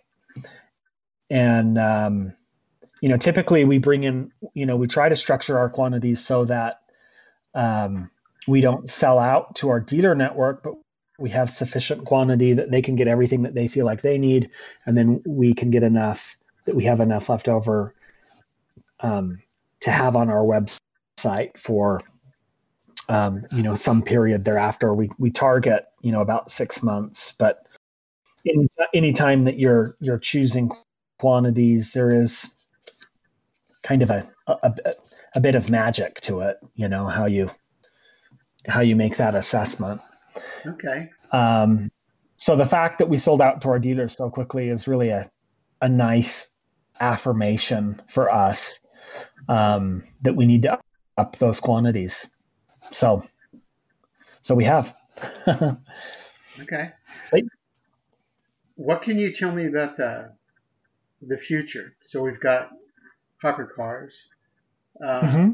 And 1.29 1.79
um, 1.79 2.33
you 3.01 3.09
know 3.09 3.17
typically 3.17 3.65
we 3.65 3.79
bring 3.79 4.05
in 4.05 4.33
you 4.55 4.65
know 4.65 4.77
we 4.77 4.87
try 4.87 5.09
to 5.09 5.17
structure 5.17 5.59
our 5.59 5.69
quantities 5.69 6.25
so 6.25 6.45
that 6.47 6.81
um, 7.55 8.11
we 8.49 8.61
don't 8.61 8.89
sell 8.89 9.19
out 9.19 9.55
to 9.57 9.69
our 9.69 9.81
dealer 9.81 10.15
network 10.15 10.63
but 10.63 10.75
we 11.19 11.31
have 11.31 11.51
sufficient 11.51 12.05
quantity 12.05 12.53
that 12.53 12.71
they 12.71 12.83
can 12.83 12.97
get 12.97 13.09
everything 13.09 13.43
that 13.43 13.55
they 13.55 13.69
feel 13.69 13.87
like 13.87 14.03
they 14.03 14.19
need 14.19 14.51
and 14.87 14.97
then 14.97 15.23
we 15.27 15.55
can 15.55 15.71
get 15.71 15.83
enough 15.83 16.37
that 16.65 16.75
we 16.75 16.85
have 16.85 17.01
enough 17.01 17.29
left 17.29 17.49
over 17.49 17.95
um, 19.01 19.39
to 19.81 19.91
have 19.91 20.17
on 20.17 20.31
our 20.31 20.45
website 20.45 21.57
for 21.57 22.01
um, 23.09 23.45
you 23.53 23.63
know 23.63 23.75
some 23.75 24.03
period 24.03 24.45
thereafter 24.45 24.95
we 24.95 25.11
we 25.19 25.31
target 25.31 25.87
you 26.03 26.13
know 26.13 26.21
about 26.21 26.51
six 26.51 26.83
months 26.83 27.33
but 27.33 27.67
any, 28.95 29.13
time 29.13 29.45
that 29.45 29.59
you're 29.59 29.97
you're 30.01 30.19
choosing 30.19 30.71
quantities, 31.19 31.93
there 31.93 32.15
is 32.15 32.53
kind 33.83 34.03
of 34.03 34.11
a, 34.11 34.29
a, 34.47 34.75
a 35.37 35.41
bit 35.41 35.55
of 35.55 35.71
magic 35.71 36.21
to 36.23 36.41
it. 36.41 36.59
You 36.75 36.89
know 36.89 37.07
how 37.07 37.27
you 37.27 37.51
how 38.67 38.81
you 38.81 38.97
make 38.97 39.17
that 39.17 39.35
assessment. 39.35 40.01
Okay. 40.67 41.11
Um, 41.33 41.91
so 42.37 42.57
the 42.57 42.67
fact 42.67 42.99
that 42.99 43.09
we 43.09 43.17
sold 43.17 43.41
out 43.41 43.61
to 43.63 43.69
our 43.69 43.79
dealers 43.79 44.17
so 44.17 44.31
quickly 44.31 44.69
is 44.69 44.89
really 44.89 45.11
a 45.11 45.25
a 45.81 45.89
nice 45.89 46.49
affirmation 47.01 48.01
for 48.07 48.33
us 48.33 48.81
um, 49.49 50.05
that 50.23 50.35
we 50.35 50.47
need 50.47 50.63
to 50.63 50.79
up 51.19 51.37
those 51.37 51.61
quantities. 51.61 52.27
So, 52.93 53.25
so 54.41 54.55
we 54.55 54.65
have. 54.65 54.97
okay. 56.61 56.93
What 58.77 59.03
can 59.03 59.19
you 59.19 59.33
tell 59.33 59.53
me 59.53 59.67
about 59.67 59.97
the 59.97 60.33
the 61.21 61.37
future? 61.37 61.95
So 62.07 62.23
we've 62.23 62.41
got 62.41 62.71
hopper 63.41 63.67
cars. 63.67 64.13
Uh, 65.05 65.21
mm-hmm. 65.21 65.51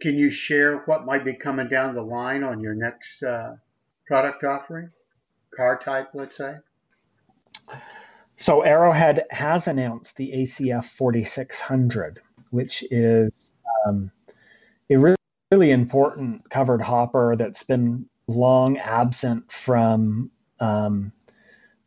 Can 0.00 0.16
you 0.16 0.30
share 0.30 0.78
what 0.86 1.06
might 1.06 1.24
be 1.24 1.34
coming 1.34 1.68
down 1.68 1.94
the 1.94 2.02
line 2.02 2.42
on 2.42 2.60
your 2.60 2.74
next 2.74 3.22
uh, 3.22 3.54
product 4.06 4.44
offering, 4.44 4.90
car 5.56 5.78
type, 5.78 6.08
let's 6.14 6.36
say? 6.36 6.56
So 8.36 8.62
Arrowhead 8.62 9.24
has 9.30 9.68
announced 9.68 10.16
the 10.16 10.32
ACF 10.32 10.84
4600, 10.84 12.20
which 12.50 12.84
is 12.90 13.52
um, 13.86 14.10
a 14.90 14.96
really, 14.96 15.16
really 15.50 15.70
important 15.70 16.48
covered 16.50 16.82
hopper 16.82 17.36
that's 17.36 17.62
been 17.62 18.06
long 18.26 18.76
absent 18.78 19.50
from 19.50 20.30
um, 20.60 21.12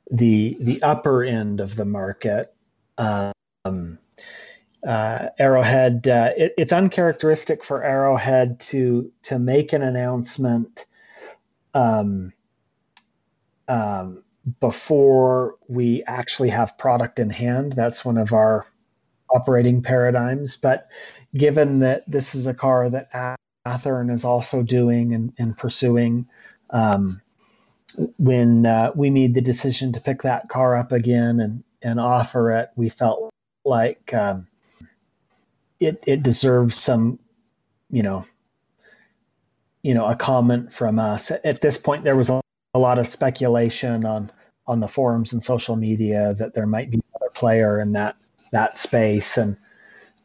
the 0.09 0.57
the 0.61 0.81
upper 0.83 1.23
end 1.23 1.59
of 1.59 1.75
the 1.75 1.85
market. 1.85 2.53
Um, 2.97 3.99
uh, 4.87 5.27
Arrowhead, 5.37 6.07
uh, 6.07 6.31
it, 6.37 6.53
it's 6.57 6.71
uncharacteristic 6.71 7.63
for 7.63 7.83
Arrowhead 7.83 8.59
to 8.61 9.11
to 9.23 9.37
make 9.37 9.73
an 9.73 9.81
announcement 9.81 10.85
um, 11.77 12.33
um, 13.67 14.23
before 14.59 15.55
we 15.67 16.03
actually 16.07 16.49
have 16.49 16.77
product 16.77 17.19
in 17.19 17.29
hand. 17.29 17.73
That's 17.73 18.03
one 18.03 18.17
of 18.17 18.33
our 18.33 18.65
operating 19.29 19.83
paradigms. 19.83 20.55
But 20.55 20.89
given 21.35 21.79
that 21.79 22.09
this 22.09 22.33
is 22.33 22.47
a 22.47 22.53
car 22.53 22.89
that 22.89 23.37
Athearn 23.67 24.11
is 24.11 24.25
also 24.25 24.63
doing 24.63 25.13
and, 25.13 25.33
and 25.37 25.55
pursuing, 25.55 26.27
um, 26.71 27.21
when 28.17 28.65
uh, 28.65 28.91
we 28.95 29.09
made 29.09 29.35
the 29.35 29.41
decision 29.41 29.91
to 29.91 30.01
pick 30.01 30.23
that 30.23 30.49
car 30.49 30.75
up 30.75 30.91
again 30.91 31.39
and, 31.39 31.63
and 31.83 31.99
offer 31.99 32.51
it, 32.51 32.69
we 32.75 32.89
felt 32.89 33.29
like 33.65 34.13
um, 34.13 34.47
it 35.79 36.03
it 36.07 36.23
deserved 36.23 36.73
some, 36.73 37.19
you 37.91 38.01
know, 38.01 38.25
you 39.87 39.93
know, 39.93 40.05
a 40.05 40.15
comment 40.15 40.71
from 40.71 40.99
us. 40.99 41.31
At 41.31 41.61
this 41.61 41.77
point, 41.77 42.03
there 42.03 42.15
was 42.15 42.29
a, 42.29 42.41
a 42.73 42.79
lot 42.79 42.99
of 42.99 43.07
speculation 43.07 44.05
on 44.05 44.31
on 44.67 44.81
the 44.81 44.87
forums 44.87 45.31
and 45.31 45.43
social 45.43 45.77
media 45.77 46.33
that 46.37 46.53
there 46.53 46.67
might 46.67 46.91
be 46.91 46.99
another 47.15 47.31
player 47.33 47.79
in 47.79 47.93
that 47.93 48.15
that 48.51 48.77
space, 48.77 49.37
and 49.37 49.55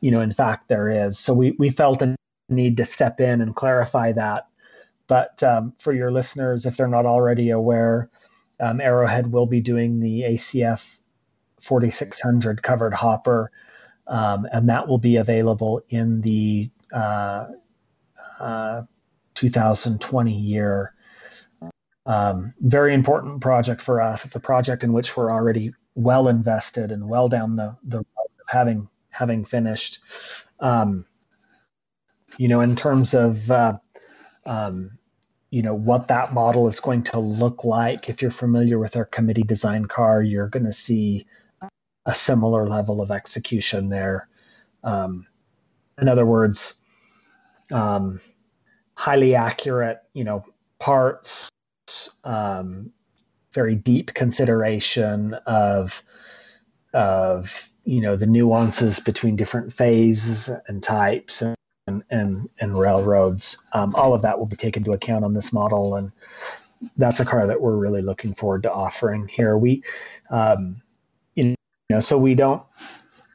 you 0.01 0.11
know, 0.11 0.21
in 0.21 0.33
fact, 0.33 0.69
there 0.69 0.89
is. 0.91 1.19
So 1.19 1.33
we 1.35 1.53
we 1.59 1.71
felt 1.71 2.03
a 2.03 2.17
need 2.49 2.77
to 2.79 2.85
step 2.85 3.21
in 3.21 3.41
and 3.41 3.55
clarify 3.57 4.13
that 4.13 4.49
but 5.13 5.43
um, 5.43 5.75
for 5.79 5.93
your 5.93 6.11
listeners, 6.11 6.65
if 6.65 6.79
they're 6.79 6.89
not 6.89 7.05
already 7.05 7.51
aware, 7.51 8.09
um, 8.61 8.81
Arrowhead 8.81 9.33
will 9.33 9.45
be 9.45 9.61
doing 9.61 10.01
the 10.01 10.23
ACF 10.23 11.01
4600 11.61 12.63
covered 12.63 12.95
hopper, 12.95 13.51
um, 14.07 14.47
and 14.53 14.71
that 14.71 14.89
will 14.89 14.97
be 14.97 15.17
available 15.17 15.83
in 15.91 16.21
the 16.23 16.71
uh, 16.95 17.49
uh, 18.41 18.83
2020 19.35 20.33
year. 20.33 20.95
Um, 22.05 22.53
very 22.61 22.95
important 22.95 23.41
project 23.41 23.81
for 23.81 24.01
us. 24.01 24.25
It's 24.25 24.37
a 24.37 24.41
project 24.41 24.83
in 24.83 24.93
which 24.93 25.17
we're 25.17 25.31
already 25.31 25.73
well 25.95 26.29
invested 26.29 26.91
and 26.91 27.09
well 27.09 27.29
down 27.29 27.57
the 27.57 27.77
the 27.85 27.99
road 27.99 28.31
of 28.41 28.49
having 28.49 28.89
having 29.11 29.45
finished. 29.45 30.01
Um, 30.61 31.05
you 32.39 32.49
know, 32.49 32.61
in 32.61 32.75
terms 32.75 33.15
of 33.15 33.51
uh, 33.51 33.79
um, 34.47 34.99
you 35.53 35.61
know 35.61 35.75
what 35.75 36.09
that 36.09 36.33
model 36.33 36.67
is 36.67 36.81
going 36.81 37.03
to 37.05 37.21
look 37.21 37.63
like 37.63 38.09
if 38.09 38.23
you're 38.23 38.31
familiar 38.31 38.79
with 38.79 38.97
our 38.97 39.05
committee 39.05 39.43
design 39.43 39.85
car 39.85 40.23
you're 40.23 40.49
going 40.49 40.65
to 40.65 40.73
see 40.73 41.27
a 42.07 42.15
similar 42.15 42.67
level 42.67 43.01
of 43.03 43.11
execution 43.11 43.91
there 43.91 44.29
um, 44.83 45.27
in 46.01 46.09
other 46.09 46.25
words 46.25 46.77
um, 47.71 48.19
highly 48.95 49.35
accurate 49.35 49.99
you 50.15 50.25
know 50.25 50.45
parts 50.79 51.49
um, 52.25 52.93
very 53.53 53.75
deep 53.75 54.15
consideration 54.15 55.35
of 55.47 56.03
of 56.95 57.69
you 57.85 58.01
know 58.01 58.17
the 58.17 58.27
nuances 58.27 59.01
between 59.01 59.37
different 59.37 59.73
phases 59.73 60.51
and 60.67 60.83
types 60.83 61.43
and 61.43 61.57
and 62.11 62.49
and, 62.61 62.79
railroads. 62.79 63.59
Um, 63.73 63.95
all 63.95 64.15
of 64.15 64.23
that 64.23 64.39
will 64.39 64.47
be 64.47 64.57
taken 64.57 64.83
into 64.83 64.93
account 64.93 65.25
on 65.25 65.35
this 65.35 65.53
model, 65.53 65.97
and 65.97 66.13
that's 66.97 67.21
a 67.21 67.25
car 67.25 67.47
that 67.47 67.61
we're 67.61 67.77
really 67.77 68.03
looking 68.03 68.35
forward 68.35 68.63
to 68.65 68.73
offering 68.73 69.29
here. 69.29 69.59
We, 69.59 69.83
um, 70.31 70.81
you 71.35 71.55
know, 71.91 72.01
so 72.01 72.19
we 72.19 72.35
don't 72.35 72.63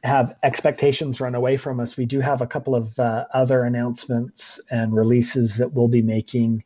have 0.04 0.36
expectations 0.42 1.20
run 1.20 1.34
away 1.34 1.56
from 1.56 1.80
us. 1.80 1.96
We 1.96 2.06
do 2.06 2.20
have 2.20 2.40
a 2.40 2.46
couple 2.46 2.74
of 2.74 2.98
uh, 2.98 3.26
other 3.34 3.64
announcements 3.64 4.60
and 4.70 4.94
releases 4.94 5.56
that 5.56 5.72
we'll 5.72 5.88
be 5.88 6.02
making 6.02 6.64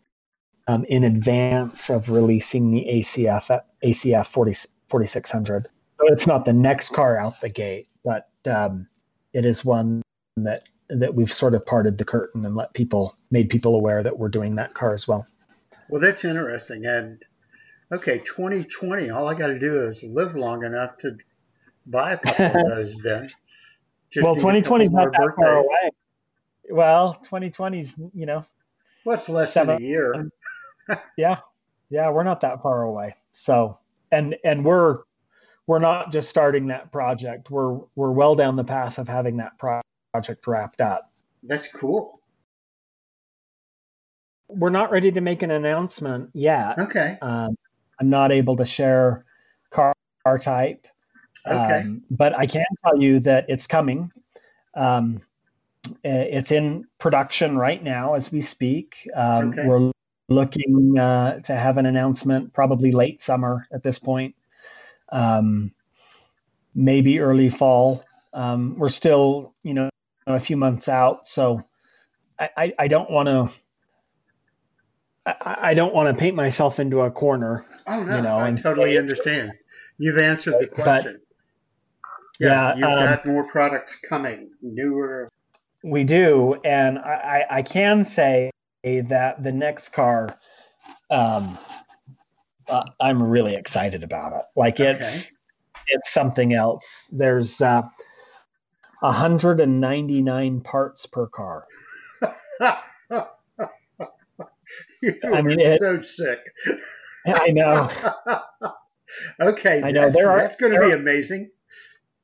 um, 0.68 0.85
in 0.85 1.05
advance 1.05 1.91
of 1.91 2.09
releasing 2.09 2.70
the 2.70 2.87
ACF 2.89 3.61
ACF 3.83 4.26
40, 4.26 4.53
4600. 4.89 5.64
So 5.64 5.70
it's 6.09 6.26
not 6.26 6.45
the 6.45 6.53
next 6.53 6.91
car 6.91 7.18
out 7.18 7.41
the 7.41 7.49
gate, 7.49 7.89
but 8.05 8.28
um, 8.47 8.87
it 9.33 9.45
is 9.45 9.64
one 9.64 10.03
that 10.37 10.64
that 10.89 11.14
we've 11.14 11.33
sort 11.33 11.55
of 11.55 11.64
parted 11.64 11.97
the 11.99 12.05
curtain 12.05 12.45
and 12.45 12.55
let 12.55 12.74
people 12.74 13.16
made 13.30 13.49
people 13.49 13.74
aware 13.74 14.03
that 14.03 14.18
we're 14.18 14.28
doing 14.28 14.57
that 14.57 14.74
car 14.74 14.93
as 14.93 15.09
well. 15.09 15.26
Well, 15.89 16.01
that's 16.01 16.24
interesting. 16.24 16.85
And 16.85 17.24
okay, 17.91 18.18
2020, 18.18 19.11
all 19.11 19.28
I 19.28 19.35
got 19.35 19.47
to 19.49 19.59
do 19.59 19.89
is 19.89 20.03
live 20.03 20.37
long 20.37 20.64
enough 20.64 20.99
to 20.99 21.16
buy 21.87 22.12
a 22.12 22.18
couple 22.18 22.47
of 22.47 22.53
those 22.53 22.95
then. 23.03 23.30
well, 24.22 24.35
2020 24.35 24.87
is 24.87 24.91
not 24.91 25.12
that 25.12 25.18
birthdays. 25.18 25.45
far 25.45 25.57
away. 25.59 25.91
Well, 26.70 27.20
2020's, 27.24 27.97
you 28.14 28.26
know, 28.26 28.45
what's 29.05 29.28
less 29.28 29.53
seven, 29.53 29.76
than 29.76 29.85
a 29.85 29.87
year? 29.87 30.30
yeah, 31.16 31.39
yeah, 31.91 32.11
we're 32.11 32.22
not 32.22 32.41
that 32.41 32.62
far 32.62 32.83
away. 32.83 33.16
So, 33.33 33.78
and 34.11 34.37
and 34.45 34.64
we're 34.64 35.01
we're 35.66 35.78
not 35.78 36.12
just 36.12 36.30
starting 36.30 36.68
that 36.68 36.93
project. 36.93 37.51
We're 37.51 37.78
we're 37.95 38.12
well 38.12 38.35
down 38.35 38.57
the 38.57 38.64
path 38.64 38.99
of 38.99 39.09
having 39.09 39.39
that 39.39 39.59
project 39.59 40.47
wrapped 40.47 40.80
up. 40.80 41.11
That's 41.43 41.68
cool. 41.68 42.20
We're 44.49 44.70
not 44.70 44.91
ready 44.91 45.11
to 45.12 45.20
make 45.20 45.43
an 45.43 45.51
announcement 45.51 46.30
yet. 46.35 46.78
Okay. 46.78 47.18
Um, 47.22 47.57
I'm 47.99 48.11
not 48.11 48.33
able 48.33 48.57
to 48.57 48.64
share 48.64 49.24
car, 49.70 49.95
car 50.24 50.39
type. 50.39 50.87
Okay. 51.47 51.80
Um, 51.80 52.03
but 52.11 52.38
I 52.38 52.47
can 52.47 52.64
tell 52.84 53.01
you 53.01 53.18
that 53.20 53.47
it's 53.49 53.66
coming. 53.66 54.12
Um, 54.74 55.20
it's 56.05 56.53
in 56.53 56.84
production 56.99 57.57
right 57.57 57.82
now 57.82 58.14
as 58.14 58.30
we 58.30 58.40
speak. 58.40 59.09
Um, 59.14 59.51
okay. 59.51 59.66
We're 59.66 59.90
looking 60.28 60.99
uh, 60.99 61.40
to 61.40 61.55
have 61.55 61.78
an 61.78 61.86
announcement 61.86 62.53
probably 62.53 62.93
late 62.93 63.22
summer 63.22 63.66
at 63.72 63.82
this 63.82 63.99
point, 63.99 64.34
um, 65.11 65.72
maybe 66.74 67.20
early 67.20 67.49
fall. 67.49 68.05
Um, 68.32 68.76
we're 68.78 68.88
still, 68.88 69.55
you 69.62 69.74
know, 69.74 69.90
a 70.26 70.40
few 70.40 70.57
months 70.57 70.88
out, 70.88 71.26
so 71.26 71.62
I, 72.38 72.51
I, 72.57 72.72
I 72.80 72.88
don't 72.88 73.11
want 73.11 73.28
to. 73.28 73.57
I, 75.24 75.70
I, 75.70 75.74
don't 75.74 75.95
want 75.95 76.09
to 76.09 76.20
paint 76.20 76.34
myself 76.34 76.80
into 76.80 77.03
a 77.03 77.11
corner. 77.11 77.64
Oh 77.86 78.03
no, 78.03 78.16
you 78.16 78.22
know, 78.22 78.40
I 78.40 78.51
totally 78.53 78.99
understand. 78.99 79.53
You've 79.99 80.18
answered 80.18 80.55
the 80.61 80.66
question. 80.66 81.20
But, 81.20 81.32
yeah, 82.41 82.49
yeah, 82.49 82.74
you've 82.74 82.85
um, 82.85 83.07
got 83.07 83.26
more 83.26 83.45
products 83.45 83.97
coming, 84.09 84.51
newer. 84.62 85.28
We 85.85 86.05
do, 86.05 86.55
and 86.64 86.99
I, 86.99 87.45
I 87.51 87.62
can 87.62 88.05
say 88.05 88.51
that 88.85 89.43
the 89.43 89.53
next 89.53 89.91
car, 89.91 90.37
um, 91.11 91.59
uh, 92.68 92.85
I'm 93.01 93.22
really 93.22 93.55
excited 93.55 94.03
about 94.03 94.33
it. 94.33 94.43
Like 94.57 94.80
it's 94.80 95.26
okay. 95.26 95.35
it's 95.89 96.12
something 96.12 96.55
else. 96.55 97.11
There's 97.12 97.61
uh, 97.61 97.83
199 99.01 100.61
parts 100.61 101.07
per 101.07 101.26
car. 101.26 101.66
I 102.61 102.78
mean, 105.43 105.61
it's 105.61 105.83
so 105.83 106.03
sick. 106.03 106.39
I 107.26 107.51
know. 107.51 107.91
okay, 109.49 109.83
I 109.83 109.91
know 109.91 110.11
there 110.11 110.30
are. 110.30 110.39
That's 110.39 110.57
going 110.57 110.72
to 110.72 110.80
be 110.80 110.93
amazing. 110.93 111.51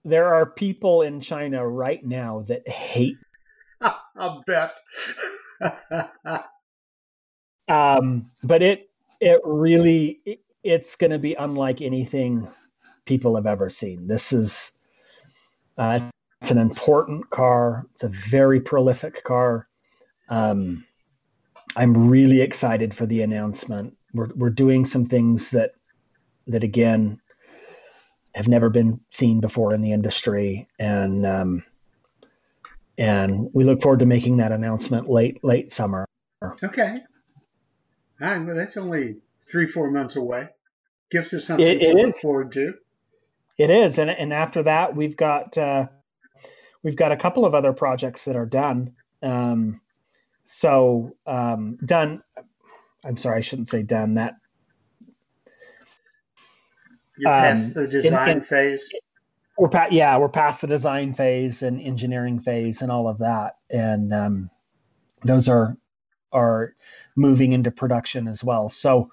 There 0.04 0.32
are 0.34 0.46
people 0.46 1.02
in 1.02 1.20
China 1.20 1.66
right 1.66 2.04
now 2.04 2.44
that 2.48 2.66
hate. 2.68 3.18
I'll 4.16 4.42
bet. 4.46 4.74
um, 7.68 8.30
but 8.42 8.62
it 8.62 8.90
it 9.20 9.40
really 9.44 10.20
it, 10.24 10.40
it's 10.62 10.96
going 10.96 11.10
to 11.10 11.18
be 11.18 11.34
unlike 11.34 11.82
anything 11.82 12.48
people 13.04 13.34
have 13.36 13.46
ever 13.46 13.68
seen. 13.68 14.06
This 14.06 14.32
is 14.32 14.72
uh, 15.76 16.00
it's 16.40 16.50
an 16.50 16.58
important 16.58 17.28
car. 17.30 17.86
It's 17.92 18.04
a 18.04 18.08
very 18.08 18.60
prolific 18.60 19.24
car. 19.24 19.68
Um, 20.28 20.84
I'm 21.76 22.08
really 22.08 22.40
excited 22.40 22.94
for 22.94 23.06
the 23.06 23.22
announcement. 23.22 23.96
We're 24.14 24.30
we're 24.36 24.50
doing 24.50 24.84
some 24.84 25.06
things 25.06 25.50
that 25.50 25.72
that 26.46 26.64
again 26.64 27.20
have 28.38 28.46
never 28.46 28.70
been 28.70 29.00
seen 29.10 29.40
before 29.40 29.74
in 29.74 29.82
the 29.82 29.92
industry, 29.92 30.68
and 30.78 31.26
um, 31.26 31.64
and 32.96 33.50
we 33.52 33.64
look 33.64 33.82
forward 33.82 33.98
to 33.98 34.06
making 34.06 34.36
that 34.36 34.52
announcement 34.52 35.10
late 35.10 35.42
late 35.42 35.72
summer. 35.72 36.06
Okay. 36.62 37.00
All 38.22 38.30
right. 38.30 38.46
Well, 38.46 38.54
that's 38.54 38.76
only 38.76 39.16
three 39.50 39.66
four 39.66 39.90
months 39.90 40.14
away. 40.14 40.50
Gives 41.10 41.34
us 41.34 41.46
something 41.46 41.66
it, 41.66 41.82
it 41.82 41.92
to 41.94 41.98
is. 41.98 42.06
look 42.06 42.16
forward 42.16 42.52
to. 42.52 42.74
It 43.58 43.70
is, 43.70 43.98
and 43.98 44.08
and 44.08 44.32
after 44.32 44.62
that, 44.62 44.94
we've 44.94 45.16
got 45.16 45.58
uh, 45.58 45.86
we've 46.84 46.94
got 46.94 47.10
a 47.10 47.16
couple 47.16 47.44
of 47.44 47.56
other 47.56 47.72
projects 47.72 48.24
that 48.26 48.36
are 48.36 48.46
done. 48.46 48.94
Um, 49.20 49.80
so 50.46 51.16
um, 51.26 51.76
done. 51.84 52.22
I'm 53.04 53.16
sorry, 53.16 53.38
I 53.38 53.40
shouldn't 53.40 53.68
say 53.68 53.82
done. 53.82 54.14
That 54.14 54.34
you're 57.18 57.30
past 57.30 57.64
um, 57.64 57.72
the 57.72 57.86
design 57.86 58.40
phase. 58.42 58.82
We're 59.56 59.68
past, 59.68 59.92
yeah, 59.92 60.16
we're 60.18 60.28
past 60.28 60.60
the 60.60 60.66
design 60.66 61.12
phase 61.12 61.62
and 61.62 61.80
engineering 61.80 62.40
phase 62.40 62.80
and 62.80 62.92
all 62.92 63.08
of 63.08 63.18
that, 63.18 63.56
and 63.70 64.14
um, 64.14 64.50
those 65.24 65.48
are 65.48 65.76
are 66.32 66.74
moving 67.16 67.52
into 67.52 67.70
production 67.70 68.28
as 68.28 68.44
well. 68.44 68.68
So, 68.68 69.10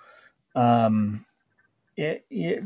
um, 0.53 1.25
it, 1.97 2.25
it, 2.29 2.63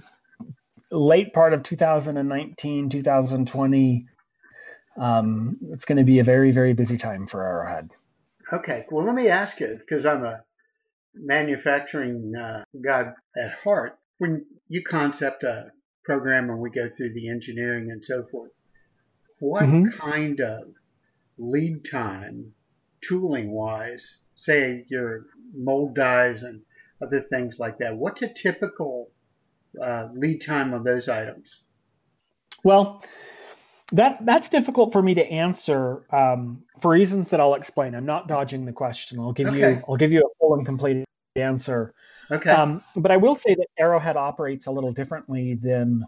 late 0.92 1.34
part 1.34 1.54
of 1.54 1.64
2019, 1.64 2.90
2020, 2.90 4.08
um, 4.98 5.58
it's 5.72 5.86
going 5.86 5.98
to 6.00 6.04
be 6.04 6.20
a 6.20 6.24
very 6.24 6.52
very 6.52 6.74
busy 6.74 6.98
time 6.98 7.28
for 7.28 7.46
Arrowhead. 7.46 7.92
Okay, 8.52 8.86
well, 8.92 9.06
let 9.06 9.16
me 9.16 9.30
ask 9.30 9.60
you 9.60 9.80
because 9.80 10.06
I'm 10.06 10.26
a 10.26 10.44
manufacturing 11.14 12.34
uh, 12.36 12.64
guy 12.82 13.12
at 13.38 13.54
heart 13.64 13.98
when 14.18 14.46
you 14.70 14.84
concept 14.84 15.44
a 15.44 15.72
program 16.06 16.50
and 16.50 16.60
we 16.60 16.70
go 16.70 16.90
through 16.96 17.14
the 17.14 17.28
engineering 17.28 17.92
and 17.92 18.06
so 18.06 18.24
forth, 18.32 18.52
what 19.40 19.64
mm-hmm. 19.64 19.90
kind 20.00 20.40
of 20.40 20.70
lead 21.38 21.84
time, 21.90 22.54
tooling 23.02 23.52
wise, 23.52 24.16
say 24.36 24.86
your 24.88 25.26
mold 25.54 25.96
dies 25.96 26.44
and 26.44 26.62
other 27.02 27.22
things 27.30 27.58
like 27.60 27.78
that, 27.80 27.96
what's 27.96 28.22
a 28.22 28.28
typical 28.28 29.10
uh, 29.84 30.08
lead 30.14 30.40
time 30.40 30.74
on 30.74 30.84
those 30.84 31.10
items? 31.10 31.62
Well, 32.64 33.04
that 33.92 34.24
that's 34.24 34.50
difficult 34.50 34.94
for 34.94 35.02
me 35.02 35.16
to 35.16 35.26
answer 35.26 36.04
um, 36.14 36.64
for 36.80 36.92
reasons 36.92 37.30
that 37.30 37.40
I'll 37.40 37.56
explain. 37.56 37.96
I'm 37.96 38.06
not 38.06 38.28
dodging 38.28 38.66
the 38.66 38.72
question. 38.72 39.20
I'll 39.20 39.34
give 39.34 39.48
okay. 39.48 39.58
you 39.58 39.84
I'll 39.88 39.96
give 39.96 40.12
you 40.12 40.20
a 40.20 40.38
full 40.40 40.56
and 40.56 40.66
complete 40.66 41.06
answer. 41.42 41.94
Okay. 42.32 42.50
Um, 42.50 42.84
but 42.96 43.12
I 43.12 43.18
will 43.18 43.36
say 43.36 43.56
that 43.56 43.68
Arrowhead 43.78 44.18
operates 44.18 44.68
a 44.68 44.72
little 44.72 44.92
differently 44.92 45.56
than 45.56 46.06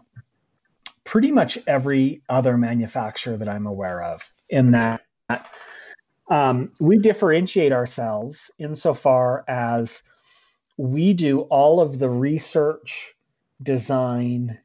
pretty 1.04 1.32
much 1.32 1.58
every 1.66 2.22
other 2.28 2.56
manufacturer 2.56 3.36
that 3.36 3.48
I'm 3.48 3.66
aware 3.66 4.02
of. 4.02 4.30
In 4.48 4.70
that 4.72 5.02
um, 6.30 6.72
we 6.80 6.98
differentiate 6.98 7.72
ourselves 7.72 8.50
insofar 8.58 9.44
as 9.48 10.02
we 10.76 11.12
do 11.12 11.40
all 11.42 11.80
of 11.80 11.98
the 11.98 12.08
research, 12.08 13.14
design, 13.62 14.58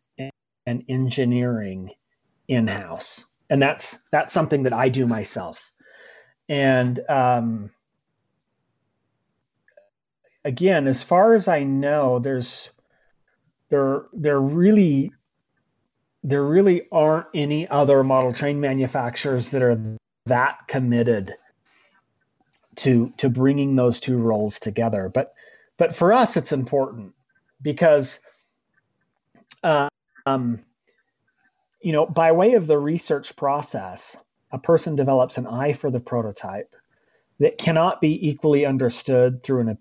and 0.65 0.83
engineering 0.87 1.91
in 2.47 2.67
house, 2.67 3.25
and 3.49 3.61
that's 3.61 3.99
that's 4.11 4.33
something 4.33 4.63
that 4.63 4.73
I 4.73 4.89
do 4.89 5.05
myself. 5.05 5.71
And 6.49 6.99
um, 7.09 7.71
again, 10.47 10.87
as 10.87 11.03
far 11.03 11.35
as 11.35 11.49
I 11.49 11.63
know, 11.63 12.19
there's 12.19 12.71
there 13.69 14.05
there 14.13 14.39
really 14.39 15.11
there 16.23 16.43
really 16.43 16.87
aren't 16.91 17.27
any 17.33 17.67
other 17.67 18.03
model 18.03 18.33
train 18.33 18.59
manufacturers 18.59 19.51
that 19.51 19.61
are 19.61 19.79
that 20.25 20.67
committed 20.67 21.35
to 22.77 23.11
to 23.17 23.29
bringing 23.29 23.75
those 23.75 23.99
two 23.99 24.17
roles 24.17 24.57
together. 24.57 25.09
But 25.13 25.33
but 25.77 25.93
for 25.93 26.13
us, 26.13 26.37
it's 26.37 26.53
important 26.53 27.13
because 27.61 28.19
um, 29.63 30.61
you 31.81 31.91
know 31.91 32.05
by 32.05 32.31
way 32.31 32.53
of 32.53 32.67
the 32.67 32.79
research 32.79 33.35
process, 33.35 34.15
a 34.53 34.57
person 34.57 34.95
develops 34.95 35.37
an 35.37 35.45
eye 35.45 35.73
for 35.73 35.91
the 35.91 35.99
prototype 35.99 36.73
that 37.39 37.57
cannot 37.57 37.99
be 37.99 38.29
equally 38.29 38.65
understood 38.65 39.43
through 39.43 39.59
an 39.59 39.77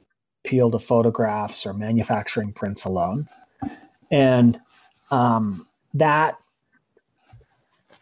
appeal 0.47 0.71
to 0.71 0.79
photographs 0.79 1.67
or 1.67 1.75
manufacturing 1.75 2.53
prints 2.53 2.85
alone. 2.85 3.27
And 4.13 4.61
um, 5.11 5.67
that, 5.95 6.39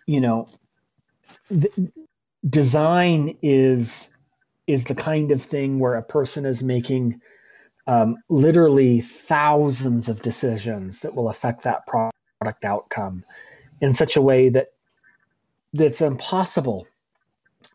you 0.07 0.21
know, 0.21 0.49
design 2.49 3.37
is 3.43 4.11
is 4.67 4.85
the 4.85 4.95
kind 4.95 5.31
of 5.31 5.43
thing 5.43 5.79
where 5.79 5.95
a 5.95 6.03
person 6.03 6.47
is 6.47 6.63
making 6.63 7.21
um, 7.87 8.17
literally 8.31 9.01
thousands 9.01 10.09
of 10.09 10.23
decisions 10.23 11.01
that 11.01 11.15
will 11.15 11.29
affect 11.29 11.63
that 11.63 11.87
product 11.87 12.65
outcome 12.65 13.25
in 13.81 13.93
such 13.93 14.17
a 14.17 14.23
way 14.23 14.49
that 14.49 14.69
that's 15.75 16.01
impossible 16.01 16.87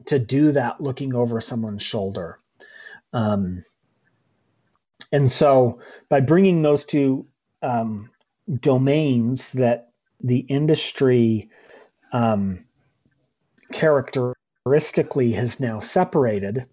to 0.05 0.17
do 0.17 0.51
that 0.51 0.81
looking 0.81 1.13
over 1.13 1.39
someone's 1.39 1.83
shoulder. 1.83 2.39
Um, 3.13 3.63
and 5.11 5.31
so 5.31 5.79
by 6.09 6.19
bringing 6.19 6.61
those 6.61 6.85
two 6.85 7.25
um, 7.61 8.09
domains 8.59 9.53
that 9.53 9.91
the 10.21 10.39
industry 10.39 11.49
um, 12.11 12.65
characteristically 13.71 15.31
has 15.33 15.59
now 15.59 15.79
separated, 15.79 16.65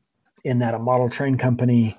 in 0.45 0.61
that 0.61 0.75
a 0.75 0.79
model 0.79 1.09
train 1.09 1.37
company 1.37 1.99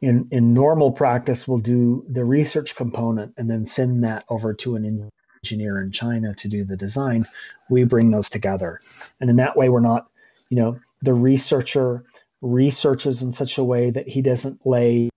in, 0.00 0.26
in 0.30 0.52
normal 0.52 0.90
practice 0.90 1.46
will 1.46 1.58
do 1.58 2.04
the 2.08 2.24
research 2.24 2.74
component 2.74 3.32
and 3.36 3.48
then 3.48 3.64
send 3.64 4.02
that 4.02 4.24
over 4.28 4.52
to 4.52 4.74
an 4.74 5.10
engineer 5.42 5.80
in 5.80 5.92
China 5.92 6.34
to 6.34 6.48
do 6.48 6.64
the 6.64 6.76
design. 6.76 7.24
We 7.70 7.84
bring 7.84 8.10
those 8.10 8.28
together. 8.28 8.80
And 9.20 9.30
in 9.30 9.36
that 9.36 9.56
way, 9.56 9.68
we're 9.68 9.80
not, 9.80 10.08
you 10.50 10.56
know, 10.56 10.78
the 11.02 11.14
researcher 11.14 12.04
researches 12.42 13.22
in 13.22 13.32
such 13.32 13.56
a 13.56 13.64
way 13.64 13.90
that 13.90 14.08
he 14.08 14.20
doesn't 14.20 14.66
lay 14.66 15.08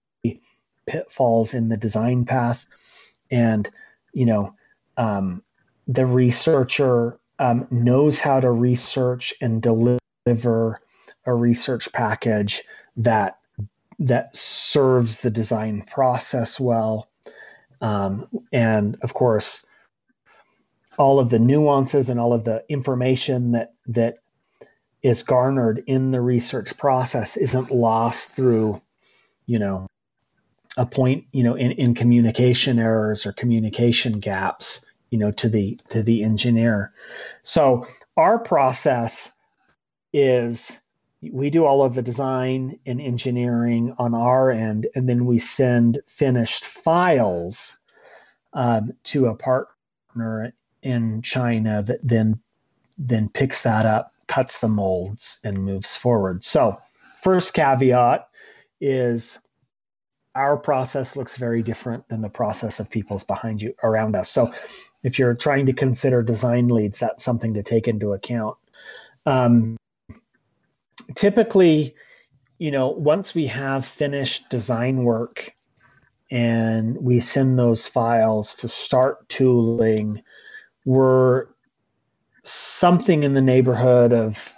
pitfalls 0.87 1.53
in 1.53 1.69
the 1.69 1.77
design 1.77 2.25
path. 2.25 2.65
And 3.29 3.69
you 4.13 4.25
know 4.25 4.53
um, 4.97 5.43
the 5.87 6.05
researcher 6.05 7.19
um, 7.39 7.67
knows 7.69 8.19
how 8.19 8.39
to 8.39 8.51
research 8.51 9.33
and 9.41 9.61
deliver 9.61 10.81
a 11.25 11.33
research 11.33 11.91
package 11.93 12.63
that 12.95 13.37
that 13.99 14.35
serves 14.35 15.21
the 15.21 15.29
design 15.29 15.81
process 15.83 16.59
well. 16.59 17.09
Um, 17.81 18.27
and 18.51 18.97
of 19.01 19.13
course 19.13 19.65
all 20.97 21.19
of 21.19 21.29
the 21.29 21.39
nuances 21.39 22.09
and 22.09 22.19
all 22.19 22.33
of 22.33 22.43
the 22.43 22.63
information 22.69 23.51
that 23.51 23.73
that 23.85 24.17
is 25.03 25.21
garnered 25.21 25.83
in 25.85 26.09
the 26.09 26.21
research 26.21 26.75
process 26.75 27.37
isn't 27.37 27.69
lost 27.69 28.31
through 28.31 28.81
you 29.45 29.59
know 29.59 29.87
a 30.77 30.85
point 30.85 31.25
you 31.31 31.43
know 31.43 31.55
in, 31.55 31.71
in 31.73 31.93
communication 31.93 32.79
errors 32.79 33.25
or 33.25 33.33
communication 33.33 34.19
gaps 34.19 34.85
you 35.09 35.17
know 35.17 35.31
to 35.31 35.49
the 35.49 35.75
to 35.89 36.01
the 36.01 36.23
engineer. 36.23 36.93
So 37.43 37.85
our 38.15 38.39
process 38.39 39.31
is 40.13 40.79
we 41.31 41.49
do 41.49 41.65
all 41.65 41.83
of 41.83 41.95
the 41.95 42.01
design 42.01 42.79
and 42.85 43.01
engineering 43.01 43.93
on 43.97 44.13
our 44.13 44.51
end 44.51 44.87
and 44.95 45.09
then 45.09 45.25
we 45.25 45.39
send 45.39 45.99
finished 46.07 46.63
files 46.63 47.79
um, 48.53 48.93
to 49.03 49.25
a 49.25 49.35
partner 49.35 50.53
in 50.83 51.21
china 51.23 51.83
that 51.83 51.99
then 52.03 52.39
then 52.97 53.29
picks 53.29 53.63
that 53.63 53.85
up 53.85 54.13
cuts 54.27 54.59
the 54.59 54.67
molds 54.67 55.39
and 55.43 55.63
moves 55.63 55.95
forward. 55.95 56.43
So 56.43 56.77
first 57.21 57.53
caveat 57.53 58.27
is 58.79 59.39
our 60.37 60.55
process 60.55 61.15
looks 61.15 61.35
very 61.35 61.61
different 61.61 62.07
than 62.07 62.21
the 62.21 62.29
process 62.29 62.79
of 62.79 62.89
people's 62.89 63.23
behind 63.23 63.61
you 63.61 63.73
around 63.83 64.15
us 64.15 64.29
so 64.29 64.51
if 65.03 65.19
you're 65.19 65.35
trying 65.35 65.65
to 65.65 65.73
consider 65.73 66.23
design 66.23 66.67
leads, 66.67 66.99
that's 66.99 67.23
something 67.23 67.53
to 67.53 67.63
take 67.63 67.87
into 67.87 68.13
account. 68.13 68.57
Um, 69.25 69.77
typically, 71.15 71.95
you 72.57 72.71
know, 72.71 72.89
once 72.89 73.35
we 73.35 73.47
have 73.47 73.85
finished 73.85 74.49
design 74.49 75.03
work 75.03 75.51
and 76.31 76.97
we 76.97 77.19
send 77.19 77.57
those 77.57 77.87
files 77.87 78.55
to 78.55 78.67
start 78.67 79.27
tooling, 79.29 80.21
we're 80.85 81.47
something 82.43 83.23
in 83.23 83.33
the 83.33 83.41
neighborhood 83.41 84.13
of 84.13 84.53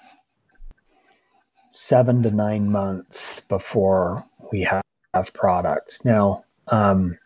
seven 1.72 2.24
to 2.24 2.32
nine 2.32 2.72
months 2.72 3.42
before 3.42 4.24
we 4.52 4.62
have, 4.62 4.84
have 5.14 5.34
products. 5.34 6.06
Now, 6.06 6.46
um, 6.68 7.18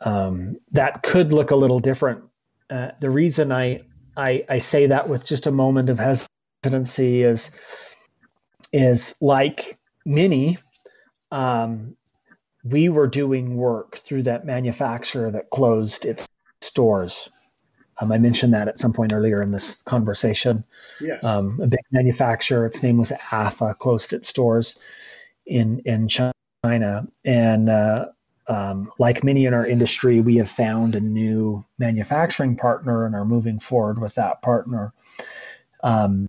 um, 0.00 0.56
that 0.72 1.02
could 1.02 1.32
look 1.32 1.50
a 1.50 1.56
little 1.56 1.80
different. 1.80 2.24
Uh, 2.70 2.90
the 3.00 3.10
reason 3.10 3.52
I, 3.52 3.80
I, 4.16 4.42
I 4.48 4.58
say 4.58 4.86
that 4.86 5.08
with 5.08 5.26
just 5.26 5.46
a 5.46 5.50
moment 5.50 5.90
of 5.90 5.98
hesitancy 5.98 7.22
is 7.22 7.50
is 8.72 9.14
like 9.20 9.78
many, 10.04 10.58
um, 11.30 11.96
we 12.64 12.88
were 12.88 13.06
doing 13.06 13.56
work 13.56 13.96
through 13.96 14.24
that 14.24 14.44
manufacturer 14.44 15.30
that 15.30 15.50
closed 15.50 16.04
its 16.04 16.28
stores. 16.60 17.30
Um, 17.98 18.12
I 18.12 18.18
mentioned 18.18 18.52
that 18.52 18.68
at 18.68 18.78
some 18.78 18.92
point 18.92 19.12
earlier 19.12 19.40
in 19.40 19.52
this 19.52 19.80
conversation. 19.82 20.64
Yeah. 21.00 21.18
Um, 21.22 21.60
a 21.62 21.66
big 21.66 21.80
manufacturer, 21.92 22.66
its 22.66 22.82
name 22.82 22.98
was 22.98 23.12
AFA, 23.30 23.74
closed 23.78 24.12
its 24.12 24.28
stores 24.28 24.78
in 25.46 25.80
in 25.86 26.08
China, 26.08 26.32
and 26.72 27.68
uh, 27.68 28.06
um, 28.48 28.90
like 28.98 29.24
many 29.24 29.46
in 29.46 29.54
our 29.54 29.66
industry, 29.66 30.20
we 30.20 30.36
have 30.36 30.50
found 30.50 30.94
a 30.94 31.00
new 31.00 31.64
manufacturing 31.78 32.56
partner 32.56 33.06
and 33.06 33.14
are 33.14 33.24
moving 33.24 33.58
forward 33.58 34.00
with 34.00 34.14
that 34.14 34.42
partner. 34.42 34.92
Um, 35.82 36.26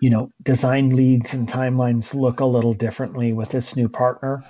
you 0.00 0.10
know, 0.10 0.30
design 0.42 0.90
leads 0.90 1.32
and 1.32 1.48
timelines 1.48 2.14
look 2.14 2.40
a 2.40 2.44
little 2.44 2.74
differently 2.74 3.32
with 3.32 3.50
this 3.50 3.76
new 3.76 3.88
partner. 3.88 4.42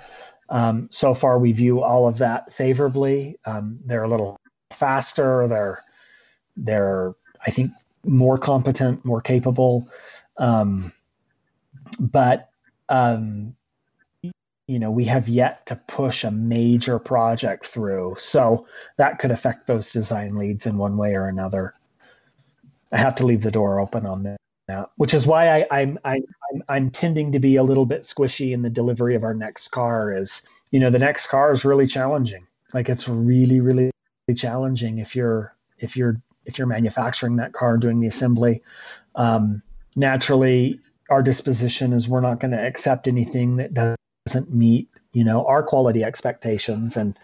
Um, 0.49 0.87
so 0.91 1.13
far, 1.13 1.39
we 1.39 1.51
view 1.51 1.81
all 1.81 2.07
of 2.07 2.17
that 2.17 2.51
favorably. 2.51 3.37
Um, 3.45 3.79
they're 3.85 4.03
a 4.03 4.09
little 4.09 4.39
faster. 4.71 5.47
They're 5.47 5.83
they're 6.57 7.13
I 7.45 7.51
think 7.51 7.71
more 8.05 8.37
competent, 8.37 9.03
more 9.05 9.21
capable. 9.21 9.87
Um, 10.37 10.91
but 11.99 12.49
um, 12.89 13.55
you 14.67 14.79
know 14.79 14.91
we 14.91 15.05
have 15.05 15.27
yet 15.27 15.65
to 15.67 15.75
push 15.75 16.23
a 16.23 16.31
major 16.31 16.99
project 16.99 17.65
through. 17.65 18.15
So 18.17 18.67
that 18.97 19.19
could 19.19 19.31
affect 19.31 19.67
those 19.67 19.91
design 19.91 20.35
leads 20.35 20.65
in 20.65 20.77
one 20.77 20.97
way 20.97 21.15
or 21.15 21.27
another. 21.27 21.73
I 22.91 22.97
have 22.97 23.15
to 23.15 23.25
leave 23.25 23.41
the 23.41 23.51
door 23.51 23.79
open 23.79 24.05
on 24.05 24.23
that 24.23 24.37
which 24.95 25.13
is 25.13 25.27
why 25.27 25.59
I, 25.59 25.67
I'm, 25.71 25.99
I'm 26.05 26.23
i'm 26.69 26.89
tending 26.89 27.33
to 27.33 27.39
be 27.39 27.57
a 27.57 27.63
little 27.63 27.85
bit 27.85 28.03
squishy 28.03 28.53
in 28.53 28.61
the 28.61 28.69
delivery 28.69 29.13
of 29.13 29.23
our 29.25 29.33
next 29.33 29.67
car 29.69 30.15
is 30.15 30.41
you 30.73 30.79
know 30.79 30.89
the 30.89 30.99
next 30.99 31.27
car 31.27 31.51
is 31.51 31.63
really 31.63 31.85
challenging. 31.85 32.47
Like 32.73 32.89
it's 32.89 33.07
really 33.07 33.61
really 33.61 33.91
challenging 34.35 34.97
if 34.97 35.15
you're 35.15 35.55
if 35.77 35.95
you're 35.95 36.19
if 36.45 36.57
you're 36.57 36.67
manufacturing 36.67 37.35
that 37.37 37.53
car 37.53 37.77
doing 37.77 37.99
the 37.99 38.07
assembly. 38.07 38.63
Um, 39.15 39.61
naturally 39.95 40.79
our 41.11 41.21
disposition 41.21 41.93
is 41.93 42.09
we're 42.09 42.21
not 42.21 42.39
going 42.39 42.51
to 42.51 42.65
accept 42.65 43.07
anything 43.07 43.57
that 43.57 43.75
does 43.75 43.95
doesn't 44.25 44.53
meet 44.53 44.87
you 45.11 45.23
know 45.23 45.45
our 45.45 45.63
quality 45.63 46.03
expectations 46.03 46.95
and 46.95 47.17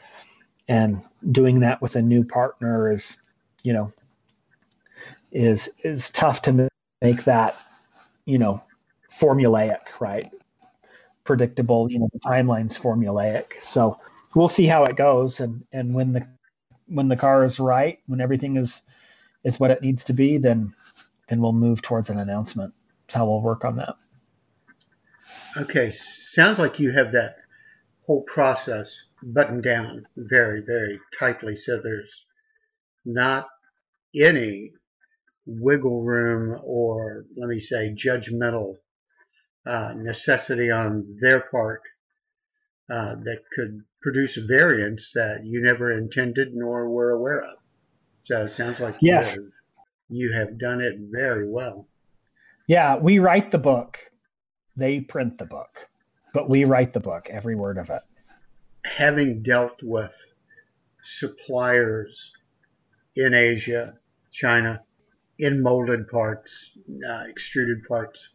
and 0.67 1.01
doing 1.31 1.61
that 1.61 1.81
with 1.81 1.95
a 1.95 2.01
new 2.01 2.23
partner 2.25 2.91
is 2.91 3.21
you 3.63 3.71
know 3.71 3.91
is 5.31 5.69
is 5.83 6.09
tough 6.09 6.41
to 6.41 6.67
make 7.01 7.23
that 7.23 7.55
you 8.25 8.37
know 8.37 8.61
formulaic 9.11 9.99
right? 9.99 10.29
Predictable 11.23 11.89
you 11.89 11.99
know 11.99 12.09
the 12.11 12.19
timeline's 12.19 12.77
formulaic. 12.77 13.61
So 13.61 13.99
we'll 14.35 14.47
see 14.47 14.65
how 14.65 14.83
it 14.83 14.97
goes 14.97 15.39
and 15.39 15.63
and 15.71 15.93
when 15.93 16.11
the 16.13 16.27
when 16.87 17.07
the 17.07 17.15
car 17.15 17.43
is 17.43 17.59
right 17.59 17.99
when 18.07 18.19
everything 18.19 18.57
is 18.57 18.83
is 19.45 19.59
what 19.59 19.71
it 19.71 19.81
needs 19.81 20.03
to 20.05 20.13
be 20.13 20.37
then 20.37 20.73
then 21.27 21.39
we'll 21.39 21.53
move 21.53 21.81
towards 21.81 22.09
an 22.09 22.19
announcement. 22.19 22.73
That's 23.05 23.15
how 23.15 23.27
we'll 23.27 23.41
work 23.41 23.63
on 23.63 23.77
that. 23.77 23.95
Okay 25.55 25.93
sounds 26.39 26.57
like 26.57 26.79
you 26.79 26.89
have 26.91 27.11
that 27.11 27.35
whole 28.07 28.21
process 28.21 28.95
buttoned 29.21 29.61
down 29.61 30.05
very, 30.15 30.61
very 30.65 30.97
tightly. 31.19 31.57
So 31.57 31.81
there's 31.83 32.23
not 33.03 33.47
any 34.15 34.71
wiggle 35.45 36.01
room 36.01 36.57
or, 36.63 37.25
let 37.35 37.49
me 37.49 37.59
say, 37.59 37.93
judgmental 37.93 38.75
uh, 39.67 39.91
necessity 39.97 40.71
on 40.71 41.17
their 41.19 41.41
part 41.41 41.81
uh, 42.89 43.15
that 43.25 43.41
could 43.53 43.81
produce 44.01 44.37
a 44.37 44.45
variance 44.45 45.11
that 45.13 45.41
you 45.43 45.61
never 45.61 45.91
intended 45.91 46.53
nor 46.53 46.89
were 46.89 47.11
aware 47.11 47.41
of. 47.41 47.57
So 48.23 48.43
it 48.43 48.53
sounds 48.53 48.79
like 48.79 48.95
yes. 49.01 49.35
you, 49.35 49.41
have, 49.41 49.51
you 50.07 50.31
have 50.31 50.57
done 50.57 50.79
it 50.79 50.95
very 51.11 51.49
well. 51.49 51.85
Yeah, 52.65 52.95
we 52.95 53.19
write 53.19 53.51
the 53.51 53.57
book, 53.57 53.99
they 54.77 55.01
print 55.01 55.37
the 55.37 55.45
book 55.45 55.89
but 56.33 56.49
we 56.49 56.65
write 56.65 56.93
the 56.93 56.99
book, 56.99 57.27
every 57.29 57.55
word 57.55 57.77
of 57.77 57.89
it. 57.89 58.01
Having 58.85 59.43
dealt 59.43 59.81
with 59.83 60.11
suppliers 61.03 62.31
in 63.15 63.33
Asia, 63.33 63.97
China, 64.31 64.81
in 65.37 65.61
molded 65.61 66.07
parts, 66.07 66.71
uh, 67.07 67.23
extruded 67.27 67.83
parts, 67.87 68.29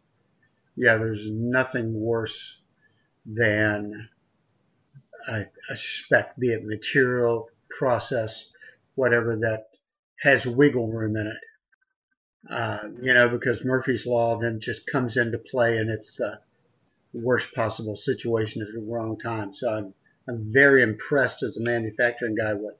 yeah, 0.75 0.97
there's 0.97 1.29
nothing 1.29 1.93
worse 1.93 2.57
than 3.25 4.09
a, 5.27 5.45
a 5.69 5.77
spec, 5.77 6.35
be 6.37 6.49
it 6.49 6.65
material, 6.65 7.49
process, 7.69 8.47
whatever 8.95 9.35
that 9.37 9.67
has 10.21 10.45
wiggle 10.45 10.87
room 10.87 11.15
in 11.15 11.27
it. 11.27 11.37
Uh, 12.49 12.79
you 13.01 13.13
know, 13.13 13.27
because 13.27 13.63
Murphy's 13.63 14.05
Law 14.05 14.39
then 14.39 14.59
just 14.59 14.85
comes 14.85 15.17
into 15.17 15.37
play 15.39 15.77
and 15.77 15.89
it's 15.89 16.19
uh, 16.19 16.35
worst 17.23 17.53
possible 17.53 17.95
situation 17.95 18.61
at 18.61 18.67
the 18.73 18.85
wrong 18.91 19.17
time. 19.17 19.53
So 19.53 19.69
I'm, 19.69 19.93
I'm 20.27 20.51
very 20.51 20.81
impressed 20.81 21.43
as 21.43 21.57
a 21.57 21.61
manufacturing 21.61 22.35
guy 22.35 22.53
with 22.53 22.75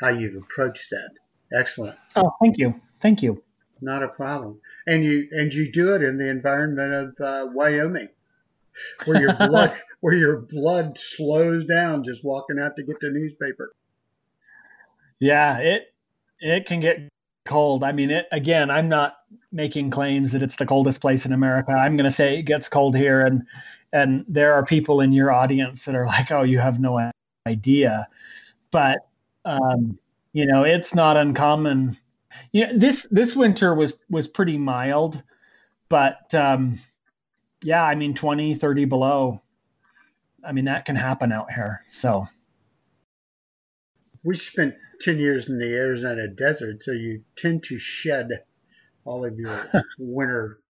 how 0.00 0.08
you've 0.08 0.42
approached 0.42 0.90
that. 0.90 1.10
Excellent. 1.58 1.96
Oh, 2.16 2.34
thank 2.40 2.58
you. 2.58 2.74
Thank 3.00 3.22
you. 3.22 3.42
Not 3.80 4.02
a 4.02 4.08
problem. 4.08 4.60
And 4.86 5.04
you 5.04 5.28
and 5.30 5.52
you 5.52 5.70
do 5.70 5.94
it 5.94 6.02
in 6.02 6.18
the 6.18 6.28
environment 6.28 6.92
of 6.92 7.24
uh, 7.24 7.50
Wyoming, 7.52 8.08
where 9.04 9.20
your 9.20 9.34
blood 9.34 9.76
where 10.00 10.14
your 10.14 10.40
blood 10.40 10.98
slows 10.98 11.64
down 11.66 12.04
just 12.04 12.24
walking 12.24 12.58
out 12.58 12.76
to 12.76 12.82
get 12.82 13.00
the 13.00 13.10
newspaper. 13.10 13.72
Yeah, 15.20 15.58
it 15.58 15.94
it 16.40 16.66
can 16.66 16.80
get 16.80 17.08
cold. 17.48 17.82
I 17.82 17.92
mean, 17.92 18.10
it 18.10 18.28
again. 18.30 18.70
I'm 18.70 18.88
not 18.88 19.18
making 19.50 19.90
claims 19.90 20.32
that 20.32 20.42
it's 20.42 20.56
the 20.56 20.66
coldest 20.66 21.00
place 21.00 21.26
in 21.26 21.32
America. 21.32 21.72
I'm 21.72 21.96
going 21.96 22.08
to 22.08 22.14
say 22.14 22.38
it 22.38 22.42
gets 22.42 22.68
cold 22.68 22.96
here, 22.96 23.26
and 23.26 23.42
and 23.92 24.24
there 24.28 24.52
are 24.52 24.64
people 24.64 25.00
in 25.00 25.12
your 25.12 25.32
audience 25.32 25.84
that 25.86 25.96
are 25.96 26.06
like, 26.06 26.30
"Oh, 26.30 26.42
you 26.42 26.58
have 26.58 26.78
no 26.78 27.10
idea," 27.46 28.08
but 28.70 28.98
um, 29.44 29.98
you 30.32 30.46
know, 30.46 30.62
it's 30.62 30.94
not 30.94 31.16
uncommon. 31.16 31.96
You 32.52 32.66
know, 32.66 32.78
this 32.78 33.08
this 33.10 33.34
winter 33.34 33.74
was 33.74 33.98
was 34.10 34.28
pretty 34.28 34.58
mild, 34.58 35.22
but 35.88 36.32
um, 36.34 36.78
yeah, 37.62 37.82
I 37.82 37.94
mean 37.94 38.14
20, 38.14 38.54
30 38.54 38.84
below. 38.84 39.40
I 40.44 40.52
mean 40.52 40.66
that 40.66 40.84
can 40.84 40.96
happen 40.96 41.32
out 41.32 41.52
here. 41.52 41.82
So 41.88 42.28
we 44.28 44.36
spent 44.36 44.74
10 45.00 45.18
years 45.18 45.48
in 45.48 45.58
the 45.58 45.74
Arizona 45.74 46.28
desert, 46.28 46.82
so 46.82 46.92
you 46.92 47.24
tend 47.34 47.64
to 47.64 47.78
shed 47.78 48.28
all 49.06 49.24
of 49.24 49.38
your 49.38 49.72
winter 49.98 50.60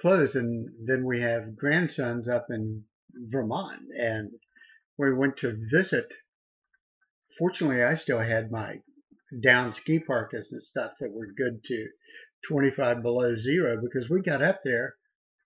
clothes. 0.00 0.34
And 0.34 0.68
then 0.84 1.04
we 1.04 1.20
have 1.20 1.54
grandsons 1.54 2.26
up 2.28 2.48
in 2.50 2.82
Vermont, 3.14 3.82
and 3.96 4.32
we 4.98 5.14
went 5.14 5.36
to 5.36 5.56
visit. 5.70 6.12
Fortunately, 7.38 7.84
I 7.84 7.94
still 7.94 8.18
had 8.18 8.50
my 8.50 8.80
down 9.40 9.72
ski 9.72 10.00
parkas 10.00 10.50
and 10.50 10.60
stuff 10.60 10.94
that 10.98 11.12
were 11.12 11.28
good 11.36 11.62
to 11.66 11.86
25 12.48 13.00
below 13.00 13.36
zero 13.36 13.80
because 13.80 14.10
we 14.10 14.22
got 14.22 14.42
up 14.42 14.62
there 14.64 14.96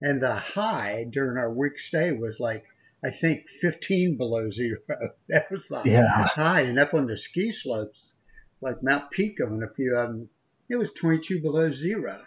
and 0.00 0.22
the 0.22 0.34
high 0.34 1.04
during 1.10 1.36
our 1.36 1.52
week 1.52 1.78
stay 1.78 2.12
was 2.12 2.40
like 2.40 2.64
I 3.06 3.10
think 3.10 3.48
15 3.60 4.16
below 4.16 4.50
zero. 4.50 4.80
That 5.28 5.50
was 5.50 5.68
the 5.68 5.82
yeah. 5.84 6.26
high, 6.26 6.62
and 6.62 6.78
up 6.78 6.92
on 6.92 7.06
the 7.06 7.16
ski 7.16 7.52
slopes, 7.52 8.14
like 8.60 8.82
Mount 8.82 9.10
Pico 9.10 9.46
and 9.46 9.62
a 9.62 9.72
few 9.74 9.94
of 9.96 10.08
them, 10.08 10.28
it 10.68 10.76
was 10.76 10.90
22 10.92 11.40
below 11.40 11.70
zero. 11.70 12.24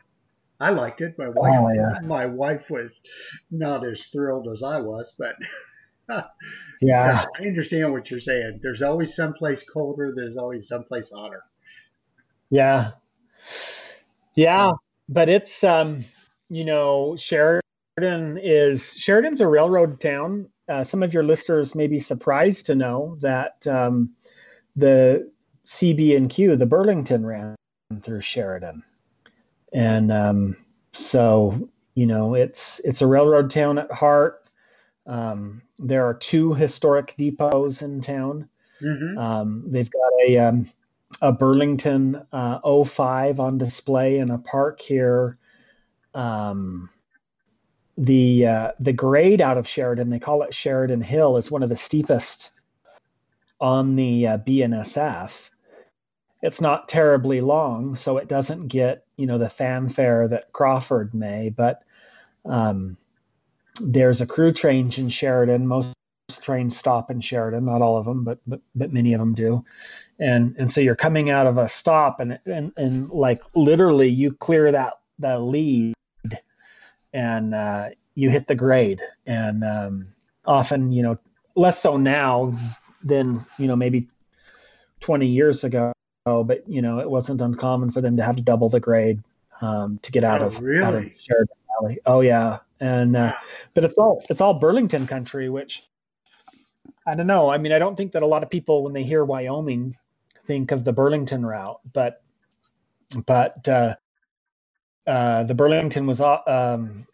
I 0.60 0.70
liked 0.72 1.02
it. 1.02 1.18
My 1.18 1.30
wife, 1.30 1.60
oh, 1.60 1.70
yeah. 1.70 2.00
my 2.04 2.26
wife 2.26 2.70
was 2.70 3.00
not 3.52 3.86
as 3.86 4.06
thrilled 4.06 4.48
as 4.54 4.64
I 4.64 4.80
was, 4.80 5.14
but 5.18 5.36
yeah, 6.82 7.26
I 7.38 7.42
understand 7.44 7.92
what 7.92 8.10
you're 8.10 8.20
saying. 8.20 8.60
There's 8.62 8.82
always 8.82 9.16
someplace 9.16 9.64
colder. 9.64 10.14
There's 10.16 10.38
always 10.38 10.68
someplace 10.68 11.10
hotter. 11.14 11.44
Yeah, 12.50 12.92
yeah, 14.36 14.72
but 15.08 15.30
it's 15.30 15.64
um, 15.64 16.04
you 16.50 16.66
know, 16.66 17.16
Sheridan 17.18 18.40
is 18.42 18.96
Sheridan's 18.96 19.42
a 19.42 19.48
railroad 19.48 20.02
town. 20.02 20.50
Uh, 20.70 20.84
some 20.84 21.02
of 21.02 21.14
your 21.14 21.24
listeners 21.24 21.76
may 21.76 21.88
be 21.88 22.00
surprised 22.00 22.66
to 22.68 22.76
know 22.76 23.18
that 23.22 23.66
um, 23.68 24.10
the 24.76 25.30
CB 25.66 26.16
and 26.16 26.30
Q, 26.30 26.56
the 26.56 26.66
Burlington, 26.66 27.26
ran 27.26 27.56
through 28.02 28.22
Sheridan 28.22 28.84
and 29.74 30.12
um, 30.12 30.56
so 30.94 31.70
you 31.96 32.06
know 32.06 32.34
it's 32.34 32.80
it's 32.84 33.02
a 33.02 33.08
railroad 33.08 33.50
town 33.50 33.78
at 33.78 33.92
heart. 33.92 34.50
Um, 35.06 35.62
there 35.78 36.06
are 36.06 36.14
two 36.14 36.54
historic 36.54 37.16
depots 37.18 37.82
in 37.82 38.02
town. 38.02 38.48
Mm-hmm. 38.82 39.18
Um, 39.18 39.64
they've 39.68 39.90
got 39.90 40.12
a 40.28 40.38
um, 40.38 40.70
a 41.22 41.32
Burlington 41.32 42.22
uh, 42.32 42.84
05 42.84 43.40
on 43.40 43.58
display 43.58 44.20
in 44.20 44.30
a 44.30 44.38
park 44.38 44.80
here. 44.80 45.38
Um, 46.14 46.90
the 48.00 48.48
uh, 48.48 48.72
the 48.80 48.94
grade 48.94 49.42
out 49.42 49.58
of 49.58 49.68
Sheridan, 49.68 50.10
they 50.10 50.20
call 50.20 50.42
it 50.42 50.54
Sheridan 50.54 51.02
Hill, 51.02 51.38
is 51.38 51.52
one 51.52 51.64
of 51.64 51.70
the 51.70 51.76
steepest 51.76 52.52
on 53.60 53.96
the 53.96 54.26
uh, 54.26 54.38
BNSF 54.40 55.50
it's 56.42 56.62
not 56.62 56.88
terribly 56.88 57.42
long, 57.42 57.96
so 57.96 58.18
it 58.18 58.28
doesn't 58.28 58.68
get 58.68 59.06
you 59.18 59.26
know 59.26 59.38
the 59.38 59.50
fanfare 59.50 60.28
that 60.30 60.52
Crawford 60.54 61.14
may. 61.14 61.50
But 61.50 61.84
um, 62.46 62.98
there's 63.82 64.22
a 64.22 64.28
crew 64.28 64.54
change 64.54 65.00
in 65.00 65.10
Sheridan. 65.10 65.68
Most 65.68 65.96
trains 66.42 66.78
stop 66.78 67.12
in 67.12 67.20
Sheridan, 67.20 67.66
not 67.66 67.82
all 67.82 67.98
of 67.98 68.06
them, 68.06 68.24
but 68.24 68.40
but 68.48 68.62
but 68.76 68.94
many 68.94 69.14
of 69.14 69.20
them 69.20 69.34
do. 69.34 69.64
And 70.20 70.56
and 70.58 70.72
so 70.72 70.82
you're 70.82 70.96
coming 70.96 71.30
out 71.30 71.48
of 71.48 71.58
a 71.58 71.68
stop, 71.68 72.20
and 72.20 72.40
and 72.46 72.72
and 72.78 73.10
like 73.10 73.42
literally 73.56 74.08
you 74.10 74.32
clear 74.32 74.72
that 74.72 74.94
that 75.20 75.42
lead, 75.42 75.94
and 77.14 77.56
uh, 77.56 77.90
you 78.16 78.30
hit 78.30 78.48
the 78.48 78.56
grade. 78.56 79.02
And 79.26 79.64
um, 79.64 80.08
often, 80.46 80.92
you 80.92 81.04
know, 81.04 81.18
less 81.56 81.82
so 81.82 81.98
now 81.98 82.54
than 83.04 83.46
you 83.58 83.66
know 83.66 83.78
maybe 83.78 84.08
20 85.00 85.26
years 85.26 85.64
ago 85.64 85.94
but 86.26 86.68
you 86.68 86.82
know 86.82 87.00
it 87.00 87.10
wasn't 87.10 87.42
uncommon 87.42 87.90
for 87.90 88.02
them 88.02 88.18
to 88.18 88.24
have 88.24 88.36
to 88.36 88.42
double 88.42 88.70
the 88.70 88.80
grade 88.80 89.24
um, 89.62 90.00
to 90.02 90.12
get 90.12 90.24
out 90.24 90.42
oh, 90.42 90.48
of 90.48 90.60
really? 90.60 90.84
out 90.84 90.96
of 90.96 91.10
Sheridan 91.18 91.56
Valley. 91.82 92.00
Oh 92.06 92.22
yeah, 92.22 92.60
and 92.80 93.16
uh, 93.16 93.34
but 93.74 93.84
it's 93.84 93.98
all 93.98 94.24
it's 94.30 94.42
all 94.42 94.54
Burlington 94.54 95.08
country, 95.08 95.50
which 95.50 95.84
I 97.06 97.16
don't 97.16 97.28
know. 97.28 97.50
I 97.50 97.58
mean, 97.58 97.72
I 97.72 97.80
don't 97.80 97.96
think 97.96 98.14
that 98.14 98.24
a 98.24 98.28
lot 98.28 98.44
of 98.44 98.50
people 98.50 98.84
when 98.84 98.94
they 98.94 99.04
hear 99.04 99.26
Wyoming 99.26 99.96
think 100.46 100.72
of 100.72 100.84
the 100.84 100.94
Burlington 100.94 101.46
route, 101.46 101.80
but 101.92 102.22
but 103.26 103.68
uh, 103.68 103.96
uh, 105.10 105.44
the 105.44 105.56
Burlington 105.56 106.06
was 106.06 106.22
uh, 106.22 106.38
um, 106.46 107.08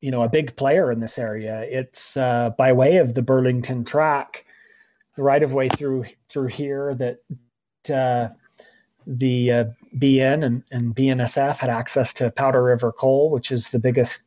you 0.00 0.10
know 0.10 0.22
a 0.22 0.28
big 0.28 0.56
player 0.56 0.90
in 0.90 1.00
this 1.00 1.18
area. 1.18 1.60
It's 1.68 2.16
uh, 2.16 2.50
by 2.56 2.72
way 2.72 2.96
of 2.96 3.12
the 3.12 3.22
Burlington 3.22 3.84
track, 3.84 4.46
the 5.16 5.22
right 5.22 5.42
of 5.42 5.52
way 5.52 5.68
through 5.68 6.04
through 6.28 6.48
here 6.48 6.94
that 6.94 7.18
uh, 7.94 8.32
the 9.06 9.52
uh, 9.52 9.64
BN 9.98 10.44
and, 10.44 10.62
and 10.70 10.96
BNSF 10.96 11.58
had 11.58 11.68
access 11.68 12.14
to 12.14 12.30
Powder 12.30 12.62
River 12.62 12.92
coal, 12.92 13.30
which 13.30 13.52
is 13.52 13.70
the 13.70 13.78
biggest 13.78 14.22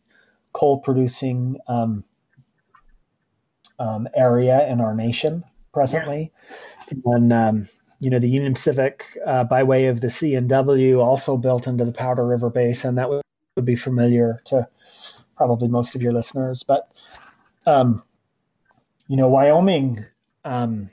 coal 0.54 0.78
producing 0.78 1.58
um, 1.68 2.04
um, 3.80 4.08
area 4.14 4.68
in 4.68 4.80
our 4.80 4.94
nation 4.94 5.44
presently. 5.74 6.32
Yeah. 6.92 7.16
And, 7.16 7.34
um, 7.34 7.70
you 8.00 8.10
know, 8.10 8.20
the 8.20 8.30
Union 8.30 8.54
Pacific, 8.54 9.18
uh, 9.26 9.44
by 9.44 9.64
way 9.64 9.88
of 9.88 10.02
the 10.02 10.08
CNW, 10.08 11.04
also 11.04 11.38
built 11.38 11.68
into 11.68 11.86
the 11.86 11.92
Powder 11.92 12.26
River 12.26 12.50
Basin. 12.50 12.96
That 12.96 13.10
would, 13.10 13.22
would 13.56 13.66
be 13.66 13.76
familiar 13.76 14.42
to 14.46 14.68
probably 15.38 15.68
most 15.68 15.96
of 15.96 16.02
your 16.02 16.14
listeners. 16.14 16.64
But, 16.64 16.90
um, 17.66 18.04
you 19.08 19.16
know, 19.16 19.28
Wyoming, 19.28 20.06
um, 20.44 20.90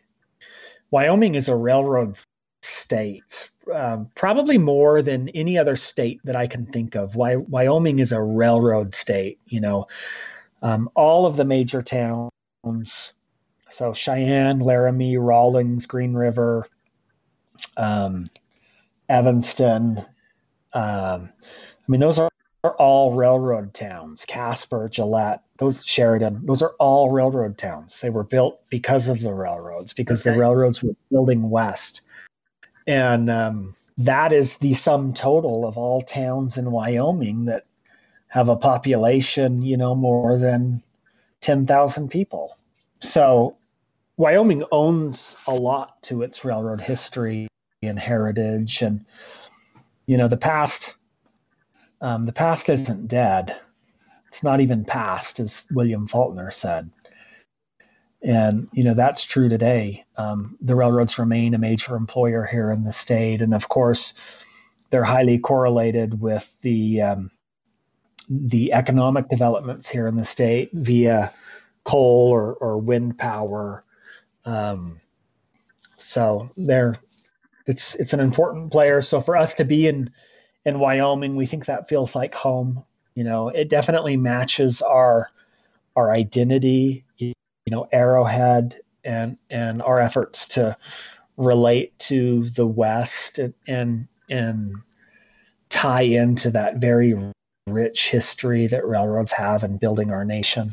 Wyoming 0.91 1.35
is 1.35 1.49
a 1.49 1.57
railroad 1.57 2.19
state, 2.63 3.51
um, 3.75 4.09
probably 4.15 4.59
more 4.59 5.03
than 5.03 5.29
any 5.31 5.59
other 5.59 5.77
state 5.77 6.21
that 6.25 6.37
I 6.37 6.47
can 6.47 6.67
think 6.67 6.95
of. 6.95 7.17
Why 7.17 7.37
Wyoming 7.37 7.99
is 7.99 8.13
a 8.13 8.23
railroad 8.23 8.95
state. 8.95 9.39
You 9.47 9.61
know, 9.61 9.87
um, 10.63 10.89
all 10.95 11.27
of 11.27 11.37
the 11.37 11.45
major 11.45 11.83
towns. 11.83 13.15
So 13.69 13.93
Cheyenne, 13.93 14.61
Laramie, 14.61 15.17
Rawlins, 15.17 15.87
Green 15.87 16.13
River, 16.13 16.67
um, 17.77 18.29
Evanston. 19.09 19.99
Um, 20.73 21.31
I 21.33 21.89
mean, 21.89 22.01
those 22.01 22.19
are, 22.19 22.31
are 22.65 22.75
all 22.77 23.13
railroad 23.13 23.75
towns. 23.75 24.25
Casper, 24.25 24.89
Gillette, 24.89 25.43
those 25.59 25.85
Sheridan, 25.85 26.47
those 26.47 26.63
are 26.63 26.75
all 26.79 27.11
railroad 27.11 27.59
towns. 27.59 28.01
They 28.01 28.11
were 28.11 28.25
built 28.25 28.61
because 28.71 29.09
of 29.09 29.21
the 29.21 29.35
railroads, 29.35 29.93
because 29.93 30.21
okay. 30.21 30.33
the 30.33 30.41
railroads 30.41 30.83
were 30.83 30.95
building 31.11 31.51
west 31.51 32.03
and 32.87 33.31
um, 33.31 33.75
that 33.99 34.33
is 34.33 34.59
the 34.59 34.75
sum 34.75 35.13
total 35.13 35.67
of 35.67 35.77
all 35.77 36.01
towns 36.01 36.59
in 36.59 36.71
Wyoming 36.71 37.45
that 37.47 37.65
have 38.29 38.49
a 38.49 38.57
population, 38.57 39.63
you 39.63 39.77
know, 39.77 39.95
more 39.95 40.39
than 40.39 40.83
10,000 41.43 42.09
people. 42.09 42.57
So 43.01 43.57
Wyoming 44.17 44.65
owns 44.73 45.37
a 45.47 45.55
lot 45.55 46.03
to 46.05 46.23
its 46.23 46.45
railroad 46.45 46.81
history 46.81 47.49
and 47.83 47.99
heritage. 47.99 48.83
And, 48.83 49.05
you 50.07 50.17
know, 50.17 50.29
the 50.29 50.37
past, 50.37 50.97
um, 52.01 52.25
the 52.25 52.33
past 52.33 52.69
isn't 52.69 53.09
dead. 53.09 53.59
It's 54.29 54.43
not 54.43 54.61
even 54.61 54.85
past, 54.85 55.41
as 55.41 55.67
William 55.73 56.07
Faulkner 56.07 56.51
said. 56.51 56.91
And 58.25 58.69
you 58.73 58.85
know 58.85 58.95
that's 58.95 59.25
true 59.25 59.49
today. 59.49 60.05
Um, 60.17 60.57
the 60.61 60.77
railroads 60.77 61.19
remain 61.19 61.55
a 61.55 61.59
major 61.59 61.97
employer 61.97 62.45
here 62.45 62.71
in 62.71 62.85
the 62.85 62.93
state, 62.93 63.43
and 63.43 63.53
of 63.53 63.69
course, 63.69 64.15
they're 64.91 65.03
highly 65.03 65.39
correlated 65.39 66.21
with 66.21 66.57
the 66.63 67.03
um, 67.03 67.33
the 68.31 68.73
economic 68.73 69.29
developments 69.29 69.89
here 69.89 70.07
in 70.07 70.15
the 70.15 70.25
state 70.25 70.71
via 70.73 71.33
coal 71.85 72.29
or, 72.31 72.55
or 72.55 72.79
wind 72.79 73.19
power. 73.19 73.85
Um, 74.45 75.01
so 75.97 76.49
they're 76.57 76.97
it's 77.67 77.95
it's 77.97 78.13
an 78.13 78.21
important 78.21 78.73
player. 78.73 79.01
So 79.03 79.21
for 79.21 79.37
us 79.37 79.55
to 79.55 79.65
be 79.65 79.87
in 79.87 80.11
in 80.65 80.79
Wyoming, 80.79 81.37
we 81.37 81.47
think 81.47 81.67
that 81.67 81.89
feels 81.89 82.15
like 82.15 82.35
home. 82.35 82.85
You 83.15 83.25
know, 83.25 83.49
it 83.49 83.69
definitely 83.69 84.17
matches 84.17 84.83
our 84.83 85.31
our 85.97 86.11
identity 86.11 87.05
you 87.67 87.71
know 87.71 87.89
Arrowhead 87.93 88.81
and 89.05 89.37
and 89.51 89.83
our 89.83 90.01
efforts 90.01 90.47
to 90.47 90.77
relate 91.37 91.99
to 91.99 92.49
the 92.51 92.67
West 92.67 93.39
and 93.39 93.55
and, 93.67 94.09
and 94.31 94.75
tie 95.69 96.03
into 96.03 96.51
that 96.51 96.77
very 96.77 97.15
rich 97.67 98.11
history 98.11 98.67
that 98.67 98.87
railroads 98.87 99.33
have 99.33 99.65
in 99.65 99.79
building 99.79 100.11
our 100.11 100.25
nation. 100.25 100.71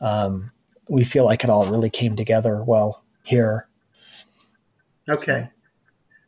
Um, 0.00 0.50
we 0.88 1.04
feel 1.04 1.24
like 1.24 1.44
it 1.44 1.50
all 1.50 1.70
really 1.70 1.90
came 1.90 2.16
together 2.16 2.62
well 2.62 3.02
here. 3.22 3.68
Okay. 5.08 5.48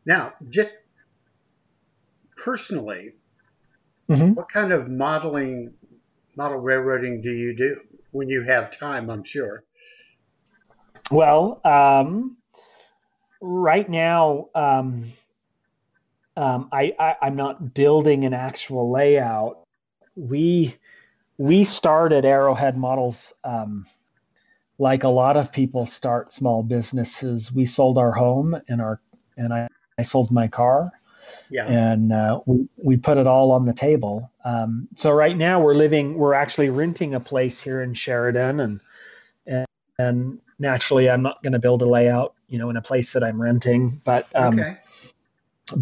Now, 0.07 0.35
just 0.49 0.71
personally, 2.43 3.15
mm-hmm. 4.09 4.35
what 4.35 4.51
kind 4.51 4.73
of 4.73 4.89
modeling, 4.89 5.75
model 6.37 6.59
railroading 6.59 7.21
do 7.21 7.31
you 7.31 7.57
do 7.57 7.81
when 8.13 8.29
you 8.29 8.43
have 8.45 8.71
time? 8.71 9.11
I'm 9.11 9.25
sure. 9.25 9.65
Well, 11.11 11.61
um, 11.65 12.37
right 13.41 13.89
now, 13.89 14.49
um, 14.55 15.13
um, 16.37 16.69
I, 16.71 16.95
I 16.99 17.27
am 17.27 17.35
not 17.37 17.75
building 17.75 18.25
an 18.25 18.33
actual 18.33 18.91
layout. 18.91 19.59
We 20.15 20.77
we 21.39 21.65
started 21.65 22.25
Arrowhead 22.25 22.77
Models 22.77 23.35
um, 23.45 23.87
like 24.79 25.05
a 25.05 25.09
lot 25.09 25.37
of 25.37 25.53
people 25.53 25.87
start 25.87 26.33
small 26.33 26.63
businesses. 26.63 27.53
We 27.53 27.65
sold 27.65 27.99
our 27.99 28.13
home 28.13 28.59
and 28.69 28.81
our 28.81 29.01
and 29.37 29.53
I, 29.53 29.69
I 29.99 30.03
sold 30.03 30.31
my 30.31 30.49
car. 30.49 30.93
Yeah. 31.51 31.67
And 31.67 32.13
uh, 32.13 32.41
we, 32.47 32.69
we 32.77 32.97
put 32.97 33.19
it 33.19 33.27
all 33.27 33.53
on 33.53 33.63
the 33.63 33.73
table. 33.73 34.31
Um, 34.45 34.89
so 34.97 35.11
right 35.13 35.37
now 35.37 35.61
we're 35.61 35.75
living, 35.75 36.15
we're 36.15 36.35
actually 36.35 36.71
renting 36.71 37.15
a 37.15 37.21
place 37.21 37.63
here 37.63 37.83
in 37.83 37.95
Sheridan 37.95 38.61
and, 38.61 38.81
and, 39.47 39.67
and 39.99 40.41
naturally 40.59 41.09
I'm 41.09 41.23
not 41.23 41.43
going 41.43 41.53
to 41.53 41.59
build 41.59 41.83
a 41.83 41.87
layout, 41.87 42.35
you 42.49 42.59
know, 42.59 42.69
in 42.71 42.77
a 42.77 42.83
place 42.83 43.13
that 43.13 43.23
I'm 43.23 43.41
renting, 43.41 44.01
but, 44.05 44.29
um, 44.35 44.59
okay. 44.59 44.77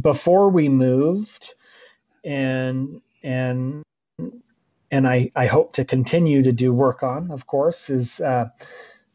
before 0.00 0.50
we 0.50 0.68
moved 0.68 1.54
and, 2.24 3.00
and, 3.22 3.82
and 4.90 5.08
I, 5.08 5.30
I 5.34 5.46
hope 5.46 5.72
to 5.74 5.84
continue 5.84 6.42
to 6.42 6.52
do 6.52 6.72
work 6.72 7.02
on, 7.02 7.30
of 7.30 7.46
course, 7.46 7.88
is, 7.88 8.20
uh, 8.20 8.48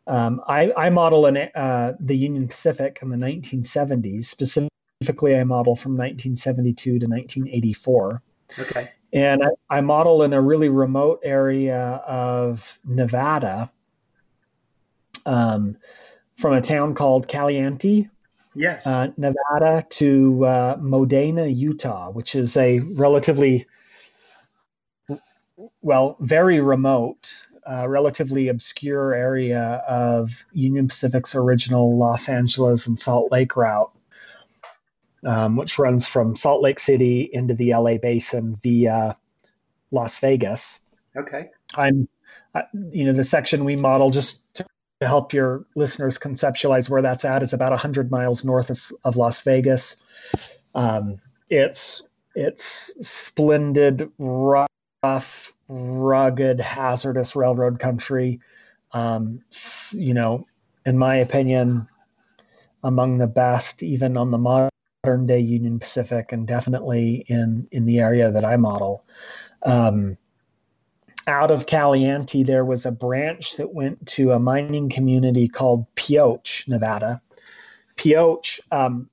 um, 0.07 0.41
I, 0.47 0.73
I, 0.75 0.89
model 0.89 1.27
in 1.27 1.37
uh, 1.37 1.93
the 1.99 2.17
Union 2.17 2.47
Pacific 2.47 2.97
in 3.03 3.09
the 3.09 3.17
1970s. 3.17 4.25
Specifically, 4.25 4.69
I 5.01 5.43
model 5.45 5.77
from 5.77 5.93
1972 5.93 6.99
to 6.99 7.05
1984. 7.05 8.21
Okay. 8.59 8.89
And 9.13 9.41
I, 9.43 9.77
I 9.77 9.81
model 9.81 10.23
in 10.23 10.33
a 10.33 10.41
really 10.41 10.67
remote 10.67 11.21
area 11.23 12.01
of 12.05 12.79
Nevada 12.83 13.71
um, 15.25 15.77
from 16.37 16.53
a 16.53 16.61
town 16.61 16.95
called 16.95 17.29
Caliente, 17.29 18.09
yes. 18.55 18.85
Uh, 18.85 19.07
Nevada, 19.15 19.85
to 19.89 20.45
uh, 20.45 20.77
Modena, 20.81 21.47
Utah, 21.47 22.11
which 22.11 22.35
is 22.35 22.57
a 22.57 22.79
relatively, 22.79 23.65
well, 25.81 26.17
very 26.19 26.59
remote 26.59 27.41
uh, 27.69 27.87
relatively 27.87 28.47
obscure 28.47 29.13
area 29.13 29.83
of 29.87 30.45
Union 30.53 30.87
Pacific's 30.87 31.35
original 31.35 31.97
Los 31.97 32.27
Angeles 32.27 32.87
and 32.87 32.99
Salt 32.99 33.31
Lake 33.31 33.55
route, 33.55 33.91
um, 35.25 35.55
which 35.55 35.79
runs 35.79 36.07
from 36.07 36.35
Salt 36.35 36.61
Lake 36.61 36.79
City 36.79 37.29
into 37.33 37.53
the 37.53 37.73
LA 37.73 37.97
basin 37.97 38.57
via 38.61 39.17
Las 39.91 40.19
Vegas. 40.19 40.79
Okay. 41.15 41.49
I'm, 41.75 42.07
uh, 42.55 42.61
you 42.91 43.05
know, 43.05 43.13
the 43.13 43.23
section 43.23 43.65
we 43.65 43.75
model 43.75 44.09
just 44.09 44.41
to 44.55 44.65
help 45.01 45.33
your 45.33 45.65
listeners 45.75 46.19
conceptualize 46.19 46.89
where 46.89 47.01
that's 47.01 47.25
at 47.25 47.41
is 47.41 47.53
about 47.53 47.71
100 47.71 48.11
miles 48.11 48.43
north 48.43 48.69
of, 48.69 48.79
of 49.03 49.17
Las 49.17 49.41
Vegas. 49.41 49.95
Um, 50.75 51.17
it's 51.49 52.03
it's 52.35 52.93
splendid, 53.01 54.09
rough, 54.17 55.53
rugged, 55.67 56.59
hazardous 56.59 57.35
railroad 57.35 57.79
country. 57.79 58.39
Um, 58.91 59.41
you 59.91 60.13
know, 60.13 60.47
in 60.85 60.97
my 60.97 61.15
opinion, 61.15 61.87
among 62.83 63.17
the 63.17 63.27
best, 63.27 63.83
even 63.83 64.15
on 64.15 64.31
the 64.31 64.37
modern 64.37 64.69
day 65.17 65.39
Union 65.39 65.79
Pacific, 65.79 66.31
and 66.31 66.47
definitely 66.47 67.25
in 67.27 67.67
in 67.71 67.85
the 67.85 67.99
area 67.99 68.31
that 68.31 68.45
I 68.45 68.57
model. 68.57 69.03
Um, 69.63 70.17
out 71.27 71.51
of 71.51 71.67
Caliente, 71.67 72.43
there 72.43 72.65
was 72.65 72.85
a 72.85 72.91
branch 72.91 73.55
that 73.57 73.73
went 73.73 74.05
to 74.07 74.31
a 74.31 74.39
mining 74.39 74.89
community 74.89 75.47
called 75.47 75.85
Pioche, 75.95 76.67
Nevada. 76.67 77.21
Pioche 77.97 78.59
um, 78.71 79.09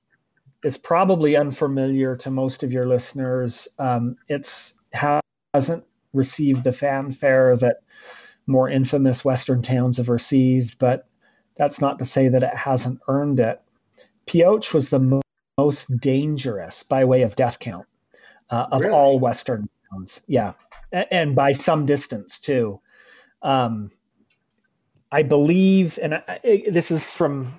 is 0.65 0.79
probably 0.79 1.37
unfamiliar 1.37 2.17
to 2.17 2.31
most 2.31 2.63
of 2.63 2.73
your 2.73 2.87
listeners. 2.87 3.69
Um, 3.79 4.17
it's 4.29 4.79
hasn't 5.53 5.85
received 6.13 6.65
the 6.65 6.73
fanfare 6.73 7.57
that 7.57 7.83
more 8.47 8.69
infamous 8.69 9.25
Western 9.25 9.61
towns 9.61 9.99
have 9.99 10.09
received, 10.09 10.79
but 10.79 11.09
that's 11.57 11.81
not 11.81 11.99
to 11.99 12.05
say 12.05 12.29
that 12.29 12.43
it 12.43 12.55
hasn't 12.55 13.01
earned 13.09 13.41
it. 13.41 13.61
Pioche 14.27 14.73
was 14.73 14.89
the 14.89 15.21
most 15.59 15.99
dangerous 15.99 16.83
by 16.83 17.05
way 17.05 17.23
of 17.23 17.37
death 17.37 17.59
count 17.59 17.87
uh, 18.51 18.67
of 18.71 18.83
really? 18.83 18.95
all 18.95 19.19
Western 19.19 19.69
towns. 19.91 20.23
Yeah. 20.27 20.53
And 20.93 21.35
by 21.35 21.53
some 21.53 21.87
distance, 21.87 22.39
too. 22.39 22.81
Um, 23.43 23.91
I 25.11 25.23
believe, 25.23 25.99
and 26.01 26.15
I, 26.15 26.65
this 26.69 26.91
is 26.91 27.11
from, 27.11 27.53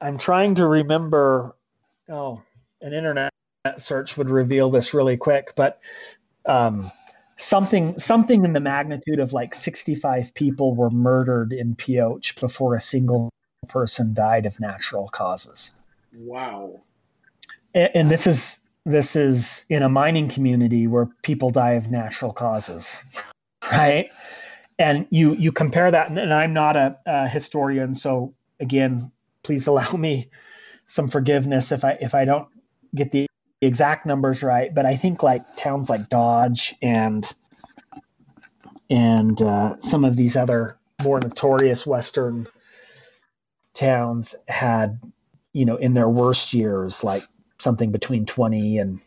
I'm 0.00 0.18
trying 0.18 0.54
to 0.56 0.66
remember, 0.66 1.54
oh, 2.08 2.42
an 2.80 2.92
internet 2.92 3.32
search 3.76 4.16
would 4.16 4.30
reveal 4.30 4.70
this 4.70 4.94
really 4.94 5.16
quick, 5.16 5.52
but 5.56 5.80
um, 6.46 6.90
something 7.36 7.98
something 7.98 8.44
in 8.44 8.52
the 8.52 8.60
magnitude 8.60 9.18
of 9.18 9.32
like 9.32 9.54
65 9.54 10.34
people 10.34 10.74
were 10.74 10.90
murdered 10.90 11.52
in 11.52 11.74
Pioche 11.74 12.34
before 12.38 12.74
a 12.74 12.80
single 12.80 13.32
person 13.64 14.14
died 14.14 14.46
of 14.46 14.58
natural 14.60 15.08
causes. 15.08 15.72
Wow. 16.16 16.80
And, 17.74 17.90
and 17.94 18.10
this 18.10 18.26
is 18.26 18.60
this 18.86 19.16
is 19.16 19.64
in 19.70 19.82
a 19.82 19.88
mining 19.88 20.28
community 20.28 20.86
where 20.86 21.06
people 21.22 21.50
die 21.50 21.72
of 21.72 21.90
natural 21.90 22.32
causes, 22.32 23.02
right? 23.72 24.10
And 24.78 25.06
you 25.10 25.34
you 25.34 25.52
compare 25.52 25.90
that, 25.90 26.10
and 26.10 26.34
I'm 26.34 26.52
not 26.52 26.76
a, 26.76 26.98
a 27.06 27.28
historian, 27.28 27.94
so 27.94 28.34
again, 28.60 29.10
please 29.42 29.66
allow 29.66 29.92
me 29.92 30.28
some 30.86 31.08
forgiveness 31.08 31.72
if 31.72 31.84
I 31.84 31.96
if 32.00 32.14
I 32.14 32.24
don't 32.24 32.48
get 32.94 33.12
the 33.12 33.26
exact 33.60 34.06
numbers 34.06 34.42
right, 34.42 34.74
but 34.74 34.86
I 34.86 34.96
think 34.96 35.22
like 35.22 35.42
towns 35.56 35.88
like 35.88 36.08
Dodge 36.08 36.74
and 36.82 37.32
and 38.90 39.40
uh, 39.40 39.80
some 39.80 40.04
of 40.04 40.16
these 40.16 40.36
other 40.36 40.76
more 41.02 41.20
notorious 41.20 41.86
Western 41.86 42.46
towns 43.74 44.34
had, 44.48 45.00
you 45.52 45.64
know, 45.64 45.76
in 45.76 45.94
their 45.94 46.08
worst 46.08 46.54
years, 46.54 47.04
like 47.04 47.22
something 47.58 47.90
between 47.90 48.26
20 48.26 48.78
and 48.78 49.00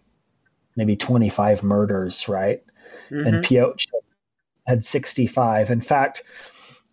maybe 0.75 0.95
25 0.95 1.63
murders, 1.63 2.29
right? 2.29 2.63
Mm-hmm. 3.09 3.27
And 3.27 3.43
Pioche 3.43 3.87
had 4.67 4.85
65. 4.85 5.71
In 5.71 5.81
fact, 5.81 6.23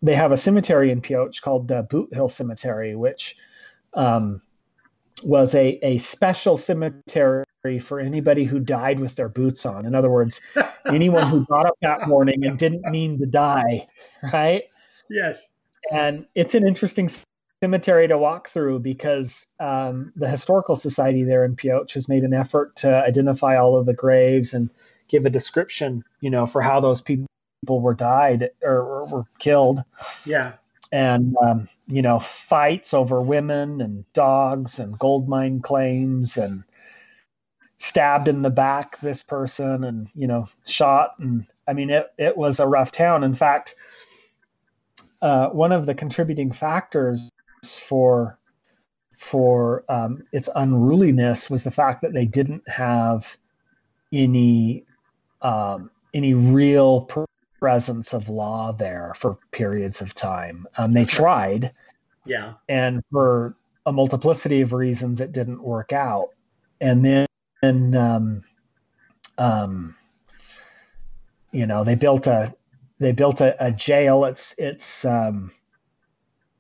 they 0.03 0.15
have 0.15 0.33
a 0.33 0.37
cemetery 0.37 0.91
in 0.91 1.01
Pioche 1.01 1.41
called 1.41 1.69
the 1.69 1.83
Boot 1.83 2.13
Hill 2.15 2.29
Cemetery, 2.29 2.95
which 2.95 3.37
um, 3.95 4.41
was 5.23 5.55
a, 5.55 5.79
a 5.83 5.99
special 5.99 6.57
cemetery 6.57 7.45
for 7.81 8.01
anybody 8.01 8.45
who 8.45 8.61
died 8.61 9.01
with 9.01 9.15
their 9.17 9.29
boots 9.29 9.65
on. 9.65 9.87
In 9.87 9.95
other 9.95 10.11
words, 10.11 10.41
anyone 10.87 11.29
who 11.29 11.47
got 11.47 11.67
up 11.67 11.77
that 11.83 12.07
morning 12.09 12.45
and 12.45 12.59
didn't 12.59 12.83
mean 12.91 13.19
to 13.19 13.27
die, 13.27 13.87
right? 14.33 14.65
Yes. 15.09 15.43
And 15.91 16.27
it's 16.35 16.55
an 16.55 16.67
interesting 16.67 17.09
cemetery 17.65 18.07
to 18.07 18.19
walk 18.19 18.49
through 18.49 18.79
because 18.79 19.47
um, 19.59 20.13
the 20.17 20.29
historical 20.29 20.77
society 20.77 21.25
there 21.25 21.47
in 21.47 21.57
Pioche 21.57 21.95
has 21.95 22.11
made 22.11 22.23
an 22.23 22.35
effort 22.35 22.77
to 22.77 22.95
identify 22.95 23.57
all 23.57 23.75
of 23.75 23.87
the 23.87 23.95
graves 23.95 24.53
and 24.53 24.69
give 25.09 25.25
a 25.25 25.31
description, 25.31 26.05
you 26.21 26.29
know, 26.29 26.45
for 26.45 26.61
how 26.61 26.79
those 26.79 27.01
people 27.01 27.27
were 27.67 27.95
died 27.95 28.51
or, 28.63 28.83
or 28.83 29.07
were 29.07 29.25
killed. 29.39 29.83
Yeah. 30.27 30.53
And 30.93 31.35
um, 31.43 31.67
you 31.87 32.03
know, 32.03 32.19
fights 32.19 32.93
over 32.93 33.23
women 33.23 33.81
and 33.81 34.05
dogs 34.13 34.79
and 34.79 34.99
gold 34.99 35.27
mine 35.27 35.63
claims 35.63 36.37
and 36.37 36.65
stabbed 37.79 38.29
in 38.29 38.43
the 38.43 38.51
back 38.51 38.99
this 38.99 39.23
person 39.23 39.85
and 39.85 40.09
you 40.15 40.27
know 40.27 40.47
shot 40.65 41.15
and 41.19 41.45
i 41.69 41.73
mean 41.73 41.91
it, 41.91 42.07
it 42.17 42.35
was 42.37 42.61
a 42.61 42.67
rough 42.67 42.93
town 42.93 43.25
in 43.25 43.35
fact 43.35 43.75
uh, 45.21 45.49
one 45.49 45.73
of 45.73 45.85
the 45.85 45.95
contributing 45.95 46.53
factors 46.53 47.33
for 47.79 48.39
for 49.17 49.85
um, 49.89 50.23
its 50.33 50.49
unruliness 50.55 51.49
was 51.49 51.65
the 51.65 51.71
fact 51.71 52.03
that 52.03 52.13
they 52.13 52.27
didn't 52.27 52.69
have 52.69 53.37
any 54.13 54.85
um, 55.43 55.91
any 56.13 56.35
real 56.35 57.09
presence 57.59 58.13
of 58.13 58.29
law 58.29 58.73
there 58.73 59.13
for 59.17 59.39
periods 59.51 60.01
of 60.01 60.15
time. 60.15 60.67
Um, 60.77 60.93
they 60.93 61.05
tried, 61.05 61.73
yeah, 62.25 62.55
and 62.69 63.03
for 63.11 63.57
a 63.87 63.93
multiplicity 63.93 64.61
of 64.61 64.73
reasons, 64.73 65.21
it 65.21 65.33
didn't 65.33 65.63
work 65.63 65.93
out. 65.93 66.29
And 66.81 67.05
then 67.05 67.27
and 67.63 67.97
um, 67.97 68.45
um, 69.39 69.97
you 71.53 71.67
know 71.67 71.85
they 71.85 71.95
built 71.95 72.27
a 72.27 72.55
they 72.99 73.13
built 73.13 73.41
a, 73.41 73.57
a 73.65 73.71
jail. 73.71 74.25
It's 74.25 74.55
it's 74.59 75.05
um, 75.05 75.53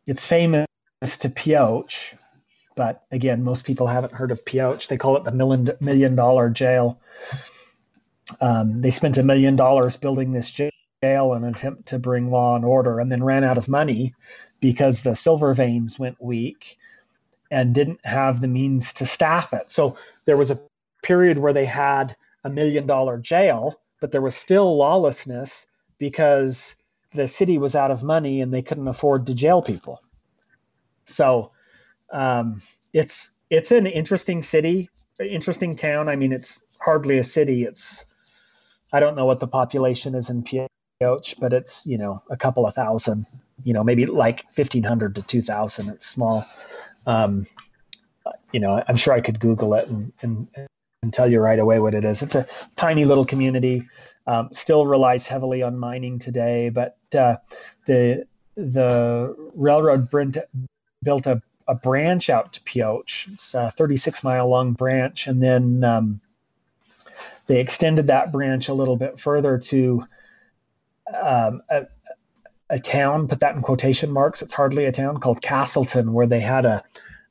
it's 0.07 0.27
famous 0.27 0.67
to 1.03 1.29
Pioche, 1.29 2.15
but 2.77 3.05
again, 3.11 3.45
most 3.45 3.65
people 3.65 3.87
haven't 3.87 4.13
heard 4.13 4.31
of 4.31 4.45
Pioche. 4.45 4.89
They 4.89 4.97
call 4.97 5.17
it 5.17 5.25
the 5.25 5.31
million 5.31 5.71
million 5.81 6.17
dollar 6.17 6.49
jail. 6.51 6.99
Um, 8.41 8.81
they 8.81 8.91
spent 8.91 9.19
a 9.19 9.23
million 9.23 9.57
dollars 9.57 9.97
building 9.97 10.33
this 10.33 10.51
jail 10.51 11.35
in 11.35 11.45
an 11.45 11.55
attempt 11.55 11.87
to 11.87 11.99
bring 11.99 12.31
law 12.31 12.57
and 12.57 12.65
order, 12.65 13.01
and 13.01 13.13
then 13.13 13.23
ran 13.23 13.45
out 13.45 13.59
of 13.59 13.69
money 13.69 14.15
because 14.61 15.03
the 15.03 15.15
silver 15.15 15.53
veins 15.55 15.99
went 15.99 16.21
weak 16.23 16.79
and 17.51 17.75
didn't 17.75 18.05
have 18.05 18.41
the 18.41 18.49
means 18.49 18.93
to 18.95 19.07
staff 19.07 19.53
it. 19.53 19.71
So 19.71 19.97
there 20.25 20.37
was 20.37 20.51
a 20.51 20.61
period 21.03 21.39
where 21.39 21.53
they 21.53 21.67
had 21.67 22.17
a 22.45 22.51
million 22.51 22.87
dollar 22.87 23.19
jail, 23.19 23.81
but 24.01 24.11
there 24.11 24.23
was 24.23 24.35
still 24.35 24.77
lawlessness 24.77 25.67
because 25.99 26.77
the 27.13 27.29
city 27.29 27.59
was 27.59 27.77
out 27.77 27.91
of 27.91 28.03
money 28.03 28.41
and 28.41 28.53
they 28.53 28.63
couldn't 28.63 28.89
afford 28.89 29.27
to 29.27 29.35
jail 29.35 29.63
people. 29.63 30.01
So 31.05 31.51
um, 32.13 32.63
it's 32.93 33.33
it's 33.51 33.73
an 33.73 33.87
interesting 33.87 34.43
city, 34.43 34.89
interesting 35.21 35.77
town. 35.77 36.09
I 36.09 36.17
mean, 36.17 36.33
it's 36.33 36.61
hardly 36.81 37.19
a 37.19 37.25
city. 37.25 37.65
It's 37.65 38.05
I 38.93 39.01
don't 39.01 39.17
know 39.17 39.27
what 39.27 39.41
the 39.41 39.47
population 39.47 40.15
is 40.15 40.31
in 40.31 40.43
Pioche, 40.43 41.35
but 41.39 41.53
it's 41.53 41.87
you 41.87 41.99
know 41.99 42.23
a 42.31 42.37
couple 42.37 42.67
of 42.67 42.75
thousand. 42.75 43.27
You 43.63 43.73
know, 43.73 43.85
maybe 43.85 44.07
like 44.07 44.51
fifteen 44.51 44.83
hundred 44.83 45.15
to 45.17 45.23
two 45.23 45.43
thousand. 45.43 45.91
It's 45.91 46.07
small. 46.07 46.45
Um, 47.07 47.47
you 48.53 48.61
know, 48.61 48.83
I'm 48.89 48.97
sure 48.97 49.13
I 49.13 49.21
could 49.21 49.41
Google 49.41 49.75
it 49.75 49.89
and, 49.89 50.13
and 50.23 50.49
and 51.03 51.13
tell 51.13 51.31
you 51.31 51.41
right 51.41 51.59
away 51.59 51.81
what 51.81 51.95
it 51.95 52.05
is. 52.05 52.23
It's 52.23 52.35
a 52.35 52.47
tiny 52.77 53.05
little 53.05 53.27
community. 53.27 53.87
Um, 54.27 54.49
still 54.53 54.87
relies 54.87 55.27
heavily 55.27 55.63
on 55.63 55.79
mining 55.79 56.19
today, 56.19 56.71
but 56.71 56.97
uh, 57.15 57.37
the 57.87 58.27
the 58.57 59.35
railroad 59.55 60.11
built 61.05 61.27
a, 61.27 61.41
a 61.69 61.75
branch 61.75 62.31
out 62.31 62.53
to 62.55 62.63
Pioche. 62.63 63.29
It's 63.33 63.55
a 63.55 63.71
36 63.71 64.25
mile 64.25 64.49
long 64.49 64.73
branch, 64.73 65.27
and 65.27 65.43
then 65.43 65.85
um, 65.85 66.21
they 67.47 67.61
extended 67.61 68.07
that 68.09 68.33
branch 68.33 68.69
a 68.69 68.75
little 68.75 68.97
bit 68.97 69.19
further 69.19 69.59
to 69.59 70.05
um, 71.23 71.63
a, 71.71 71.87
a 72.71 72.79
town. 72.79 73.29
Put 73.29 73.41
that 73.41 73.55
in 73.55 73.63
quotation 73.63 74.11
marks. 74.11 74.43
It's 74.43 74.55
hardly 74.55 74.87
a 74.87 74.93
town 74.93 75.19
called 75.19 75.41
Caselton, 75.43 76.11
where 76.13 76.27
they 76.27 76.41
had 76.41 76.65
a 76.65 76.83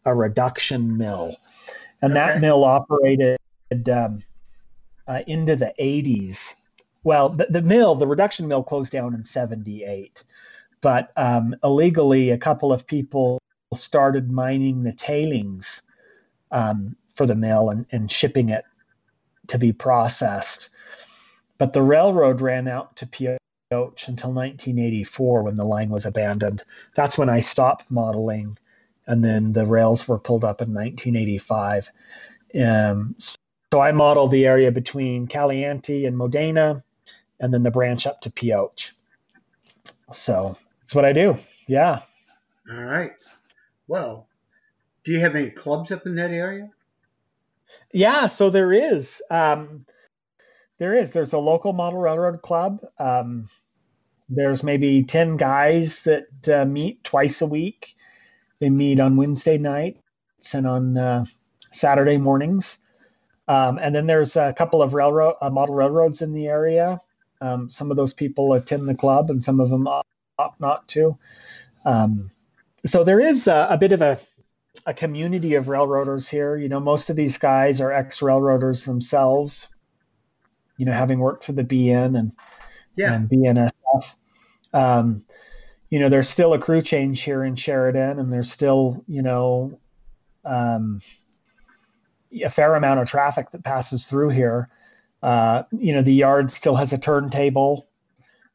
a 0.06 0.14
reduction 0.14 0.98
mill, 0.98 1.38
and 2.02 2.12
okay. 2.12 2.14
that 2.14 2.42
mill 2.42 2.64
operated 2.64 3.40
um, 3.90 4.24
uh, 5.08 5.22
into 5.28 5.56
the 5.56 5.74
80s. 5.80 6.56
Well, 7.06 7.30
the, 7.30 7.48
the 7.50 7.62
mill, 7.62 7.96
the 7.96 8.08
reduction 8.08 8.48
mill, 8.48 8.64
closed 8.64 8.92
down 8.92 9.14
in 9.14 9.26
78 9.26 10.24
but 10.84 11.14
um, 11.16 11.56
illegally, 11.64 12.30
a 12.30 12.38
couple 12.38 12.74
of 12.74 12.86
people 12.86 13.42
started 13.74 14.32
mining 14.32 14.84
the 14.84 14.94
tailings 14.94 15.82
um, 16.52 16.96
for 17.16 17.26
the 17.26 17.36
mill 17.36 17.70
and, 17.70 17.86
and, 17.92 18.12
shipping 18.12 18.50
it 18.50 18.64
to 19.48 19.58
be 19.58 19.74
processed. 19.74 20.70
But 21.58 21.74
the 21.74 21.82
railroad 21.82 22.42
ran 22.42 22.68
out 22.68 22.96
to 22.98 23.08
Pioche 23.08 23.38
until 23.72 24.32
1984 24.32 25.44
when 25.44 25.56
the 25.56 25.66
line 25.66 25.90
was 25.90 26.06
abandoned. 26.06 26.64
That's 26.96 27.18
when 27.18 27.30
I 27.30 27.40
stopped 27.40 27.90
modeling, 27.92 28.58
and 29.08 29.24
then 29.24 29.54
the 29.54 29.66
rails 29.66 30.08
were 30.08 30.20
pulled 30.20 30.44
up 30.44 30.62
in 30.62 30.74
1985. 30.74 31.90
Um, 32.62 33.16
so 33.18 33.82
I 33.82 33.92
modeled 33.92 34.32
the 34.32 34.46
area 34.46 34.72
between 34.72 35.28
Caliente 35.28 36.06
and 36.06 36.18
Modena, 36.18 36.84
and 37.40 37.54
then 37.54 37.64
the 37.64 37.72
branch 37.72 38.06
up 38.06 38.22
to 38.22 38.32
Pioche. 38.32 38.94
So 40.12 40.58
that's 40.82 40.94
what 40.94 41.06
I 41.06 41.14
do. 41.14 41.38
Yeah. 41.68 42.02
All 42.72 42.84
right. 42.84 43.14
Well, 43.88 44.28
do 45.04 45.12
you 45.12 45.20
have 45.20 45.36
any 45.36 45.50
clubs 45.50 45.92
up 45.92 46.06
in 46.06 46.16
that 46.16 46.32
area? 46.32 46.70
Yeah, 47.94 48.28
so 48.28 48.50
there 48.50 48.74
is. 48.74 49.22
Um, 49.30 49.86
there 50.80 50.98
is. 50.98 51.12
There's 51.12 51.34
a 51.34 51.40
local 51.40 51.74
model 51.74 52.00
railroad 52.00 52.42
club. 52.42 52.82
Um, 53.00 53.48
there's 54.30 54.64
maybe 54.64 55.04
10 55.04 55.38
guys 55.38 56.04
that 56.04 56.50
uh, 56.50 56.66
meet 56.66 57.04
twice 57.04 57.42
a 57.42 57.46
week. 57.46 57.96
They 58.60 58.70
meet 58.70 59.00
on 59.00 59.18
Wednesday 59.18 59.58
nights 59.58 60.54
and 60.54 60.66
on 60.68 60.98
uh, 60.98 61.26
Saturday 61.72 62.18
mornings. 62.18 62.80
Um, 63.48 63.78
and 63.80 63.94
then 63.94 64.08
there's 64.08 64.36
a 64.38 64.54
couple 64.54 64.82
of 64.82 64.94
railroad 64.94 65.36
uh, 65.42 65.50
model 65.50 65.76
railroads 65.76 66.22
in 66.22 66.34
the 66.34 66.48
area. 66.48 67.00
Um, 67.42 67.70
some 67.70 67.92
of 67.92 67.98
those 67.98 68.14
people 68.14 68.54
attend 68.54 68.88
the 68.88 68.96
club, 68.96 69.30
and 69.30 69.44
some 69.44 69.60
of 69.60 69.70
them 69.70 69.88
opt 69.88 70.60
not 70.62 70.88
to. 70.90 71.18
Um, 71.86 72.32
so 72.86 73.04
there 73.04 73.20
is 73.20 73.48
a, 73.48 73.68
a, 73.70 73.78
bit 73.78 73.92
of 73.92 74.02
a, 74.02 74.20
a 74.86 74.94
community 74.94 75.56
of 75.56 75.68
railroaders 75.68 76.30
here. 76.30 76.58
You 76.58 76.70
know, 76.70 76.80
most 76.80 77.10
of 77.10 77.16
these 77.16 77.38
guys 77.38 77.80
are 77.80 77.92
ex 77.92 78.22
railroaders 78.22 78.86
themselves. 78.86 79.70
You 80.78 80.86
know, 80.86 80.94
having 80.94 81.20
worked 81.20 81.44
for 81.44 81.54
the 81.54 81.64
BN 81.64 82.18
and 82.18 82.34
yeah. 82.96 83.14
and 83.14 83.30
BNSF. 83.30 84.16
Um, 84.74 85.24
you 85.90 86.00
know, 86.00 86.10
there's 86.10 86.28
still 86.28 86.54
a 86.54 86.60
crew 86.60 86.82
change 86.82 87.22
here 87.22 87.44
in 87.44 87.56
Sheridan, 87.56 88.20
and 88.20 88.34
there's 88.34 88.52
still 88.52 89.04
you 89.08 89.22
know 89.22 89.80
um, 90.44 91.00
a 92.44 92.50
fair 92.50 92.76
amount 92.76 93.00
of 93.00 93.08
traffic 93.08 93.52
that 93.52 93.64
passes 93.64 94.06
through 94.06 94.30
here. 94.30 94.70
Uh, 95.22 95.64
you 95.72 95.94
know, 95.94 96.02
the 96.02 96.14
yard 96.14 96.52
still 96.52 96.76
has 96.76 96.92
a 96.92 96.98
turntable. 96.98 97.88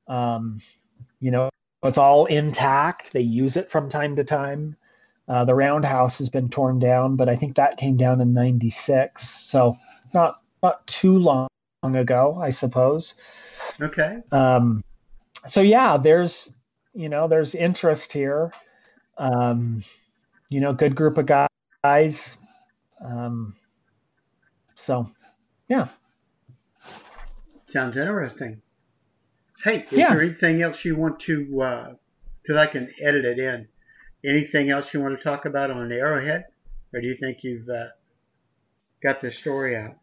Um, 0.09 0.61
you 1.21 1.31
know, 1.31 1.49
it's 1.83 1.99
all 1.99 2.27
intact. 2.27 3.13
They 3.13 3.21
use 3.21 3.57
it 3.57 3.71
from 3.71 3.89
time 3.89 4.17
to 4.17 4.25
time. 4.25 4.77
Uh, 5.29 5.45
the 5.45 5.55
roundhouse 5.55 6.19
has 6.19 6.29
been 6.29 6.49
torn 6.49 6.79
down, 6.79 7.17
but 7.17 7.29
I 7.29 7.37
think 7.37 7.57
that 7.57 7.77
came 7.77 7.97
down 7.97 8.21
in 8.21 8.33
'96, 8.33 9.29
so 9.29 9.77
not 10.15 10.37
not 10.63 10.87
too 10.87 11.19
long 11.19 11.49
ago, 11.83 12.39
I 12.41 12.51
suppose. 12.51 13.15
Okay. 13.81 14.19
Um, 14.33 14.83
so 15.47 15.61
yeah, 15.61 15.97
there's 15.97 16.55
you 16.95 17.09
know 17.09 17.29
there's 17.29 17.55
interest 17.55 18.13
here. 18.13 18.53
Um, 19.19 19.83
you 20.49 20.61
know, 20.61 20.73
good 20.73 20.95
group 20.95 21.19
of 21.19 21.27
guys. 21.83 22.37
Um, 23.05 23.55
so, 24.75 25.11
yeah. 25.69 25.89
Sounds 27.67 27.97
interesting. 27.97 28.63
Hey, 29.65 29.83
is 29.83 29.93
yeah. 29.93 30.11
there 30.11 30.23
anything 30.23 30.63
else 30.63 30.85
you 30.85 30.97
want 30.97 31.19
to, 31.21 31.45
because 31.45 32.57
uh, 32.57 32.61
I 32.61 32.67
can 32.67 32.93
edit 33.01 33.25
it 33.25 33.39
in, 33.39 33.67
anything 34.25 34.71
else 34.71 34.95
you 34.95 35.01
want 35.01 35.19
to 35.19 35.23
talk 35.23 35.47
about 35.47 35.71
on 35.71 35.91
Arrowhead? 35.91 36.45
Or 36.95 37.01
do 37.01 37.07
you 37.07 37.17
think 37.17 37.43
you've 37.43 37.69
uh, 37.69 37.87
got 39.03 39.21
the 39.21 39.33
story 39.33 39.77
out? 39.77 39.97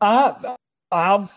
Uh, 0.00 0.56
um, 0.92 1.28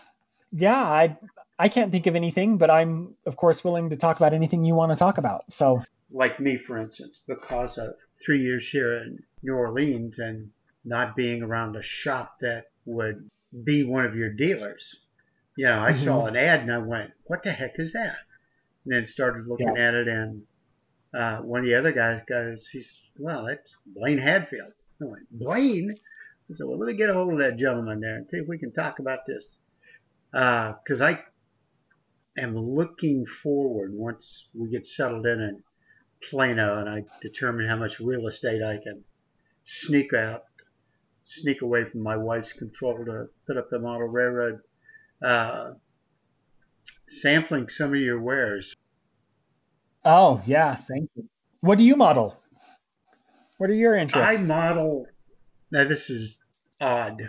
yeah, 0.52 0.82
I, 0.82 1.16
I 1.58 1.68
can't 1.68 1.92
think 1.92 2.06
of 2.06 2.16
anything, 2.16 2.58
but 2.58 2.70
I'm, 2.70 3.14
of 3.26 3.36
course, 3.36 3.62
willing 3.64 3.90
to 3.90 3.96
talk 3.96 4.16
about 4.16 4.34
anything 4.34 4.64
you 4.64 4.74
want 4.74 4.92
to 4.92 4.96
talk 4.96 5.18
about. 5.18 5.50
So, 5.52 5.82
like 6.10 6.40
me, 6.40 6.58
for 6.58 6.78
instance, 6.78 7.20
because 7.26 7.78
of 7.78 7.94
three 8.24 8.42
years 8.42 8.68
here 8.68 8.98
in 8.98 9.22
New 9.42 9.54
Orleans 9.54 10.18
and 10.18 10.50
not 10.84 11.14
being 11.14 11.42
around 11.42 11.76
a 11.76 11.82
shop 11.82 12.38
that 12.40 12.66
would 12.86 13.30
be 13.64 13.84
one 13.84 14.04
of 14.04 14.16
your 14.16 14.30
dealers 14.30 14.96
you 15.56 15.66
know, 15.66 15.80
I 15.80 15.92
mm-hmm. 15.92 16.04
saw 16.04 16.26
an 16.26 16.36
ad 16.36 16.60
and 16.60 16.72
I 16.72 16.78
went, 16.78 17.10
what 17.24 17.42
the 17.42 17.52
heck 17.52 17.74
is 17.76 17.92
that? 17.92 18.16
And 18.84 18.94
then 18.94 19.06
started 19.06 19.46
looking 19.46 19.74
yeah. 19.76 19.88
at 19.88 19.94
it 19.94 20.08
and 20.08 20.42
uh, 21.12 21.38
one 21.38 21.60
of 21.60 21.66
the 21.66 21.74
other 21.74 21.92
guys 21.92 22.20
goes, 22.28 22.68
he's, 22.68 23.00
well, 23.18 23.46
it's 23.46 23.74
Blaine 23.84 24.18
Hadfield. 24.18 24.72
I 25.02 25.04
went, 25.06 25.30
Blaine? 25.30 25.94
I 26.50 26.54
said, 26.54 26.66
well, 26.66 26.78
let 26.78 26.86
me 26.86 26.94
get 26.94 27.10
a 27.10 27.14
hold 27.14 27.32
of 27.32 27.38
that 27.40 27.56
gentleman 27.56 28.00
there 28.00 28.16
and 28.16 28.28
see 28.30 28.38
if 28.38 28.48
we 28.48 28.58
can 28.58 28.72
talk 28.72 28.98
about 28.98 29.26
this. 29.26 29.58
Because 30.32 31.00
uh, 31.00 31.04
I 31.04 31.20
am 32.38 32.56
looking 32.56 33.26
forward 33.26 33.92
once 33.92 34.46
we 34.54 34.70
get 34.70 34.86
settled 34.86 35.26
in 35.26 35.40
in 35.40 35.62
Plano 36.28 36.78
and 36.78 36.88
I 36.88 37.04
determine 37.20 37.68
how 37.68 37.76
much 37.76 37.98
real 37.98 38.28
estate 38.28 38.62
I 38.62 38.76
can 38.76 39.02
sneak 39.64 40.12
out, 40.12 40.44
sneak 41.24 41.62
away 41.62 41.84
from 41.84 42.02
my 42.02 42.16
wife's 42.16 42.52
control 42.52 43.04
to 43.04 43.28
put 43.46 43.56
up 43.56 43.70
the 43.70 43.78
model 43.78 44.06
railroad 44.06 44.60
uh, 45.24 45.72
sampling 47.08 47.68
some 47.68 47.92
of 47.92 48.00
your 48.00 48.20
wares. 48.20 48.74
Oh 50.04 50.42
yeah, 50.46 50.74
thank 50.74 51.10
you. 51.14 51.28
What 51.60 51.78
do 51.78 51.84
you 51.84 51.96
model? 51.96 52.40
What 53.58 53.68
are 53.68 53.74
your 53.74 53.96
interests? 53.96 54.40
I 54.40 54.44
model. 54.44 55.06
Now 55.70 55.84
this 55.84 56.08
is 56.08 56.36
odd. 56.80 57.20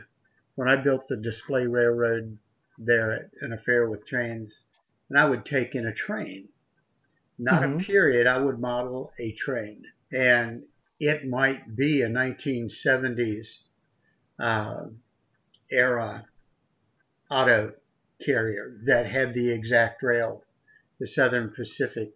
When 0.56 0.70
I 0.70 0.78
built 0.78 1.08
the 1.08 1.18
display 1.18 1.66
railroad 1.66 2.38
there 2.78 3.12
at 3.14 3.30
an 3.42 3.54
affair 3.54 3.90
with 3.90 4.08
trains, 4.08 4.62
and 5.10 5.20
I 5.20 5.26
would 5.26 5.46
take 5.46 5.76
in 5.76 5.86
a 5.86 5.94
train, 5.94 6.48
not 7.38 7.62
mm-hmm. 7.62 7.80
a 7.80 7.84
period. 7.84 8.28
I 8.28 8.38
would 8.38 8.60
model 8.60 9.12
a 9.20 9.34
train, 9.34 9.84
and 10.12 10.64
it 11.00 11.28
might 11.28 11.76
be 11.76 12.04
a 12.04 12.10
1970s 12.10 13.58
uh, 14.40 14.86
era 15.70 16.26
auto 17.30 17.74
carrier 18.24 18.80
that 18.86 19.06
had 19.06 19.34
the 19.34 19.50
exact 19.50 20.04
rail, 20.04 20.44
the 21.00 21.08
Southern 21.08 21.50
Pacific, 21.56 22.12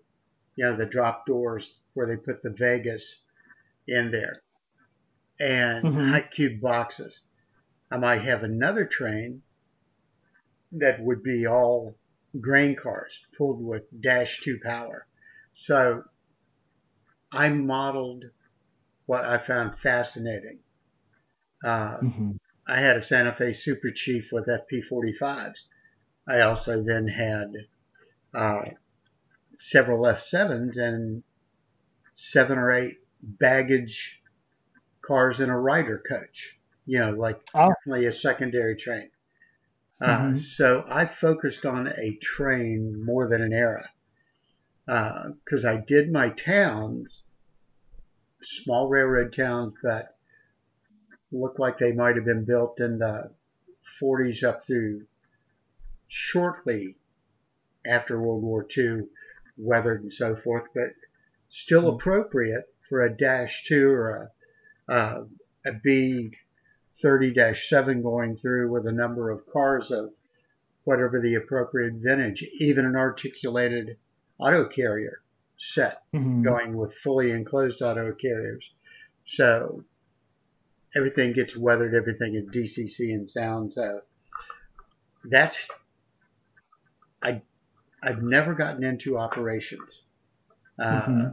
you 0.55 0.65
know, 0.65 0.77
the 0.77 0.85
drop 0.85 1.25
doors 1.25 1.79
where 1.93 2.07
they 2.07 2.15
put 2.15 2.41
the 2.43 2.51
Vegas 2.51 3.15
in 3.87 4.11
there. 4.11 4.41
and 5.39 5.83
mm-hmm. 5.83 6.07
high 6.07 6.21
cube 6.21 6.61
boxes. 6.61 7.21
I 7.91 7.97
might 7.97 8.21
have 8.21 8.43
another 8.43 8.85
train 8.85 9.41
that 10.71 11.01
would 11.01 11.23
be 11.23 11.47
all 11.47 11.95
grain 12.39 12.75
cars 12.75 13.19
pulled 13.37 13.63
with 13.63 13.83
dash 14.01 14.41
two 14.41 14.59
power. 14.63 15.05
So 15.55 16.03
I 17.31 17.49
modeled 17.49 18.25
what 19.05 19.25
I 19.25 19.37
found 19.37 19.79
fascinating. 19.79 20.59
Uh, 21.63 21.97
mm-hmm. 21.97 22.31
I 22.67 22.79
had 22.79 22.97
a 22.97 23.03
Santa 23.03 23.33
Fe 23.33 23.53
Super 23.53 23.91
Chief 23.91 24.29
with 24.31 24.47
FP45s. 24.47 25.57
I 26.27 26.41
also 26.41 26.81
then 26.81 27.07
had 27.07 27.53
uh, 28.33 28.61
several 29.59 30.03
F7s 30.05 30.77
and 30.77 31.23
seven 32.13 32.57
or 32.57 32.71
eight 32.71 32.97
baggage 33.21 34.19
cars 35.05 35.39
in 35.39 35.49
a 35.49 35.59
rider 35.59 36.01
coach, 36.07 36.57
you 36.85 36.99
know, 36.99 37.11
like 37.11 37.39
oh. 37.53 37.69
definitely 37.69 38.05
a 38.07 38.11
secondary 38.11 38.75
train. 38.75 39.09
Uh, 40.01 40.21
mm-hmm. 40.21 40.37
So 40.37 40.83
I 40.89 41.05
focused 41.05 41.65
on 41.65 41.87
a 41.87 42.17
train 42.21 43.03
more 43.05 43.27
than 43.29 43.41
an 43.41 43.53
era 43.53 43.89
because 44.85 45.65
uh, 45.65 45.69
I 45.69 45.77
did 45.77 46.11
my 46.11 46.29
towns, 46.29 47.23
small 48.41 48.89
railroad 48.89 49.33
towns 49.33 49.73
that 49.83 50.15
looked 51.31 51.59
like 51.59 51.77
they 51.77 51.91
might 51.91 52.15
have 52.15 52.25
been 52.25 52.45
built 52.45 52.79
in 52.79 52.99
the 52.99 53.31
40s 54.01 54.43
up 54.43 54.65
through 54.65 55.05
shortly 56.07 56.95
after 57.85 58.19
World 58.19 58.43
War 58.43 58.65
II, 58.75 59.03
weathered 59.57 60.03
and 60.03 60.13
so 60.13 60.35
forth, 60.35 60.65
but 60.73 60.93
still 61.49 61.83
mm-hmm. 61.83 61.95
appropriate 61.95 62.65
for 62.89 63.03
a 63.03 63.15
Dash 63.15 63.63
2 63.67 63.89
or 63.89 64.31
a, 64.89 64.93
uh, 64.93 65.23
a 65.65 65.71
B 65.83 66.31
30-7 67.03 68.01
going 68.01 68.37
through 68.37 68.71
with 68.71 68.87
a 68.87 68.91
number 68.91 69.31
of 69.31 69.45
cars 69.51 69.91
of 69.91 70.11
whatever 70.83 71.19
the 71.19 71.35
appropriate 71.35 71.93
vintage, 71.95 72.43
even 72.59 72.85
an 72.85 72.95
articulated 72.95 73.97
auto 74.37 74.65
carrier 74.65 75.21
set 75.57 76.03
mm-hmm. 76.13 76.43
going 76.43 76.75
with 76.75 76.93
fully 76.97 77.31
enclosed 77.31 77.81
auto 77.81 78.13
carriers. 78.13 78.69
So 79.27 79.83
everything 80.95 81.33
gets 81.33 81.57
weathered, 81.57 81.95
everything 81.95 82.35
is 82.35 82.45
DCC 82.45 83.13
and 83.13 83.29
sound. 83.29 83.73
So 83.73 84.01
that's 85.23 85.69
I 87.25 87.41
I've 88.03 88.21
never 88.21 88.53
gotten 88.53 88.83
into 88.83 89.17
operations. 89.17 90.03
Uh, 90.79 91.01
mm-hmm. 91.01 91.27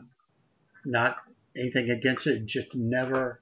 Not 0.90 1.16
anything 1.56 1.90
against 1.90 2.26
it, 2.26 2.46
just 2.46 2.74
never 2.74 3.40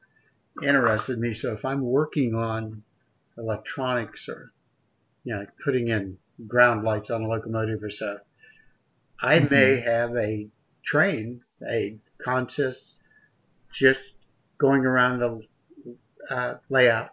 interested 0.63 1.19
me. 1.19 1.33
So 1.33 1.53
if 1.53 1.65
I'm 1.65 1.83
working 1.83 2.35
on 2.35 2.83
electronics 3.39 4.29
or 4.29 4.53
you 5.25 5.35
know 5.35 5.47
putting 5.65 5.89
in 5.89 6.19
ground 6.49 6.83
lights 6.83 7.11
on 7.11 7.23
a 7.23 7.29
locomotive 7.29 7.83
or 7.83 7.91
so, 7.91 8.19
I 9.23 9.39
mm-hmm. 9.39 9.55
may 9.55 9.81
have 9.81 10.17
a 10.17 10.49
train, 10.83 11.43
a 11.67 11.99
consist, 12.23 12.85
just 13.73 14.01
going 14.59 14.85
around 14.85 15.21
the 15.21 15.41
uh, 16.29 16.55
layout. 16.69 17.11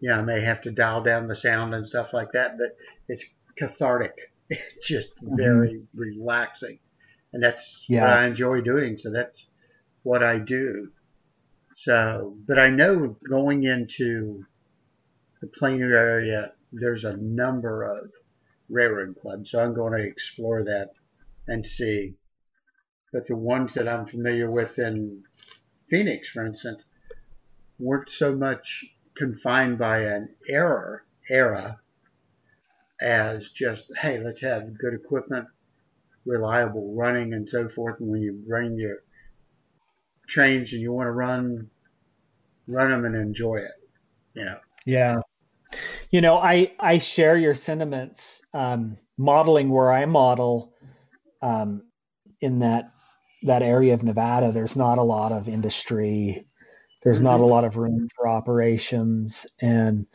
Yeah, 0.00 0.18
I 0.18 0.22
may 0.22 0.42
have 0.42 0.62
to 0.62 0.70
dial 0.70 1.02
down 1.02 1.26
the 1.26 1.34
sound 1.34 1.74
and 1.74 1.86
stuff 1.86 2.12
like 2.12 2.32
that, 2.32 2.58
but 2.58 2.76
it's 3.08 3.24
cathartic. 3.56 4.14
It's 4.48 4.86
just 4.86 5.08
mm-hmm. 5.16 5.36
very 5.36 5.82
relaxing, 5.92 6.78
and 7.32 7.42
that's 7.42 7.84
yeah. 7.88 8.02
what 8.02 8.10
I 8.10 8.26
enjoy 8.26 8.60
doing. 8.60 8.96
So 8.96 9.10
that's 9.10 9.44
what 10.04 10.22
I 10.22 10.38
do. 10.38 10.92
So, 11.74 12.36
but 12.46 12.56
I 12.58 12.68
know 12.68 13.16
going 13.28 13.64
into 13.64 14.44
the 15.40 15.48
Plano 15.48 15.86
area, 15.86 16.52
there's 16.72 17.04
a 17.04 17.16
number 17.16 17.82
of 17.82 18.12
railroad 18.68 19.16
clubs. 19.20 19.50
So 19.50 19.60
I'm 19.60 19.74
going 19.74 19.92
to 19.92 20.06
explore 20.06 20.62
that 20.64 20.90
and 21.48 21.66
see. 21.66 22.14
But 23.12 23.26
the 23.26 23.36
ones 23.36 23.74
that 23.74 23.88
I'm 23.88 24.06
familiar 24.06 24.50
with 24.50 24.78
in 24.78 25.24
Phoenix, 25.90 26.28
for 26.28 26.44
instance, 26.44 26.84
weren't 27.78 28.10
so 28.10 28.34
much 28.34 28.84
confined 29.16 29.78
by 29.78 30.02
an 30.02 30.28
error 30.48 31.04
era 31.28 31.80
as 33.00 33.48
just, 33.50 33.90
hey, 34.00 34.20
let's 34.22 34.40
have 34.40 34.78
good 34.78 34.94
equipment, 34.94 35.46
reliable 36.24 36.94
running 36.94 37.34
and 37.34 37.48
so 37.48 37.68
forth. 37.68 38.00
And 38.00 38.08
when 38.08 38.22
you 38.22 38.42
bring 38.46 38.78
your 38.78 38.98
trains 40.28 40.72
and 40.72 40.80
you 40.82 40.92
want 40.92 41.06
to 41.06 41.12
run, 41.12 41.68
run 42.66 42.90
them 42.90 43.04
and 43.04 43.16
enjoy 43.16 43.56
it. 43.56 43.72
You 44.34 44.44
know. 44.44 44.58
Yeah. 44.84 45.20
You 46.10 46.20
know, 46.20 46.38
I 46.38 46.72
I 46.78 46.98
share 46.98 47.36
your 47.36 47.54
sentiments. 47.54 48.42
Um, 48.54 48.98
modeling 49.18 49.70
where 49.70 49.92
I 49.92 50.04
model, 50.06 50.72
um, 51.42 51.82
in 52.40 52.60
that 52.60 52.90
that 53.42 53.62
area 53.62 53.94
of 53.94 54.02
Nevada, 54.02 54.52
there's 54.52 54.76
not 54.76 54.98
a 54.98 55.02
lot 55.02 55.32
of 55.32 55.48
industry. 55.48 56.46
There's 57.02 57.20
not 57.20 57.36
a 57.36 57.42
mm-hmm. 57.42 57.50
lot 57.50 57.64
of 57.64 57.76
room 57.76 58.08
for 58.14 58.28
operations, 58.28 59.46
and 59.60 60.06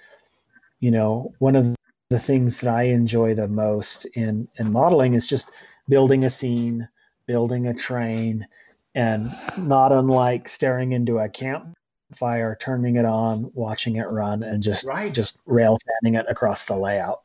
you 0.79 0.91
know, 0.91 1.33
one 1.39 1.55
of 1.55 1.75
the 2.11 2.19
things 2.19 2.59
that 2.59 2.69
I 2.69 2.83
enjoy 2.83 3.33
the 3.35 3.47
most 3.47 4.03
in 4.15 4.45
in 4.59 4.73
modeling 4.73 5.13
is 5.13 5.25
just 5.25 5.49
building 5.87 6.25
a 6.25 6.29
scene, 6.29 6.89
building 7.25 7.67
a 7.67 7.73
train, 7.73 8.45
and 8.93 9.31
not 9.57 9.93
unlike 9.93 10.49
staring 10.49 10.91
into 10.91 11.19
a 11.19 11.29
campfire, 11.29 12.57
turning 12.59 12.97
it 12.97 13.05
on, 13.05 13.49
watching 13.53 13.95
it 13.95 14.09
run, 14.09 14.43
and 14.43 14.61
just 14.61 14.85
right. 14.85 15.13
just 15.13 15.39
rail 15.45 15.79
fanning 16.03 16.19
it 16.19 16.25
across 16.27 16.65
the 16.65 16.75
layout. 16.75 17.21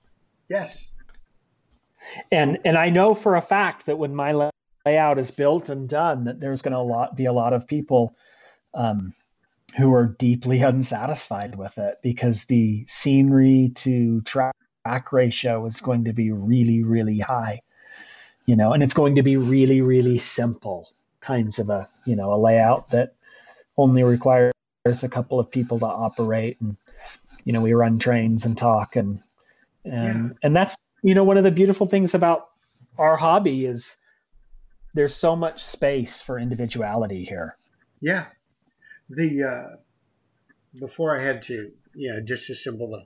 Yes. 0.49 0.89
And 2.31 2.61
and 2.65 2.79
I 2.79 2.89
know 2.91 3.13
for 3.13 3.35
a 3.35 3.41
fact 3.41 3.87
that 3.87 3.99
when 3.99 4.15
my 4.15 4.53
layout 4.87 5.19
is 5.19 5.33
built 5.33 5.69
and 5.69 5.89
done, 5.89 6.23
that 6.25 6.39
there's 6.39 6.63
going 6.63 6.75
to 6.75 6.81
lot 6.81 7.17
be 7.17 7.25
a 7.25 7.33
lot 7.33 7.53
of 7.53 7.67
people 7.67 8.15
um, 8.73 9.13
who 9.77 9.93
are 9.93 10.07
deeply 10.07 10.63
unsatisfied 10.73 11.57
with 11.57 11.77
it 11.77 11.99
because 12.05 12.45
the 12.45 12.85
scenery 12.87 13.73
to 13.75 14.21
track 14.87 15.13
ratio 15.13 15.67
is 15.67 15.81
going 15.81 16.05
to 16.05 16.13
be 16.13 16.31
really 16.31 16.85
really 16.85 17.19
high 17.19 17.61
you 18.47 18.55
know 18.55 18.73
and 18.73 18.85
it's 18.85 18.95
going 18.95 19.17
to 19.17 19.23
be 19.23 19.37
really 19.37 19.81
really 19.81 20.17
simple 20.17 20.89
kinds 21.19 21.59
of 21.59 21.69
a 21.71 21.89
you 22.05 22.15
know 22.15 22.33
a 22.33 22.39
layout 22.39 22.89
that 22.91 23.15
only 23.77 24.05
requires 24.05 24.53
a 25.03 25.09
couple 25.09 25.41
of 25.41 25.51
people 25.51 25.81
to 25.81 25.87
operate 25.87 26.57
and 26.61 26.77
you 27.45 27.53
know 27.53 27.63
we 27.63 27.73
run 27.73 27.99
trains 27.99 28.47
and 28.47 28.57
talk 28.57 28.95
and 28.95 29.19
and 29.85 30.29
yeah. 30.31 30.37
and 30.45 30.55
that's 30.55 30.77
you 31.03 31.17
know 31.17 31.25
one 31.25 31.37
of 31.37 31.43
the 31.43 31.51
beautiful 31.51 31.87
things 31.87 32.15
about 32.15 32.51
our 32.97 33.17
hobby 33.17 33.67
is 33.67 33.97
there's 34.95 35.17
so 35.17 35.35
much 35.35 35.65
space 35.65 36.23
for 36.23 36.39
individuality 36.39 37.25
here 37.25 37.57
yeah 38.01 38.27
the 39.11 39.43
uh 39.43 39.77
before 40.79 41.19
i 41.19 41.21
had 41.21 41.43
to 41.43 41.73
you 41.97 42.13
know 42.13 42.21
disassemble 42.21 42.89
the 42.89 43.05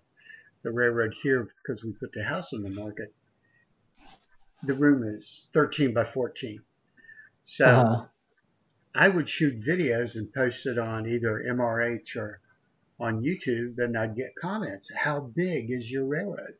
the 0.62 0.70
railroad 0.70 1.14
here 1.22 1.48
because 1.62 1.82
we 1.82 1.92
put 1.92 2.12
the 2.12 2.24
house 2.24 2.52
on 2.52 2.62
the 2.62 2.70
market 2.70 3.14
the 4.64 4.74
room 4.74 5.02
is 5.02 5.46
13 5.52 5.94
by 5.94 6.04
14 6.04 6.60
so 7.44 7.64
uh-huh. 7.64 8.04
I 8.94 9.08
would 9.08 9.28
shoot 9.28 9.64
videos 9.64 10.16
and 10.16 10.32
post 10.32 10.66
it 10.66 10.78
on 10.78 11.06
either 11.06 11.44
MRH 11.48 12.16
or 12.16 12.40
on 12.98 13.22
YouTube, 13.22 13.78
and 13.78 13.96
I'd 13.96 14.16
get 14.16 14.34
comments. 14.40 14.90
How 14.94 15.20
big 15.20 15.70
is 15.70 15.90
your 15.90 16.04
railroad? 16.04 16.54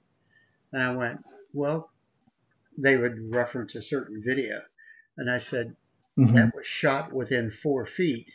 And 0.72 0.82
I 0.82 0.94
went, 0.94 1.20
well, 1.52 1.90
they 2.78 2.96
would 2.96 3.30
reference 3.30 3.74
a 3.74 3.82
certain 3.82 4.22
video. 4.24 4.62
And 5.18 5.30
I 5.30 5.38
said, 5.38 5.76
mm-hmm. 6.18 6.34
that 6.34 6.54
was 6.54 6.66
shot 6.66 7.12
within 7.12 7.50
four 7.50 7.84
feet, 7.84 8.28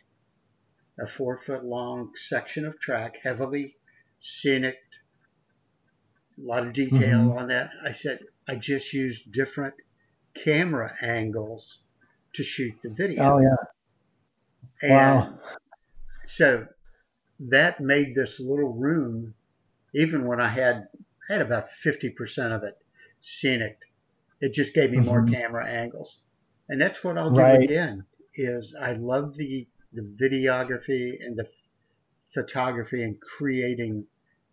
a 1.00 1.08
four 1.08 1.40
foot 1.46 1.64
long 1.64 2.12
section 2.16 2.66
of 2.66 2.80
track, 2.80 3.16
heavily 3.24 3.78
scenic, 4.22 4.76
a 6.38 6.46
lot 6.46 6.66
of 6.66 6.74
detail 6.74 7.20
mm-hmm. 7.20 7.38
on 7.38 7.48
that. 7.48 7.70
I 7.84 7.92
said, 7.92 8.20
I 8.48 8.56
just 8.56 8.94
used 8.94 9.32
different 9.32 9.76
camera 10.36 10.94
angles 11.02 11.80
to 12.34 12.44
shoot 12.44 12.74
the 12.84 12.90
video. 12.90 13.24
Oh 13.24 13.40
yeah. 13.40 13.56
And 14.82 14.92
wow. 14.92 15.40
so 16.28 16.68
that 17.40 17.80
made 17.80 18.14
this 18.16 18.40
little 18.40 18.74
room, 18.74 19.34
even 19.94 20.26
when 20.26 20.42
I 20.42 20.50
had 20.50 20.88
I 21.30 21.34
had 21.34 21.42
about 21.42 21.72
fifty 21.82 22.10
percent 22.10 22.54
of 22.54 22.64
it 22.64 22.78
scenic, 23.22 23.78
it 24.42 24.54
just 24.54 24.74
gave 24.74 24.92
me 24.92 24.98
mm-hmm. 24.98 25.08
more 25.08 25.26
camera 25.26 25.68
angles. 25.68 26.20
And 26.68 26.82
that's 26.82 27.04
what 27.04 27.18
I'll 27.18 27.32
do 27.32 27.42
right. 27.42 27.64
again 27.64 28.06
is 28.36 28.76
I 28.80 28.94
love 28.94 29.36
the 29.38 29.68
the 29.94 30.02
videography 30.02 31.14
and 31.22 31.38
the 31.38 31.48
photography 32.34 33.02
and 33.02 33.20
creating 33.22 34.06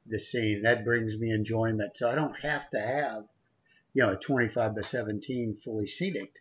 the 0.07 0.19
scene. 0.19 0.63
That 0.63 0.85
brings 0.85 1.17
me 1.17 1.31
enjoyment. 1.31 1.97
So 1.97 2.11
I 2.11 2.15
don't 2.15 2.39
have 2.41 2.69
to 2.71 2.81
have, 2.81 3.25
you 3.95 4.03
know, 4.03 4.13
a 4.13 4.17
25 4.17 4.75
by 4.75 4.83
17 4.83 5.59
fully 5.65 5.87
scenic 5.87 6.33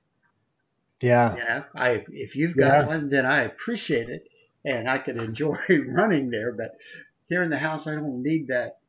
yeah. 1.01 1.35
You 1.35 1.43
know, 1.43 1.63
I 1.75 2.05
if 2.09 2.35
you've 2.35 2.55
got 2.55 2.85
yeah. 2.85 2.87
one, 2.87 3.09
then 3.09 3.25
I 3.25 3.41
appreciate 3.43 4.09
it. 4.09 4.27
and 4.63 4.89
I 4.89 4.99
could 4.99 5.17
enjoy 5.17 5.57
running 5.87 6.29
there. 6.29 6.51
But 6.53 6.77
here 7.27 7.43
in 7.43 7.49
the 7.49 7.57
house, 7.57 7.87
I 7.87 7.95
don't 7.95 8.21
need 8.21 8.47
that 8.47 8.79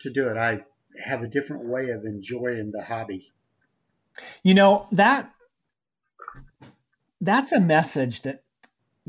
to 0.00 0.10
do 0.10 0.28
it. 0.28 0.36
I 0.36 0.64
have 1.02 1.22
a 1.22 1.28
different 1.28 1.64
way 1.64 1.90
of 1.90 2.04
enjoying 2.04 2.70
the 2.72 2.82
hobby. 2.82 3.30
You 4.42 4.54
know 4.54 4.86
that 4.92 5.30
that's 7.20 7.52
a 7.52 7.60
message 7.60 8.22
that 8.22 8.42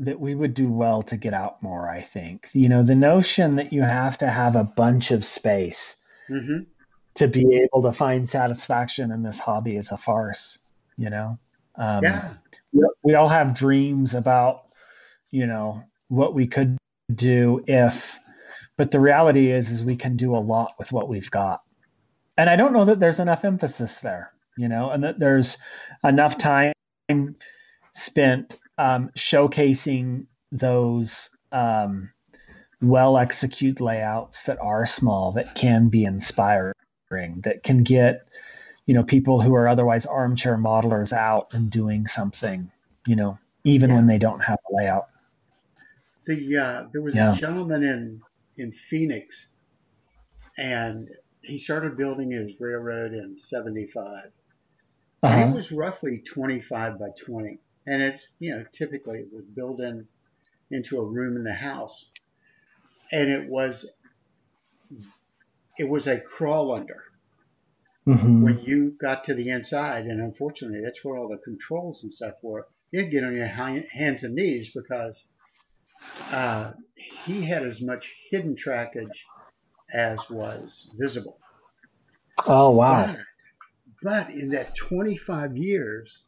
that 0.00 0.18
we 0.18 0.34
would 0.34 0.54
do 0.54 0.68
well 0.68 1.02
to 1.02 1.16
get 1.16 1.34
out 1.34 1.62
more. 1.62 1.88
I 1.88 2.00
think 2.00 2.48
you 2.52 2.68
know 2.68 2.82
the 2.82 2.94
notion 2.94 3.56
that 3.56 3.72
you 3.72 3.82
have 3.82 4.18
to 4.18 4.28
have 4.28 4.56
a 4.56 4.64
bunch 4.64 5.10
of 5.10 5.24
space 5.24 5.96
mm-hmm. 6.28 6.64
to 7.14 7.28
be 7.28 7.62
able 7.62 7.82
to 7.82 7.92
find 7.92 8.28
satisfaction 8.28 9.12
in 9.12 9.22
this 9.22 9.38
hobby 9.38 9.76
is 9.76 9.92
a 9.92 9.96
farce. 9.96 10.58
You 10.96 11.10
know, 11.10 11.38
um, 11.76 12.02
yeah, 12.02 12.34
we 13.02 13.14
all 13.14 13.28
have 13.28 13.54
dreams 13.54 14.14
about 14.14 14.62
you 15.30 15.46
know 15.46 15.82
what 16.08 16.34
we 16.34 16.46
could 16.46 16.76
do 17.14 17.62
if 17.66 18.18
but 18.76 18.90
the 18.90 19.00
reality 19.00 19.50
is 19.50 19.70
is 19.70 19.84
we 19.84 19.96
can 19.96 20.16
do 20.16 20.34
a 20.34 20.38
lot 20.38 20.74
with 20.78 20.92
what 20.92 21.08
we've 21.08 21.30
got 21.30 21.60
and 22.36 22.48
i 22.48 22.56
don't 22.56 22.72
know 22.72 22.84
that 22.84 23.00
there's 23.00 23.20
enough 23.20 23.44
emphasis 23.44 24.00
there 24.00 24.32
you 24.56 24.68
know 24.68 24.90
and 24.90 25.02
that 25.02 25.18
there's 25.18 25.58
enough 26.04 26.38
time 26.38 26.72
spent 27.92 28.58
um, 28.80 29.10
showcasing 29.14 30.24
those 30.50 31.36
um, 31.52 32.10
well 32.80 33.18
executed 33.18 33.78
layouts 33.78 34.44
that 34.44 34.58
are 34.58 34.86
small 34.86 35.32
that 35.32 35.54
can 35.54 35.90
be 35.90 36.04
inspiring 36.04 36.72
that 37.10 37.62
can 37.62 37.82
get 37.82 38.26
you 38.86 38.94
know 38.94 39.02
people 39.02 39.42
who 39.42 39.54
are 39.54 39.68
otherwise 39.68 40.06
armchair 40.06 40.56
modelers 40.56 41.12
out 41.12 41.48
and 41.52 41.70
doing 41.70 42.06
something 42.06 42.70
you 43.06 43.14
know 43.14 43.38
even 43.64 43.90
yeah. 43.90 43.96
when 43.96 44.06
they 44.06 44.16
don't 44.16 44.40
have 44.40 44.58
a 44.70 44.74
layout 44.74 45.08
the 46.26 46.56
uh, 46.56 46.84
there 46.92 47.02
was 47.02 47.14
yeah. 47.14 47.34
a 47.34 47.36
gentleman 47.36 47.82
in 47.82 48.20
in 48.56 48.72
Phoenix 48.88 49.46
and 50.56 51.08
he 51.42 51.58
started 51.58 51.98
building 51.98 52.30
his 52.30 52.52
railroad 52.58 53.12
in 53.12 53.38
75 53.38 54.30
uh-huh. 55.22 55.38
it 55.38 55.54
was 55.54 55.70
roughly 55.70 56.22
25 56.26 56.98
by 56.98 57.08
20 57.22 57.58
and 57.86 58.02
it's 58.02 58.22
you 58.38 58.54
know 58.54 58.64
typically 58.72 59.18
it 59.18 59.28
was 59.32 59.44
built 59.44 59.80
in 59.80 60.06
into 60.70 60.98
a 60.98 61.06
room 61.06 61.36
in 61.36 61.44
the 61.44 61.54
house. 61.54 62.06
And 63.12 63.28
it 63.28 63.48
was 63.48 63.86
it 65.78 65.88
was 65.88 66.06
a 66.06 66.20
crawl 66.20 66.74
under. 66.74 67.04
Mm-hmm. 68.08 68.42
when 68.42 68.58
you 68.60 68.96
got 68.98 69.24
to 69.24 69.34
the 69.34 69.50
inside 69.50 70.06
and 70.06 70.22
unfortunately 70.22 70.80
that's 70.82 71.04
where 71.04 71.18
all 71.18 71.28
the 71.28 71.36
controls 71.36 72.02
and 72.02 72.12
stuff 72.12 72.32
were 72.40 72.66
you'd 72.90 73.10
get 73.10 73.24
on 73.24 73.36
your 73.36 73.46
hands 73.46 74.24
and 74.24 74.34
knees 74.34 74.70
because 74.74 75.22
uh, 76.32 76.72
he 76.94 77.42
had 77.42 77.64
as 77.64 77.80
much 77.80 78.10
hidden 78.30 78.56
trackage 78.56 79.24
as 79.92 80.18
was 80.30 80.88
visible. 80.96 81.38
Oh 82.46 82.70
wow. 82.70 83.14
But, 84.02 84.28
but 84.28 84.30
in 84.30 84.48
that 84.50 84.74
25 84.76 85.56
years 85.56 86.22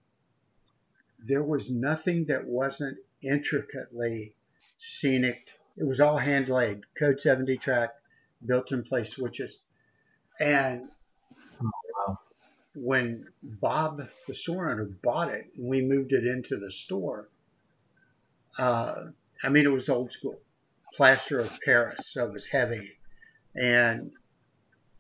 there 1.27 1.43
was 1.43 1.71
nothing 1.71 2.25
that 2.27 2.45
wasn't 2.45 2.99
intricately 3.23 4.35
scenic. 4.79 5.39
It 5.77 5.85
was 5.85 6.01
all 6.01 6.17
hand 6.17 6.49
laid, 6.49 6.81
code 6.99 7.21
70 7.21 7.57
track, 7.59 7.91
built 8.45 8.73
in 8.73 8.83
place 8.83 9.11
switches. 9.11 9.57
And 10.41 10.89
when 12.75 13.27
Bob, 13.43 14.09
the 14.27 14.35
store 14.35 14.71
owner, 14.71 14.85
bought 14.85 15.31
it 15.31 15.47
and 15.57 15.67
we 15.67 15.83
moved 15.83 16.13
it 16.13 16.27
into 16.27 16.57
the 16.57 16.73
store, 16.73 17.29
uh, 18.59 19.05
I 19.43 19.49
mean, 19.49 19.65
it 19.65 19.73
was 19.73 19.89
old 19.89 20.13
school, 20.13 20.41
plaster 20.95 21.39
of 21.39 21.59
Paris, 21.65 22.01
so 22.13 22.27
it 22.27 22.33
was 22.33 22.47
heavy. 22.47 22.99
And 23.55 24.13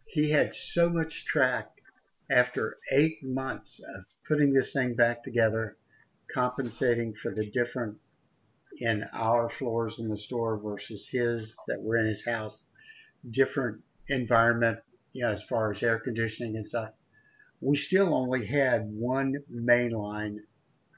he 0.05 0.31
had 0.31 0.55
so 0.55 0.89
much 0.89 1.25
track 1.25 1.71
after 2.31 2.79
eight 2.91 3.23
months 3.23 3.81
of 3.97 4.05
putting 4.27 4.53
this 4.53 4.73
thing 4.73 4.95
back 4.95 5.23
together 5.25 5.77
compensating 6.35 7.15
for 7.15 7.35
the 7.35 7.47
different 7.51 7.97
in 8.79 9.05
our 9.13 9.51
floors 9.51 9.99
in 9.99 10.09
the 10.09 10.19
store 10.19 10.59
versus 10.59 11.07
his 11.11 11.55
that 11.69 11.81
were 11.81 11.99
in 11.99 12.07
his 12.07 12.25
house, 12.25 12.63
different 13.31 13.83
environment, 14.09 14.79
you 15.13 15.23
know, 15.23 15.31
as 15.31 15.43
far 15.43 15.73
as 15.73 15.83
air 15.83 15.99
conditioning 15.99 16.57
and 16.57 16.67
stuff. 16.67 16.91
We 17.61 17.77
still 17.77 18.15
only 18.15 18.47
had 18.47 18.91
one 18.91 19.37
main 19.49 19.91
line 19.91 20.41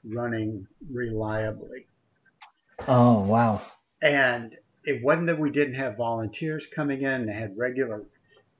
running 0.03 0.67
reliably. 0.91 1.87
Oh, 2.87 3.25
wow. 3.25 3.61
And 4.01 4.55
it 4.83 5.03
wasn't 5.03 5.27
that 5.27 5.39
we 5.39 5.51
didn't 5.51 5.75
have 5.75 5.97
volunteers 5.97 6.67
coming 6.73 7.01
in. 7.01 7.25
They 7.25 7.33
had 7.33 7.57
regular 7.57 8.03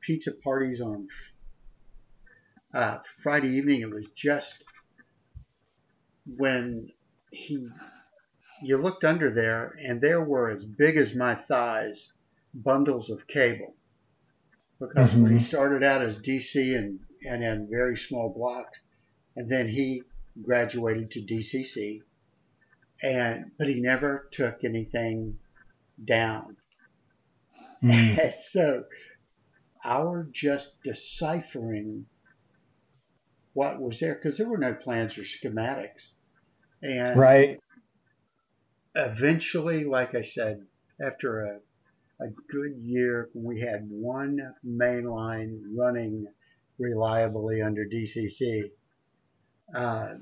pizza 0.01 0.31
parties 0.31 0.81
on 0.81 1.07
uh, 2.73 2.97
Friday 3.23 3.49
evening. 3.49 3.81
It 3.81 3.89
was 3.89 4.05
just 4.15 4.53
when 6.25 6.89
he 7.31 7.67
you 8.61 8.77
looked 8.77 9.03
under 9.03 9.33
there 9.33 9.77
and 9.83 10.01
there 10.01 10.21
were 10.21 10.49
as 10.49 10.63
big 10.63 10.97
as 10.97 11.13
my 11.13 11.35
thighs 11.35 12.07
bundles 12.53 13.09
of 13.09 13.27
cable 13.27 13.75
because 14.79 15.11
mm-hmm. 15.11 15.23
when 15.23 15.37
he 15.37 15.43
started 15.43 15.83
out 15.83 16.01
as 16.01 16.17
DC 16.17 16.75
and 16.75 16.99
and 17.27 17.43
in 17.43 17.67
very 17.69 17.97
small 17.97 18.29
blocks 18.29 18.79
and 19.35 19.49
then 19.49 19.67
he 19.67 20.01
graduated 20.41 21.11
to 21.11 21.21
DCC 21.21 22.01
and 23.03 23.51
but 23.57 23.67
he 23.67 23.81
never 23.81 24.27
took 24.31 24.63
anything 24.63 25.37
down 26.03 26.55
mm. 27.83 28.33
so 28.49 28.83
our 29.83 30.27
just 30.31 30.81
deciphering 30.83 32.05
what 33.53 33.79
was 33.79 33.99
there 33.99 34.15
because 34.15 34.37
there 34.37 34.49
were 34.49 34.57
no 34.57 34.73
plans 34.73 35.17
or 35.17 35.23
schematics 35.23 36.11
and 36.85 37.19
right. 37.19 37.59
Eventually, 38.93 39.83
like 39.83 40.15
I 40.15 40.23
said, 40.23 40.61
after 41.05 41.41
a, 41.41 42.23
a 42.23 42.27
good 42.49 42.77
year, 42.79 43.29
we 43.33 43.59
had 43.59 43.87
one 43.89 44.39
main 44.63 45.05
line 45.05 45.61
running 45.75 46.27
reliably 46.77 47.61
under 47.61 47.85
DCC. 47.85 48.69
Uh, 49.75 50.13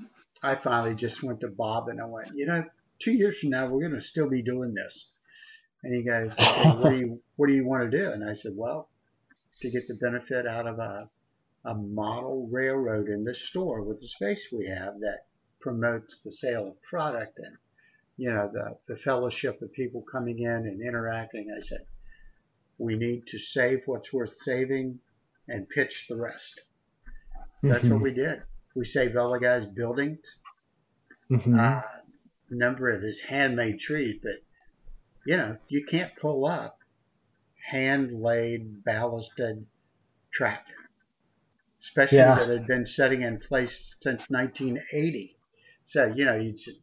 I 0.42 0.54
finally 0.56 0.94
just 0.94 1.22
went 1.22 1.40
to 1.40 1.48
Bob 1.48 1.88
and 1.88 2.00
I 2.00 2.06
went, 2.06 2.30
you 2.34 2.46
know, 2.46 2.64
two 2.98 3.12
years 3.12 3.38
from 3.38 3.50
now, 3.50 3.66
we're 3.66 3.86
going 3.86 4.00
to 4.00 4.06
still 4.06 4.28
be 4.28 4.42
doing 4.42 4.74
this. 4.74 5.10
And 5.82 5.94
he 5.94 6.02
goes, 6.02 6.32
what 6.78 6.94
do 6.94 6.98
you, 6.98 7.22
what 7.36 7.48
do 7.48 7.54
you 7.54 7.66
want 7.66 7.90
to 7.90 7.96
do? 7.96 8.10
And 8.10 8.28
I 8.28 8.32
said, 8.32 8.52
well, 8.56 8.88
to 9.60 9.70
get 9.70 9.86
the 9.86 9.94
benefit 9.94 10.46
out 10.46 10.66
of 10.66 10.78
a, 10.78 11.08
a 11.66 11.74
model 11.74 12.48
railroad 12.50 13.08
in 13.08 13.24
this 13.24 13.40
store 13.48 13.82
with 13.82 14.00
the 14.00 14.08
space 14.08 14.48
we 14.50 14.66
have 14.66 14.94
that 15.00 15.26
promotes 15.64 16.18
the 16.22 16.30
sale 16.30 16.68
of 16.68 16.82
product 16.82 17.38
and 17.38 17.56
you 18.18 18.30
know 18.30 18.50
the, 18.52 18.76
the 18.86 19.00
fellowship 19.00 19.62
of 19.62 19.72
people 19.72 20.02
coming 20.02 20.38
in 20.40 20.50
and 20.50 20.82
interacting. 20.82 21.48
I 21.50 21.64
said, 21.64 21.86
we 22.76 22.96
need 22.96 23.26
to 23.28 23.38
save 23.38 23.80
what's 23.86 24.12
worth 24.12 24.34
saving 24.40 25.00
and 25.48 25.68
pitch 25.68 26.06
the 26.08 26.16
rest. 26.16 26.60
That's 27.62 27.82
mm-hmm. 27.82 27.94
what 27.94 28.02
we 28.02 28.12
did. 28.12 28.42
We 28.76 28.84
saved 28.84 29.16
all 29.16 29.32
the 29.32 29.40
guys' 29.40 29.66
buildings, 29.66 30.36
mm-hmm. 31.30 31.58
uh, 31.58 31.80
a 32.50 32.54
number 32.54 32.90
of 32.90 33.00
his 33.00 33.20
handmade 33.20 33.80
trees, 33.80 34.20
but 34.22 34.42
you 35.26 35.38
know, 35.38 35.56
you 35.68 35.86
can't 35.86 36.14
pull 36.16 36.44
up 36.44 36.78
hand 37.70 38.20
laid 38.20 38.84
ballasted 38.84 39.64
track, 40.30 40.66
especially 41.82 42.18
yeah. 42.18 42.34
that 42.34 42.48
had 42.50 42.66
been 42.66 42.86
setting 42.86 43.22
in 43.22 43.38
place 43.38 43.96
since 44.02 44.28
1980. 44.28 45.33
So, 45.86 46.12
you 46.14 46.24
know, 46.24 46.36
you 46.36 46.52
just, 46.52 46.78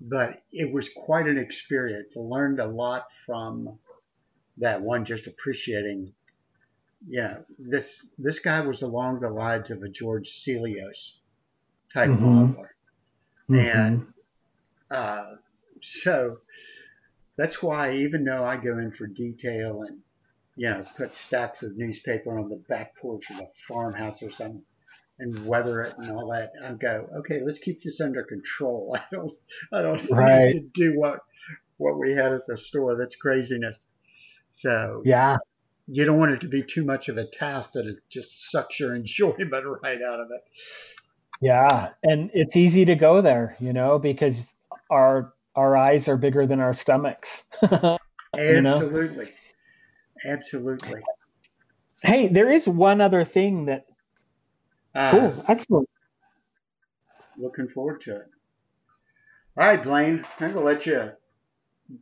but 0.00 0.42
it 0.52 0.72
was 0.72 0.88
quite 0.88 1.26
an 1.26 1.38
experience. 1.38 2.16
I 2.16 2.20
learned 2.20 2.60
a 2.60 2.66
lot 2.66 3.06
from 3.26 3.78
that 4.58 4.80
one, 4.80 5.04
just 5.04 5.26
appreciating, 5.26 6.12
you 7.08 7.22
know, 7.22 7.44
this, 7.58 8.06
this 8.18 8.38
guy 8.38 8.60
was 8.60 8.82
along 8.82 9.20
the 9.20 9.30
lines 9.30 9.70
of 9.70 9.82
a 9.82 9.88
George 9.88 10.30
Sellios 10.30 11.14
type 11.92 12.10
mm-hmm. 12.10 12.24
modeler. 12.24 12.68
Mm-hmm. 13.50 13.78
And, 13.78 14.06
uh, 14.90 15.36
so 15.80 16.38
that's 17.36 17.62
why 17.62 17.94
even 17.94 18.24
though 18.24 18.44
I 18.44 18.56
go 18.56 18.78
in 18.78 18.92
for 18.92 19.06
detail 19.06 19.82
and, 19.82 19.98
you 20.56 20.70
know, 20.70 20.82
put 20.96 21.14
stacks 21.16 21.62
of 21.62 21.76
newspaper 21.76 22.38
on 22.38 22.48
the 22.48 22.62
back 22.68 22.96
porch 22.96 23.28
of 23.30 23.40
a 23.40 23.48
farmhouse 23.66 24.22
or 24.22 24.30
something, 24.30 24.62
and 25.18 25.46
weather 25.46 25.82
it 25.82 25.94
and 25.98 26.10
all 26.10 26.28
that. 26.32 26.52
I 26.64 26.72
go, 26.72 27.08
okay, 27.18 27.40
let's 27.44 27.58
keep 27.58 27.82
this 27.82 28.00
under 28.00 28.22
control. 28.24 28.96
I 29.00 29.02
don't, 29.12 29.32
I 29.72 29.82
don't 29.82 30.10
right. 30.10 30.46
need 30.46 30.52
to 30.52 30.70
do 30.74 30.98
what 30.98 31.20
what 31.76 31.98
we 31.98 32.12
had 32.12 32.32
at 32.32 32.46
the 32.46 32.56
store. 32.56 32.96
That's 32.96 33.16
craziness. 33.16 33.78
So 34.56 35.02
yeah, 35.04 35.36
you 35.86 36.04
don't 36.04 36.18
want 36.18 36.32
it 36.32 36.40
to 36.42 36.48
be 36.48 36.62
too 36.62 36.84
much 36.84 37.08
of 37.08 37.16
a 37.16 37.26
task 37.26 37.70
that 37.74 37.86
it 37.86 37.96
just 38.10 38.28
sucks 38.50 38.78
your 38.80 38.94
enjoyment 38.96 39.64
right 39.82 39.98
out 40.02 40.20
of 40.20 40.28
it. 40.30 40.42
Yeah, 41.40 41.90
and 42.02 42.30
it's 42.32 42.56
easy 42.56 42.84
to 42.86 42.94
go 42.94 43.20
there, 43.20 43.56
you 43.60 43.72
know, 43.72 43.98
because 43.98 44.54
our 44.90 45.34
our 45.56 45.76
eyes 45.76 46.08
are 46.08 46.16
bigger 46.16 46.46
than 46.46 46.60
our 46.60 46.72
stomachs. 46.72 47.44
Absolutely. 48.36 49.28
Absolutely. 50.24 51.02
Hey, 52.02 52.28
there 52.28 52.50
is 52.50 52.68
one 52.68 53.00
other 53.00 53.24
thing 53.24 53.66
that. 53.66 53.86
Uh, 54.94 55.10
cool. 55.10 55.44
Excellent. 55.48 55.88
Looking 57.36 57.68
forward 57.68 58.00
to 58.02 58.16
it. 58.16 58.28
All 59.56 59.66
right, 59.66 59.82
Blaine, 59.82 60.24
I'm 60.40 60.52
going 60.52 60.54
to 60.54 60.60
let 60.60 60.86
you 60.86 61.10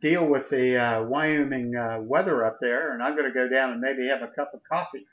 deal 0.01 0.25
with 0.25 0.49
the 0.49 0.77
uh, 0.77 1.03
Wyoming 1.03 1.75
uh, 1.75 1.99
weather 2.01 2.45
up 2.45 2.57
there, 2.61 2.93
and 2.93 3.03
I'm 3.03 3.15
going 3.15 3.27
to 3.27 3.33
go 3.33 3.47
down 3.47 3.71
and 3.71 3.81
maybe 3.81 4.07
have 4.07 4.21
a 4.21 4.27
cup 4.27 4.53
of 4.53 4.61
coffee. 4.63 5.05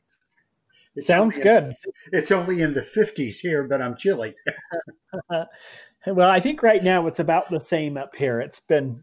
It's 0.97 1.07
Sounds 1.07 1.39
good. 1.39 1.65
In, 1.65 1.77
it's 2.13 2.31
only 2.31 2.63
in 2.63 2.75
the 2.75 2.83
50s 2.83 3.37
here, 3.37 3.65
but 3.65 3.81
I'm 3.81 3.97
chilly. 3.97 4.35
well, 6.07 6.31
I 6.31 6.41
think 6.41 6.63
right 6.63 6.83
now 6.83 7.07
it's 7.07 7.21
about 7.21 7.51
the 7.51 7.61
same 7.61 7.97
up 7.97 8.17
here. 8.17 8.41
It's 8.41 8.61
been 8.61 9.03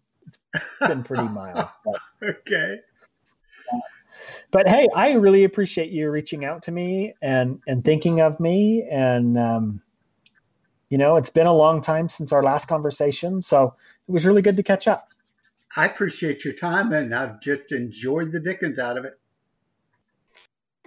it's 0.53 0.65
been 0.79 1.03
pretty 1.03 1.27
mild. 1.27 1.67
Okay. 2.23 2.79
But 4.51 4.67
hey, 4.67 4.87
I 4.95 5.13
really 5.13 5.43
appreciate 5.43 5.91
you 5.91 6.09
reaching 6.09 6.45
out 6.45 6.63
to 6.63 6.71
me 6.71 7.13
and 7.21 7.59
and 7.67 7.83
thinking 7.83 8.21
of 8.21 8.39
me. 8.39 8.87
And 8.89 9.37
um, 9.37 9.81
you 10.89 10.97
know, 10.97 11.17
it's 11.17 11.29
been 11.29 11.47
a 11.47 11.53
long 11.53 11.81
time 11.81 12.09
since 12.09 12.31
our 12.31 12.43
last 12.43 12.67
conversation, 12.67 13.41
so 13.41 13.75
it 14.07 14.11
was 14.11 14.25
really 14.25 14.41
good 14.41 14.57
to 14.57 14.63
catch 14.63 14.87
up. 14.87 15.09
I 15.75 15.85
appreciate 15.85 16.45
your 16.45 16.53
time, 16.53 16.93
and 16.93 17.13
I've 17.13 17.41
just 17.41 17.71
enjoyed 17.71 18.31
the 18.31 18.39
dickens 18.39 18.79
out 18.79 18.97
of 18.97 19.05
it. 19.05 19.19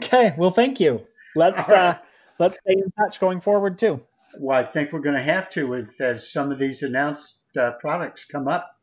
Okay, 0.02 0.34
well, 0.38 0.50
thank 0.50 0.80
you. 0.80 1.06
Let's 1.36 1.68
right. 1.68 1.78
uh, 1.78 1.98
let's 2.38 2.58
stay 2.58 2.72
in 2.72 2.90
touch 2.98 3.20
going 3.20 3.40
forward 3.40 3.78
too. 3.78 4.00
Well, 4.38 4.58
I 4.58 4.64
think 4.64 4.92
we're 4.92 5.00
going 5.00 5.16
to 5.16 5.22
have 5.22 5.50
to 5.50 5.64
with 5.64 6.00
as 6.00 6.30
some 6.30 6.50
of 6.50 6.58
these 6.58 6.82
announced 6.82 7.34
uh, 7.58 7.72
products 7.72 8.24
come 8.24 8.48
up. 8.48 8.76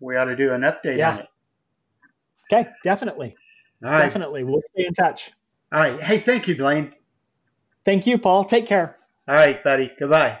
We 0.00 0.16
ought 0.16 0.26
to 0.26 0.36
do 0.36 0.52
an 0.52 0.60
update 0.62 0.98
yeah. 0.98 1.12
on 1.12 1.18
it. 1.20 1.28
Okay, 2.52 2.70
definitely. 2.84 3.36
Definitely. 3.82 4.44
We'll 4.44 4.62
stay 4.72 4.86
in 4.86 4.94
touch. 4.94 5.30
All 5.72 5.80
right. 5.80 6.00
Hey, 6.00 6.20
thank 6.20 6.48
you, 6.48 6.56
Blaine. 6.56 6.94
Thank 7.84 8.06
you, 8.06 8.18
Paul. 8.18 8.44
Take 8.44 8.66
care. 8.66 8.96
All 9.26 9.34
right, 9.34 9.62
buddy. 9.62 9.92
Goodbye. 9.98 10.38